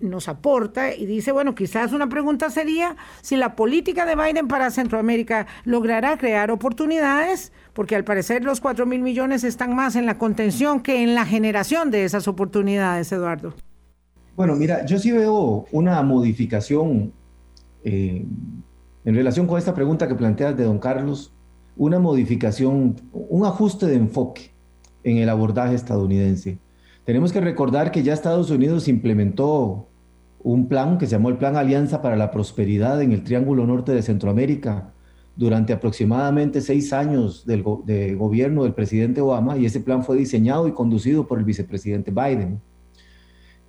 nos 0.00 0.28
aporta 0.28 0.92
y 0.92 1.06
dice, 1.06 1.30
bueno, 1.30 1.54
quizás 1.54 1.92
una 1.92 2.08
pregunta 2.08 2.50
sería 2.50 2.96
si 3.20 3.36
la 3.36 3.54
política 3.54 4.06
de 4.06 4.16
Biden 4.16 4.48
para 4.48 4.70
Centroamérica 4.70 5.46
logrará 5.64 6.18
crear 6.18 6.50
oportunidades, 6.50 7.52
porque 7.74 7.94
al 7.94 8.02
parecer 8.02 8.42
los 8.42 8.60
4 8.60 8.86
mil 8.86 9.02
millones 9.02 9.44
están 9.44 9.76
más 9.76 9.94
en 9.94 10.04
la 10.04 10.18
contención 10.18 10.80
que 10.80 11.04
en 11.04 11.14
la 11.14 11.24
generación 11.24 11.92
de 11.92 12.04
esas 12.04 12.26
oportunidades, 12.26 13.12
Eduardo. 13.12 13.54
Bueno, 14.34 14.56
mira, 14.56 14.84
yo 14.84 14.98
sí 14.98 15.12
veo 15.12 15.66
una 15.70 16.02
modificación 16.02 17.12
eh, 17.84 18.24
en 19.04 19.14
relación 19.14 19.46
con 19.46 19.58
esta 19.58 19.74
pregunta 19.74 20.08
que 20.08 20.16
planteas 20.16 20.56
de 20.56 20.64
don 20.64 20.78
Carlos 20.80 21.32
una 21.78 21.98
modificación, 21.98 22.96
un 23.12 23.46
ajuste 23.46 23.86
de 23.86 23.94
enfoque 23.94 24.50
en 25.04 25.18
el 25.18 25.28
abordaje 25.28 25.74
estadounidense. 25.74 26.58
Tenemos 27.04 27.32
que 27.32 27.40
recordar 27.40 27.90
que 27.90 28.02
ya 28.02 28.12
Estados 28.12 28.50
Unidos 28.50 28.88
implementó 28.88 29.86
un 30.42 30.68
plan 30.68 30.98
que 30.98 31.06
se 31.06 31.12
llamó 31.12 31.30
el 31.30 31.38
Plan 31.38 31.56
Alianza 31.56 32.02
para 32.02 32.16
la 32.16 32.30
Prosperidad 32.30 33.00
en 33.00 33.12
el 33.12 33.22
Triángulo 33.22 33.66
Norte 33.66 33.92
de 33.92 34.02
Centroamérica 34.02 34.92
durante 35.36 35.72
aproximadamente 35.72 36.60
seis 36.60 36.92
años 36.92 37.46
del 37.46 37.64
de 37.84 38.14
gobierno 38.16 38.64
del 38.64 38.74
presidente 38.74 39.20
Obama 39.20 39.56
y 39.56 39.66
ese 39.66 39.80
plan 39.80 40.04
fue 40.04 40.16
diseñado 40.16 40.66
y 40.66 40.72
conducido 40.72 41.28
por 41.28 41.38
el 41.38 41.44
vicepresidente 41.44 42.10
Biden. 42.10 42.60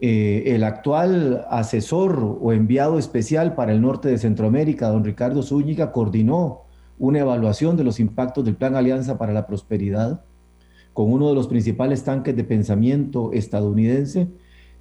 Eh, 0.01 0.55
el 0.55 0.63
actual 0.63 1.45
asesor 1.49 2.37
o 2.41 2.53
enviado 2.53 2.97
especial 2.97 3.53
para 3.53 3.71
el 3.71 3.81
norte 3.81 4.09
de 4.09 4.17
Centroamérica, 4.17 4.87
don 4.87 5.03
Ricardo 5.03 5.43
Zúñiga, 5.43 5.91
coordinó 5.91 6.68
una 6.99 7.19
evaluación 7.19 7.77
de 7.77 7.85
los 7.85 7.99
impactos 7.99 8.45
del 8.45 8.55
Plan 8.55 8.75
Alianza 8.75 9.17
para 9.17 9.33
la 9.33 9.47
Prosperidad 9.47 10.21
con 10.93 11.11
uno 11.11 11.29
de 11.29 11.35
los 11.35 11.47
principales 11.47 12.03
tanques 12.03 12.35
de 12.35 12.43
pensamiento 12.43 13.31
estadounidense 13.31 14.27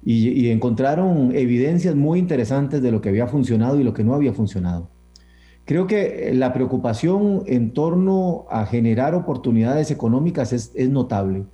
y, 0.03 0.49
encontraron 0.49 1.35
evidencias 1.35 1.95
muy 1.95 2.19
interesantes 2.19 2.81
de 2.81 2.91
lo 2.91 3.01
que 3.01 3.09
había 3.09 3.27
funcionado 3.27 3.79
y 3.79 3.83
lo 3.83 3.93
que 3.93 4.03
no 4.03 4.13
había 4.13 4.33
funcionado. 4.33 4.89
Creo 5.65 5.87
que 5.87 6.31
la 6.33 6.51
preocupación 6.51 7.43
en 7.47 7.73
torno 7.73 8.45
a 8.49 8.65
generar 8.65 9.13
oportunidades 9.13 9.91
económicas 9.91 10.51
es, 10.51 10.71
es 10.75 10.89
notable. 10.89 11.45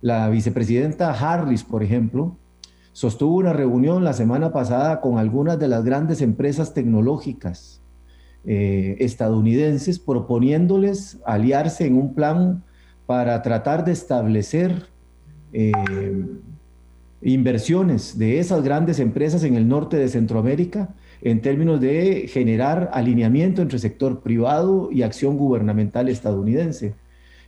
La 0.00 0.28
vicepresidenta 0.28 1.10
Harris, 1.10 1.64
por 1.64 1.82
ejemplo, 1.82 2.36
sostuvo 2.92 3.36
una 3.36 3.52
reunión 3.52 4.04
la 4.04 4.12
semana 4.12 4.52
pasada 4.52 5.00
con 5.00 5.18
algunas 5.18 5.58
de 5.58 5.68
las 5.68 5.84
grandes 5.84 6.22
empresas 6.22 6.74
tecnológicas 6.74 7.82
eh, 8.46 8.96
estadounidenses 9.00 9.98
proponiéndoles 9.98 11.18
aliarse 11.26 11.84
en 11.84 11.96
un 11.96 12.14
plan 12.14 12.62
para 13.04 13.42
tratar 13.42 13.84
de 13.84 13.90
establecer 13.90 14.86
eh, 15.52 15.72
inversiones 17.22 18.18
de 18.18 18.38
esas 18.38 18.62
grandes 18.62 19.00
empresas 19.00 19.42
en 19.42 19.56
el 19.56 19.66
norte 19.66 19.96
de 19.96 20.08
Centroamérica 20.08 20.94
en 21.22 21.40
términos 21.42 21.80
de 21.80 22.28
generar 22.28 22.88
alineamiento 22.92 23.62
entre 23.62 23.80
sector 23.80 24.20
privado 24.20 24.90
y 24.92 25.02
acción 25.02 25.36
gubernamental 25.36 26.08
estadounidense, 26.08 26.94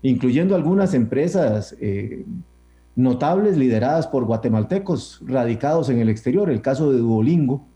incluyendo 0.02 0.56
algunas 0.56 0.94
empresas 0.94 1.76
eh, 1.80 2.24
notables 2.96 3.56
lideradas 3.56 4.08
por 4.08 4.24
guatemaltecos 4.24 5.22
radicados 5.24 5.90
en 5.90 6.00
el 6.00 6.08
exterior, 6.08 6.50
el 6.50 6.60
caso 6.60 6.90
de 6.90 6.98
Duolingo, 6.98 7.67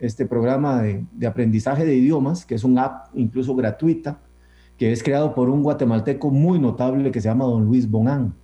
este 0.00 0.26
programa 0.26 0.82
de, 0.82 1.26
aprendizaje 1.26 1.84
de 1.84 1.94
idiomas, 1.94 2.44
que 2.44 2.54
es 2.54 2.64
un 2.64 2.78
app 2.78 3.08
incluso 3.14 3.54
gratuita, 3.54 4.20
que 4.76 4.92
es 4.92 5.02
creado 5.02 5.34
por 5.34 5.50
un 5.50 5.62
guatemalteco 5.62 6.30
muy 6.30 6.58
notable 6.58 7.10
que 7.10 7.20
se 7.20 7.28
llama 7.28 7.44
don 7.44 7.64
Luis 7.66 7.88
Bonán. 7.88 8.34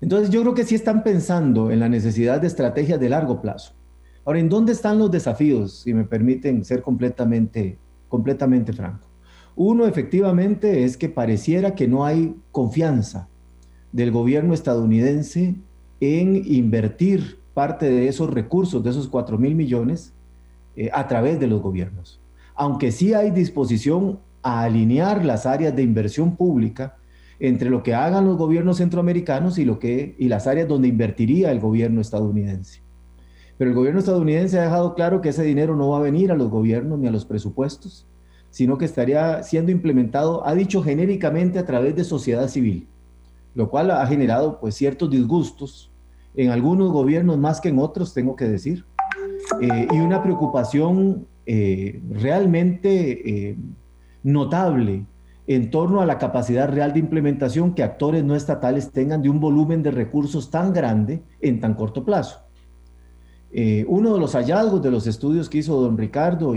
Entonces 0.00 0.30
yo 0.30 0.42
creo 0.42 0.54
que 0.54 0.64
sí 0.64 0.74
están 0.74 1.02
pensando 1.02 1.70
en 1.70 1.80
la 1.80 1.88
necesidad 1.88 2.40
de 2.40 2.46
estrategias 2.46 3.00
de 3.00 3.08
largo 3.08 3.40
plazo. 3.40 3.74
Ahora, 4.24 4.38
¿en 4.38 4.48
dónde 4.48 4.72
están 4.72 4.98
los 4.98 5.10
desafíos? 5.10 5.80
Si 5.80 5.92
me 5.92 6.04
permiten 6.04 6.64
ser 6.64 6.82
completamente, 6.82 7.78
completamente 8.08 8.72
franco. 8.72 9.06
Uno, 9.56 9.86
efectivamente, 9.86 10.84
es 10.84 10.96
que 10.96 11.08
pareciera 11.08 11.74
que 11.74 11.88
no 11.88 12.04
hay 12.04 12.34
confianza 12.50 13.28
del 13.92 14.10
gobierno 14.10 14.54
estadounidense 14.54 15.56
en 16.00 16.42
invertir 16.44 17.38
parte 17.54 17.86
de 17.86 18.08
esos 18.08 18.30
recursos, 18.30 18.82
de 18.82 18.90
esos 18.90 19.08
4 19.08 19.38
mil 19.38 19.54
millones, 19.54 20.13
eh, 20.76 20.90
a 20.92 21.06
través 21.08 21.40
de 21.40 21.46
los 21.46 21.62
gobiernos. 21.62 22.20
Aunque 22.54 22.92
sí 22.92 23.14
hay 23.14 23.30
disposición 23.30 24.20
a 24.42 24.62
alinear 24.62 25.24
las 25.24 25.46
áreas 25.46 25.74
de 25.74 25.82
inversión 25.82 26.36
pública 26.36 26.96
entre 27.40 27.70
lo 27.70 27.82
que 27.82 27.94
hagan 27.94 28.24
los 28.24 28.36
gobiernos 28.36 28.78
centroamericanos 28.78 29.58
y, 29.58 29.64
lo 29.64 29.78
que, 29.78 30.14
y 30.18 30.28
las 30.28 30.46
áreas 30.46 30.68
donde 30.68 30.88
invertiría 30.88 31.50
el 31.50 31.60
gobierno 31.60 32.00
estadounidense. 32.00 32.82
Pero 33.58 33.70
el 33.70 33.76
gobierno 33.76 34.00
estadounidense 34.00 34.58
ha 34.58 34.64
dejado 34.64 34.94
claro 34.94 35.20
que 35.20 35.28
ese 35.30 35.42
dinero 35.42 35.76
no 35.76 35.90
va 35.90 35.98
a 35.98 36.02
venir 36.02 36.32
a 36.32 36.36
los 36.36 36.50
gobiernos 36.50 36.98
ni 36.98 37.06
a 37.06 37.12
los 37.12 37.24
presupuestos, 37.24 38.06
sino 38.50 38.78
que 38.78 38.84
estaría 38.84 39.42
siendo 39.42 39.72
implementado, 39.72 40.46
ha 40.46 40.54
dicho 40.54 40.82
genéricamente, 40.82 41.58
a 41.58 41.66
través 41.66 41.96
de 41.96 42.04
sociedad 42.04 42.48
civil, 42.48 42.86
lo 43.54 43.70
cual 43.70 43.90
ha 43.90 44.06
generado 44.06 44.60
pues 44.60 44.74
ciertos 44.74 45.10
disgustos 45.10 45.90
en 46.36 46.50
algunos 46.50 46.90
gobiernos 46.92 47.38
más 47.38 47.60
que 47.60 47.68
en 47.68 47.78
otros, 47.78 48.14
tengo 48.14 48.36
que 48.36 48.46
decir. 48.46 48.84
Eh, 49.60 49.88
y 49.92 49.98
una 49.98 50.22
preocupación 50.22 51.26
eh, 51.46 52.02
realmente 52.10 53.48
eh, 53.50 53.56
notable 54.22 55.04
en 55.46 55.70
torno 55.70 56.00
a 56.00 56.06
la 56.06 56.18
capacidad 56.18 56.68
real 56.68 56.94
de 56.94 57.00
implementación 57.00 57.74
que 57.74 57.82
actores 57.82 58.24
no 58.24 58.34
estatales 58.34 58.90
tengan 58.90 59.20
de 59.20 59.28
un 59.28 59.40
volumen 59.40 59.82
de 59.82 59.90
recursos 59.90 60.50
tan 60.50 60.72
grande 60.72 61.22
en 61.40 61.60
tan 61.60 61.74
corto 61.74 62.02
plazo. 62.04 62.40
uno 63.86 64.14
de 64.14 64.20
los 64.20 64.32
hallazgos 64.34 64.82
de 64.82 64.90
los 64.90 65.06
estudios 65.06 65.50
que 65.50 65.58
hizo 65.58 65.80
don 65.80 65.98
Ricardo 65.98 66.54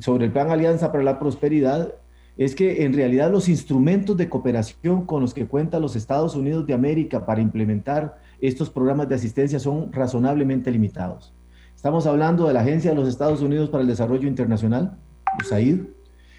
sobre 0.00 0.24
el 0.24 0.32
Plan 0.32 0.50
Alianza 0.50 0.90
para 0.90 1.04
la 1.04 1.18
Prosperidad 1.18 1.92
es 2.38 2.54
que 2.54 2.84
en 2.84 2.94
realidad 2.94 3.30
los 3.30 3.50
instrumentos 3.50 4.16
de 4.16 4.30
cooperación 4.30 5.04
con 5.04 5.20
los 5.20 5.34
que 5.34 5.46
cuentan 5.46 5.82
los 5.82 5.96
Estados 5.96 6.34
Unidos 6.34 6.66
de 6.66 6.72
América 6.72 7.26
para 7.26 7.42
implementar 7.42 8.16
estos 8.48 8.68
programas 8.68 9.08
de 9.08 9.14
asistencia 9.14 9.58
son 9.58 9.90
razonablemente 9.92 10.70
limitados. 10.70 11.32
Estamos 11.74 12.06
hablando 12.06 12.46
de 12.46 12.52
la 12.52 12.60
Agencia 12.60 12.90
de 12.90 12.96
los 12.96 13.08
Estados 13.08 13.40
Unidos 13.40 13.70
para 13.70 13.82
el 13.82 13.88
Desarrollo 13.88 14.28
Internacional, 14.28 14.98
USAID. 15.40 15.80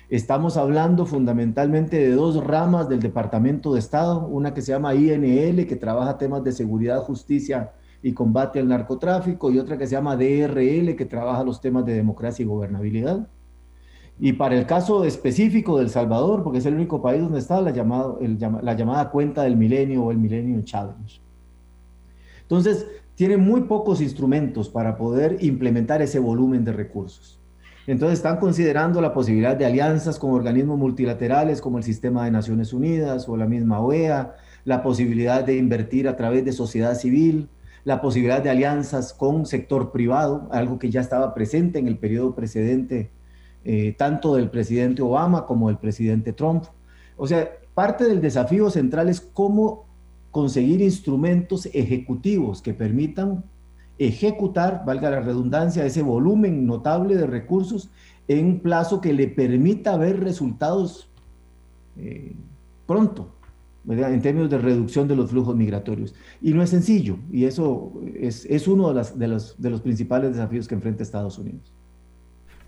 Estamos 0.10 0.56
hablando 0.56 1.08
fundamentalmente 1.08 1.98
de 1.98 2.12
dos 2.12 2.44
ramas 2.44 2.90
del 2.90 3.00
Departamento 3.00 3.74
de 3.74 3.80
Estado, 3.80 4.28
una 4.28 4.54
que 4.54 4.62
se 4.62 4.72
llama 4.72 4.94
INL, 4.94 5.66
que 5.66 5.76
trabaja 5.76 6.20
temas 6.20 6.44
de 6.44 6.52
seguridad, 6.52 7.02
justicia 7.02 7.72
y 8.04 8.14
combate 8.14 8.60
al 8.60 8.68
narcotráfico, 8.68 9.52
y 9.52 9.58
otra 9.58 9.78
que 9.80 9.88
se 9.88 9.96
llama 9.96 10.16
DRL, 10.16 10.96
que 10.96 11.08
trabaja 11.10 11.44
los 11.44 11.60
temas 11.60 11.86
de 11.86 11.94
democracia 11.94 12.44
y 12.44 12.46
gobernabilidad. 12.46 13.28
Y 14.20 14.34
para 14.34 14.56
el 14.56 14.68
caso 14.68 15.06
específico 15.06 15.80
del 15.80 15.90
Salvador, 15.90 16.44
porque 16.44 16.60
es 16.60 16.66
el 16.68 16.76
único 16.76 17.02
país 17.02 17.22
donde 17.24 17.40
está 17.40 17.60
la 17.62 17.72
llamada, 17.72 18.14
la 18.62 18.74
llamada 18.76 19.10
cuenta 19.10 19.42
del 19.42 19.58
milenio 19.58 20.04
o 20.04 20.12
el 20.12 20.20
Millennium 20.20 20.64
Challenge. 20.64 21.25
Entonces, 22.46 22.88
tienen 23.16 23.42
muy 23.42 23.62
pocos 23.62 24.02
instrumentos 24.02 24.70
para 24.70 24.98
poder 24.98 25.38
implementar 25.42 26.02
ese 26.02 26.20
volumen 26.20 26.64
de 26.64 26.74
recursos. 26.74 27.40
Entonces 27.88 28.20
están 28.20 28.38
considerando 28.38 29.00
la 29.00 29.14
posibilidad 29.14 29.56
de 29.56 29.66
alianzas 29.66 30.18
con 30.18 30.32
organismos 30.32 30.78
multilaterales 30.78 31.62
como 31.62 31.78
el 31.78 31.84
Sistema 31.84 32.26
de 32.26 32.32
Naciones 32.32 32.74
Unidas 32.74 33.30
o 33.30 33.38
la 33.38 33.46
misma 33.46 33.80
OEA, 33.80 34.36
la 34.66 34.82
posibilidad 34.82 35.44
de 35.44 35.58
invertir 35.58 36.08
a 36.08 36.18
través 36.18 36.44
de 36.44 36.52
sociedad 36.52 36.96
civil, 36.96 37.48
la 37.84 38.02
posibilidad 38.02 38.42
de 38.42 38.50
alianzas 38.50 39.14
con 39.14 39.46
sector 39.46 39.92
privado, 39.92 40.50
algo 40.52 40.80
que 40.80 40.90
ya 40.90 41.02
estaba 41.02 41.36
presente 41.36 41.78
en 41.78 41.88
el 41.88 42.00
periodo 42.00 42.34
precedente, 42.34 43.12
eh, 43.64 43.94
tanto 43.96 44.36
del 44.36 44.50
presidente 44.50 45.04
Obama 45.04 45.46
como 45.46 45.68
del 45.68 45.78
presidente 45.78 46.34
Trump. 46.34 46.66
O 47.16 47.28
sea, 47.28 47.48
parte 47.76 48.06
del 48.06 48.22
desafío 48.22 48.72
central 48.72 49.10
es 49.10 49.22
cómo 49.22 49.85
conseguir 50.36 50.82
instrumentos 50.82 51.66
ejecutivos 51.68 52.62
que 52.62 52.74
permitan 52.74 53.46
ejecutar, 53.98 54.84
valga 54.86 55.10
la 55.10 55.22
redundancia, 55.22 55.86
ese 55.86 56.02
volumen 56.02 56.66
notable 56.68 57.16
de 57.16 57.26
recursos 57.26 57.90
en 58.28 58.46
un 58.46 58.60
plazo 58.60 59.00
que 59.00 59.14
le 59.14 59.30
permita 59.30 59.96
ver 59.96 60.20
resultados 60.20 61.08
eh, 61.98 62.34
pronto, 62.86 63.30
en 63.88 64.22
términos 64.22 64.50
de 64.50 64.58
reducción 64.58 65.08
de 65.08 65.16
los 65.16 65.30
flujos 65.30 65.56
migratorios. 65.56 66.14
Y 66.42 66.52
no 66.52 66.62
es 66.62 66.70
sencillo, 66.70 67.16
y 67.32 67.46
eso 67.46 67.94
es, 68.14 68.44
es 68.44 68.68
uno 68.68 68.94
de, 68.94 69.06
de, 69.16 69.30
los, 69.30 69.56
de 69.58 69.70
los 69.70 69.80
principales 69.80 70.32
desafíos 70.32 70.68
que 70.68 70.76
enfrenta 70.76 71.02
Estados 71.02 71.40
Unidos. 71.40 71.72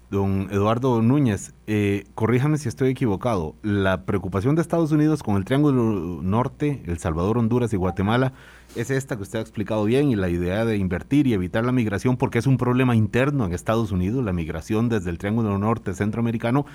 Don 0.09 0.47
Eduardo 0.51 1.01
Núñez, 1.01 1.53
eh, 1.67 2.05
corríjame 2.15 2.57
si 2.57 2.69
estoy 2.69 2.91
equivocado. 2.91 3.55
La 3.61 4.05
preocupación 4.05 4.55
de 4.55 4.61
Estados 4.61 4.93
Unidos 4.93 5.21
con 5.21 5.35
el 5.35 5.43
Triángulo 5.43 6.21
Norte, 6.21 6.81
El 6.85 6.97
Salvador, 6.97 7.37
Honduras 7.37 7.73
y 7.73 7.75
Guatemala 7.75 8.31
es 8.77 8.89
esta 8.89 9.17
que 9.17 9.23
usted 9.23 9.39
ha 9.39 9.41
explicado 9.41 9.83
bien 9.83 10.09
y 10.09 10.15
la 10.15 10.29
idea 10.29 10.63
de 10.63 10.77
invertir 10.77 11.27
y 11.27 11.33
evitar 11.33 11.65
la 11.65 11.73
migración 11.73 12.15
porque 12.15 12.39
es 12.39 12.47
un 12.47 12.55
problema 12.55 12.95
interno 12.95 13.45
en 13.45 13.51
Estados 13.51 13.91
Unidos, 13.91 14.23
la 14.23 14.31
migración 14.31 14.87
desde 14.87 15.09
el 15.09 15.17
Triángulo 15.17 15.57
Norte 15.57 15.93
centroamericano, 15.93 16.65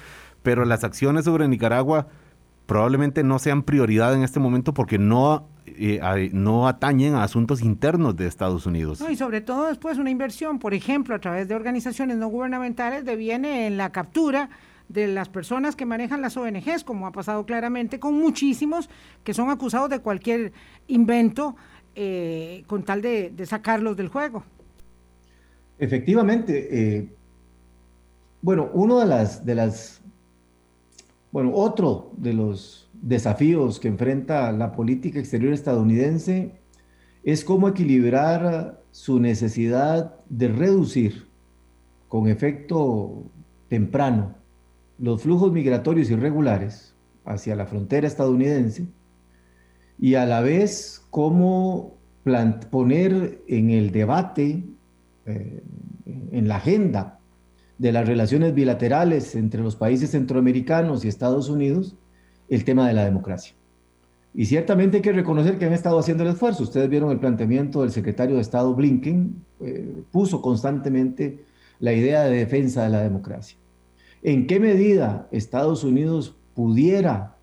pero 0.42 0.66
las 0.66 0.84
acciones 0.84 1.24
sobre 1.24 1.48
Nicaragua 1.48 2.08
probablemente 2.66 3.24
no 3.24 3.38
sean 3.38 3.62
prioridad 3.62 4.14
en 4.14 4.24
este 4.24 4.40
momento 4.40 4.74
porque 4.74 4.98
no, 4.98 5.48
eh, 5.66 6.30
no 6.32 6.66
atañen 6.68 7.14
a 7.14 7.22
asuntos 7.22 7.62
internos 7.62 8.16
de 8.16 8.26
Estados 8.26 8.66
Unidos. 8.66 9.04
y 9.08 9.16
sobre 9.16 9.40
todo 9.40 9.68
después 9.68 9.98
una 9.98 10.10
inversión, 10.10 10.58
por 10.58 10.74
ejemplo, 10.74 11.14
a 11.14 11.18
través 11.18 11.48
de 11.48 11.54
organizaciones 11.54 12.16
no 12.16 12.28
gubernamentales, 12.28 13.04
deviene 13.04 13.66
en 13.66 13.76
la 13.76 13.90
captura 13.90 14.50
de 14.88 15.06
las 15.06 15.28
personas 15.28 15.76
que 15.76 15.86
manejan 15.86 16.20
las 16.20 16.36
ONGs, 16.36 16.84
como 16.84 17.06
ha 17.06 17.12
pasado 17.12 17.46
claramente 17.46 17.98
con 17.98 18.14
muchísimos 18.14 18.90
que 19.24 19.34
son 19.34 19.50
acusados 19.50 19.88
de 19.88 20.00
cualquier 20.00 20.52
invento 20.88 21.56
eh, 21.94 22.64
con 22.66 22.82
tal 22.82 23.00
de, 23.02 23.32
sacarlos 23.46 23.96
del 23.96 24.08
juego. 24.08 24.44
Efectivamente. 25.78 26.68
Eh, 26.70 27.08
bueno, 28.42 28.70
uno 28.72 28.98
de 28.98 29.06
las, 29.06 29.44
de 29.46 29.54
las 29.54 30.02
bueno, 31.30 31.52
otro 31.54 32.10
de 32.16 32.34
los 32.34 32.81
desafíos 33.02 33.80
que 33.80 33.88
enfrenta 33.88 34.50
la 34.52 34.72
política 34.72 35.18
exterior 35.18 35.52
estadounidense 35.52 36.54
es 37.24 37.44
cómo 37.44 37.68
equilibrar 37.68 38.80
su 38.92 39.18
necesidad 39.18 40.14
de 40.28 40.48
reducir 40.48 41.26
con 42.08 42.28
efecto 42.28 43.24
temprano 43.68 44.36
los 44.98 45.22
flujos 45.22 45.52
migratorios 45.52 46.10
irregulares 46.10 46.94
hacia 47.24 47.56
la 47.56 47.66
frontera 47.66 48.06
estadounidense 48.06 48.86
y 49.98 50.14
a 50.14 50.24
la 50.24 50.40
vez 50.40 51.04
cómo 51.10 51.96
poner 52.70 53.42
en 53.48 53.70
el 53.70 53.90
debate, 53.90 54.62
eh, 55.26 55.62
en 56.30 56.48
la 56.48 56.56
agenda 56.56 57.18
de 57.78 57.90
las 57.90 58.06
relaciones 58.06 58.54
bilaterales 58.54 59.34
entre 59.34 59.60
los 59.60 59.74
países 59.74 60.10
centroamericanos 60.10 61.04
y 61.04 61.08
Estados 61.08 61.48
Unidos 61.48 61.96
el 62.54 62.64
tema 62.64 62.86
de 62.86 62.92
la 62.92 63.04
democracia. 63.04 63.54
Y 64.34 64.44
ciertamente 64.44 64.98
hay 64.98 65.02
que 65.02 65.12
reconocer 65.12 65.58
que 65.58 65.64
han 65.64 65.72
estado 65.72 65.98
haciendo 65.98 66.22
el 66.22 66.30
esfuerzo. 66.30 66.62
Ustedes 66.62 66.88
vieron 66.88 67.10
el 67.10 67.18
planteamiento 67.18 67.80
del 67.80 67.90
secretario 67.90 68.36
de 68.36 68.42
Estado 68.42 68.74
Blinken, 68.74 69.42
eh, 69.60 70.02
puso 70.10 70.42
constantemente 70.42 71.44
la 71.78 71.94
idea 71.94 72.24
de 72.24 72.36
defensa 72.36 72.84
de 72.84 72.90
la 72.90 73.00
democracia. 73.00 73.56
¿En 74.22 74.46
qué 74.46 74.60
medida 74.60 75.28
Estados 75.32 75.82
Unidos 75.82 76.36
pudiera 76.54 77.36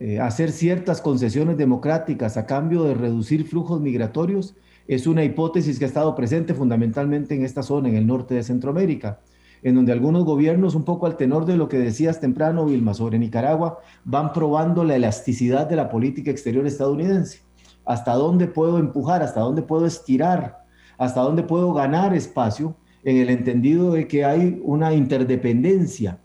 eh, 0.00 0.20
hacer 0.20 0.52
ciertas 0.52 1.02
concesiones 1.02 1.58
democráticas 1.58 2.38
a 2.38 2.46
cambio 2.46 2.84
de 2.84 2.94
reducir 2.94 3.44
flujos 3.44 3.82
migratorios? 3.82 4.56
Es 4.88 5.06
una 5.06 5.22
hipótesis 5.22 5.78
que 5.78 5.84
ha 5.84 5.88
estado 5.88 6.14
presente 6.14 6.54
fundamentalmente 6.54 7.34
en 7.34 7.44
esta 7.44 7.62
zona, 7.62 7.90
en 7.90 7.96
el 7.96 8.06
norte 8.06 8.34
de 8.34 8.42
Centroamérica 8.42 9.20
en 9.62 9.74
donde 9.74 9.92
algunos 9.92 10.24
gobiernos, 10.24 10.74
un 10.74 10.84
poco 10.84 11.06
al 11.06 11.16
tenor 11.16 11.46
de 11.46 11.56
lo 11.56 11.68
que 11.68 11.78
decías 11.78 12.20
temprano, 12.20 12.66
Vilma, 12.66 12.94
sobre 12.94 13.18
Nicaragua, 13.18 13.78
van 14.04 14.32
probando 14.32 14.84
la 14.84 14.96
elasticidad 14.96 15.66
de 15.66 15.76
la 15.76 15.88
política 15.88 16.30
exterior 16.30 16.66
estadounidense. 16.66 17.40
¿Hasta 17.84 18.14
dónde 18.14 18.46
puedo 18.46 18.78
empujar? 18.78 19.22
¿Hasta 19.22 19.40
dónde 19.40 19.62
puedo 19.62 19.86
estirar? 19.86 20.64
¿Hasta 20.98 21.20
dónde 21.20 21.42
puedo 21.42 21.72
ganar 21.72 22.14
espacio? 22.14 22.76
En 23.04 23.18
el 23.18 23.30
entendido 23.30 23.92
de 23.92 24.08
que 24.08 24.24
hay 24.24 24.60
una 24.64 24.92
interdependencia 24.92 26.18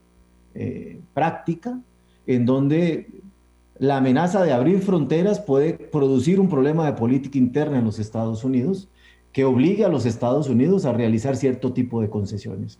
eh, 0.55 0.99
práctica 1.13 1.79
en 2.25 2.45
donde 2.45 3.21
la 3.77 3.97
amenaza 3.97 4.43
de 4.43 4.53
abrir 4.53 4.79
fronteras 4.79 5.39
puede 5.39 5.73
producir 5.73 6.39
un 6.39 6.49
problema 6.49 6.85
de 6.85 6.93
política 6.93 7.37
interna 7.37 7.79
en 7.79 7.85
los 7.85 7.99
Estados 7.99 8.43
Unidos 8.43 8.89
que 9.31 9.45
obligue 9.45 9.85
a 9.85 9.89
los 9.89 10.05
Estados 10.05 10.49
Unidos 10.49 10.85
a 10.85 10.93
realizar 10.93 11.35
cierto 11.35 11.73
tipo 11.73 12.01
de 12.01 12.09
concesiones. 12.09 12.79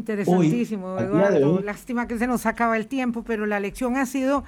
Interesantísimo, 0.00 0.98
Eduardo. 0.98 1.60
Lástima 1.60 2.08
que 2.08 2.18
se 2.18 2.26
nos 2.26 2.46
acaba 2.46 2.76
el 2.78 2.86
tiempo, 2.86 3.22
pero 3.22 3.44
la 3.44 3.60
lección 3.60 3.96
ha 3.98 4.06
sido 4.06 4.44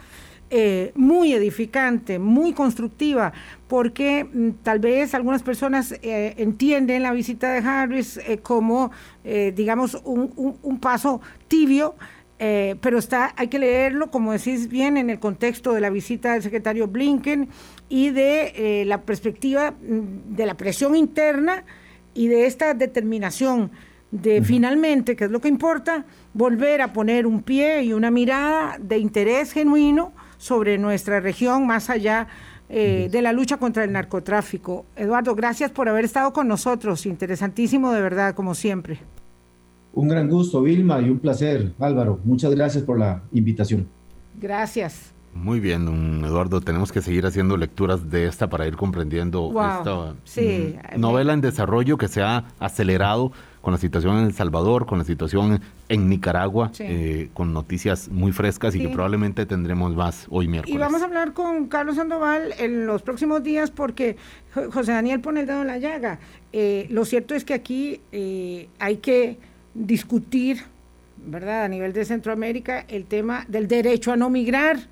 eh, 0.51 0.93
muy 0.95 1.35
edificante, 1.35 2.19
muy 2.19 2.53
constructiva, 2.53 3.33
porque 3.69 4.25
mm, 4.25 4.63
tal 4.63 4.79
vez 4.79 5.15
algunas 5.15 5.43
personas 5.43 5.93
eh, 6.03 6.35
entienden 6.39 7.03
la 7.03 7.13
visita 7.13 7.53
de 7.53 7.67
Harris 7.67 8.19
eh, 8.19 8.39
como, 8.39 8.91
digamos, 9.25 10.01
un, 10.05 10.79
paso 10.81 11.21
tibio. 11.49 11.95
pero 12.39 12.99
está, 12.99 13.33
hay 13.37 13.49
que 13.49 13.59
leerlo, 13.59 14.11
como 14.11 14.33
decís 14.33 14.69
bien, 14.69 14.97
en 14.97 15.11
el 15.11 15.19
contexto 15.21 15.73
de 15.73 15.81
la 15.81 15.91
visita 15.91 16.33
del 16.33 16.43
secretario 16.43 16.89
Blinken 16.89 17.49
y 17.89 18.11
de 18.11 18.85
la 18.87 19.03
perspectiva 19.03 19.71
mm, 19.71 20.35
de 20.35 20.47
la 20.47 20.55
presión 20.55 20.97
interna 20.97 21.65
y 22.15 22.29
de 22.29 22.47
esta 22.47 22.75
determinación 22.75 23.71
de 24.13 24.43
finalmente, 24.43 25.17
que 25.17 25.25
es 25.25 25.31
lo 25.31 25.41
que 25.41 25.49
importa, 25.49 26.05
volver 26.35 26.83
a 26.83 26.93
poner 26.93 27.27
un 27.27 27.43
pie 27.43 27.83
y 27.83 27.93
una 27.93 28.11
mirada 28.11 28.77
de 28.79 28.99
interés 28.99 29.53
genuino 29.53 30.13
sobre 30.37 30.79
nuestra 30.79 31.19
región 31.19 31.67
más 31.67 31.91
allá 31.91 32.29
eh, 32.69 33.09
de 33.11 33.23
la 33.23 33.33
lucha 33.33 33.57
contra 33.57 33.85
el 33.85 33.93
narcotráfico. 33.93 34.85
Eduardo, 34.97 35.35
gracias 35.35 35.71
por 35.71 35.89
haber 35.89 36.05
estado 36.05 36.33
con 36.33 36.47
nosotros. 36.47 37.07
Interesantísimo 37.07 37.91
de 37.91 38.03
verdad, 38.03 38.35
como 38.35 38.55
siempre. 38.55 39.01
Un 39.95 40.09
gran 40.09 40.29
gusto, 40.29 40.63
Vilma, 40.63 41.01
y 41.01 41.09
un 41.09 41.19
placer, 41.19 41.73
Álvaro. 41.79 42.21
Muchas 42.25 42.55
gracias 42.55 42.85
por 42.85 42.99
la 42.99 43.23
invitación. 43.33 43.89
Gracias. 44.39 45.13
Muy 45.35 45.61
bien, 45.61 45.87
don 45.87 46.25
Eduardo, 46.25 46.61
tenemos 46.61 46.93
que 46.93 47.01
seguir 47.01 47.25
haciendo 47.25 47.57
lecturas 47.57 48.11
de 48.11 48.27
esta 48.27 48.51
para 48.51 48.67
ir 48.67 48.77
comprendiendo 48.77 49.49
esta 49.49 50.13
mm, 50.13 51.01
novela 51.01 51.33
en 51.33 51.41
desarrollo 51.41 51.97
que 51.97 52.09
se 52.09 52.21
ha 52.21 52.45
acelerado 52.59 53.33
con 53.63 53.73
la 53.73 53.79
situación 53.79 54.19
en 54.19 54.25
El 54.25 54.35
Salvador, 54.35 54.87
con 54.87 54.99
la 54.99 55.05
situación 55.05 55.61
en 55.89 56.09
Nicaragua, 56.09 56.73
eh, 56.81 57.31
con 57.33 57.55
noticias 57.55 58.09
muy 58.09 58.33
frescas 58.33 58.75
y 58.75 58.81
que 58.81 58.89
probablemente 58.89 59.47
tendremos 59.47 59.95
más 59.95 60.27
hoy 60.31 60.49
miércoles. 60.49 60.75
Y 60.75 60.79
vamos 60.79 61.01
a 61.01 61.05
hablar 61.05 61.33
con 61.33 61.69
Carlos 61.69 61.97
Sandoval 61.97 62.55
en 62.59 62.87
los 62.87 63.03
próximos 63.03 63.43
días 63.45 63.71
porque 63.71 64.17
José 64.73 64.93
Daniel 64.93 65.21
pone 65.21 65.41
el 65.41 65.47
dedo 65.47 65.63
en 65.63 65.69
la 65.69 65.79
llaga. 65.79 66.19
Eh, 66.53 66.89
lo 66.91 67.05
cierto 67.05 67.37
es 67.37 67.45
que 67.45 67.55
aquí 67.55 68.01
eh, 68.11 68.69
hay 68.81 68.97
que 68.97 69.39
discutir, 69.75 70.63
¿verdad?, 71.25 71.63
a 71.63 71.69
nivel 71.69 71.93
de 71.93 72.05
Centroamérica, 72.05 72.85
el 72.89 73.07
tema 73.07 73.47
del 73.47 73.69
derecho 73.69 74.11
a 74.13 74.17
no 74.17 74.29
migrar, 74.29 74.89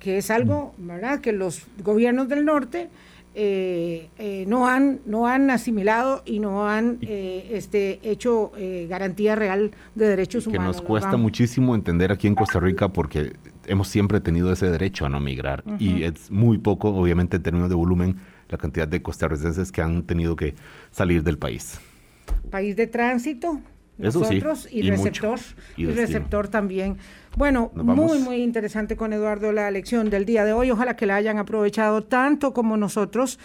que 0.00 0.18
es 0.18 0.32
algo, 0.32 0.74
¿verdad?, 0.78 1.20
que 1.20 1.30
los 1.30 1.62
gobiernos 1.78 2.28
del 2.28 2.44
norte 2.44 2.90
eh, 3.36 4.10
eh, 4.18 4.44
no, 4.46 4.68
han, 4.68 5.00
no 5.06 5.26
han 5.26 5.50
asimilado 5.50 6.22
y 6.24 6.38
no 6.38 6.68
han 6.68 6.98
eh, 7.02 7.50
este, 7.52 7.98
hecho 8.02 8.52
garantía 8.88 9.34
real 9.34 9.72
de 9.94 10.08
derechos 10.08 10.46
humanos. 10.46 10.76
Que 10.76 10.82
nos 10.82 10.86
cuesta 10.86 11.16
muchísimo 11.16 11.74
entender 11.74 12.12
aquí 12.12 12.28
en 12.28 12.36
Costa 12.36 12.60
Rica 12.60 12.88
porque 12.88 13.32
hemos 13.66 13.88
siempre 13.88 14.20
tenido 14.20 14.52
ese 14.52 14.70
derecho 14.70 15.06
a 15.06 15.08
no 15.08 15.20
migrar 15.20 15.64
y 15.78 16.04
es 16.04 16.30
muy 16.30 16.58
poco, 16.58 16.90
obviamente 16.90 17.36
en 17.36 17.42
términos 17.42 17.68
de 17.68 17.74
volumen, 17.74 18.16
la 18.48 18.58
cantidad 18.58 18.86
de 18.86 19.02
costarricenses 19.02 19.72
que 19.72 19.82
han 19.82 20.04
tenido 20.04 20.36
que 20.36 20.54
salir 20.92 21.24
del 21.24 21.38
país. 21.38 21.80
País 22.50 22.76
de 22.76 22.86
tránsito, 22.86 23.60
nosotros 23.96 24.68
y, 24.70 24.82
receptor 24.82 25.38
y, 25.76 25.86
receptor 25.86 26.48
también. 26.48 26.98
Bueno, 27.36 27.70
muy 27.74 28.18
muy 28.18 28.36
interesante 28.36 28.96
con 28.96 29.12
Eduardo 29.12 29.52
la 29.52 29.70
lección 29.70 30.10
del 30.10 30.24
día 30.24 30.44
de 30.44 30.52
hoy. 30.52 30.70
Ojalá 30.70 30.96
que 30.96 31.06
la 31.06 31.16
hayan 31.16 31.38
aprovechado 31.38 32.02
tanto 32.02 32.52
como 32.52 32.76
nosotros 32.76 33.38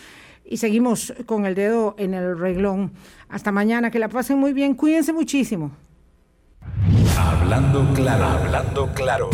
y 0.46 0.58
seguimos 0.58 1.14
con 1.26 1.46
el 1.46 1.54
dedo 1.56 1.96
en 2.00 2.14
el 2.16 2.38
reglón. 2.38 2.92
Hasta 3.30 3.52
mañana, 3.52 3.92
que 3.92 4.00
la 4.00 4.10
pasen 4.10 4.40
muy 4.40 4.54
bien, 4.54 4.74
cuídense 4.74 5.14
muchísimo. 5.14 5.72
Hablando 7.18 7.86
claro, 7.94 8.26
hablando 8.26 8.88
claro. 8.94 9.30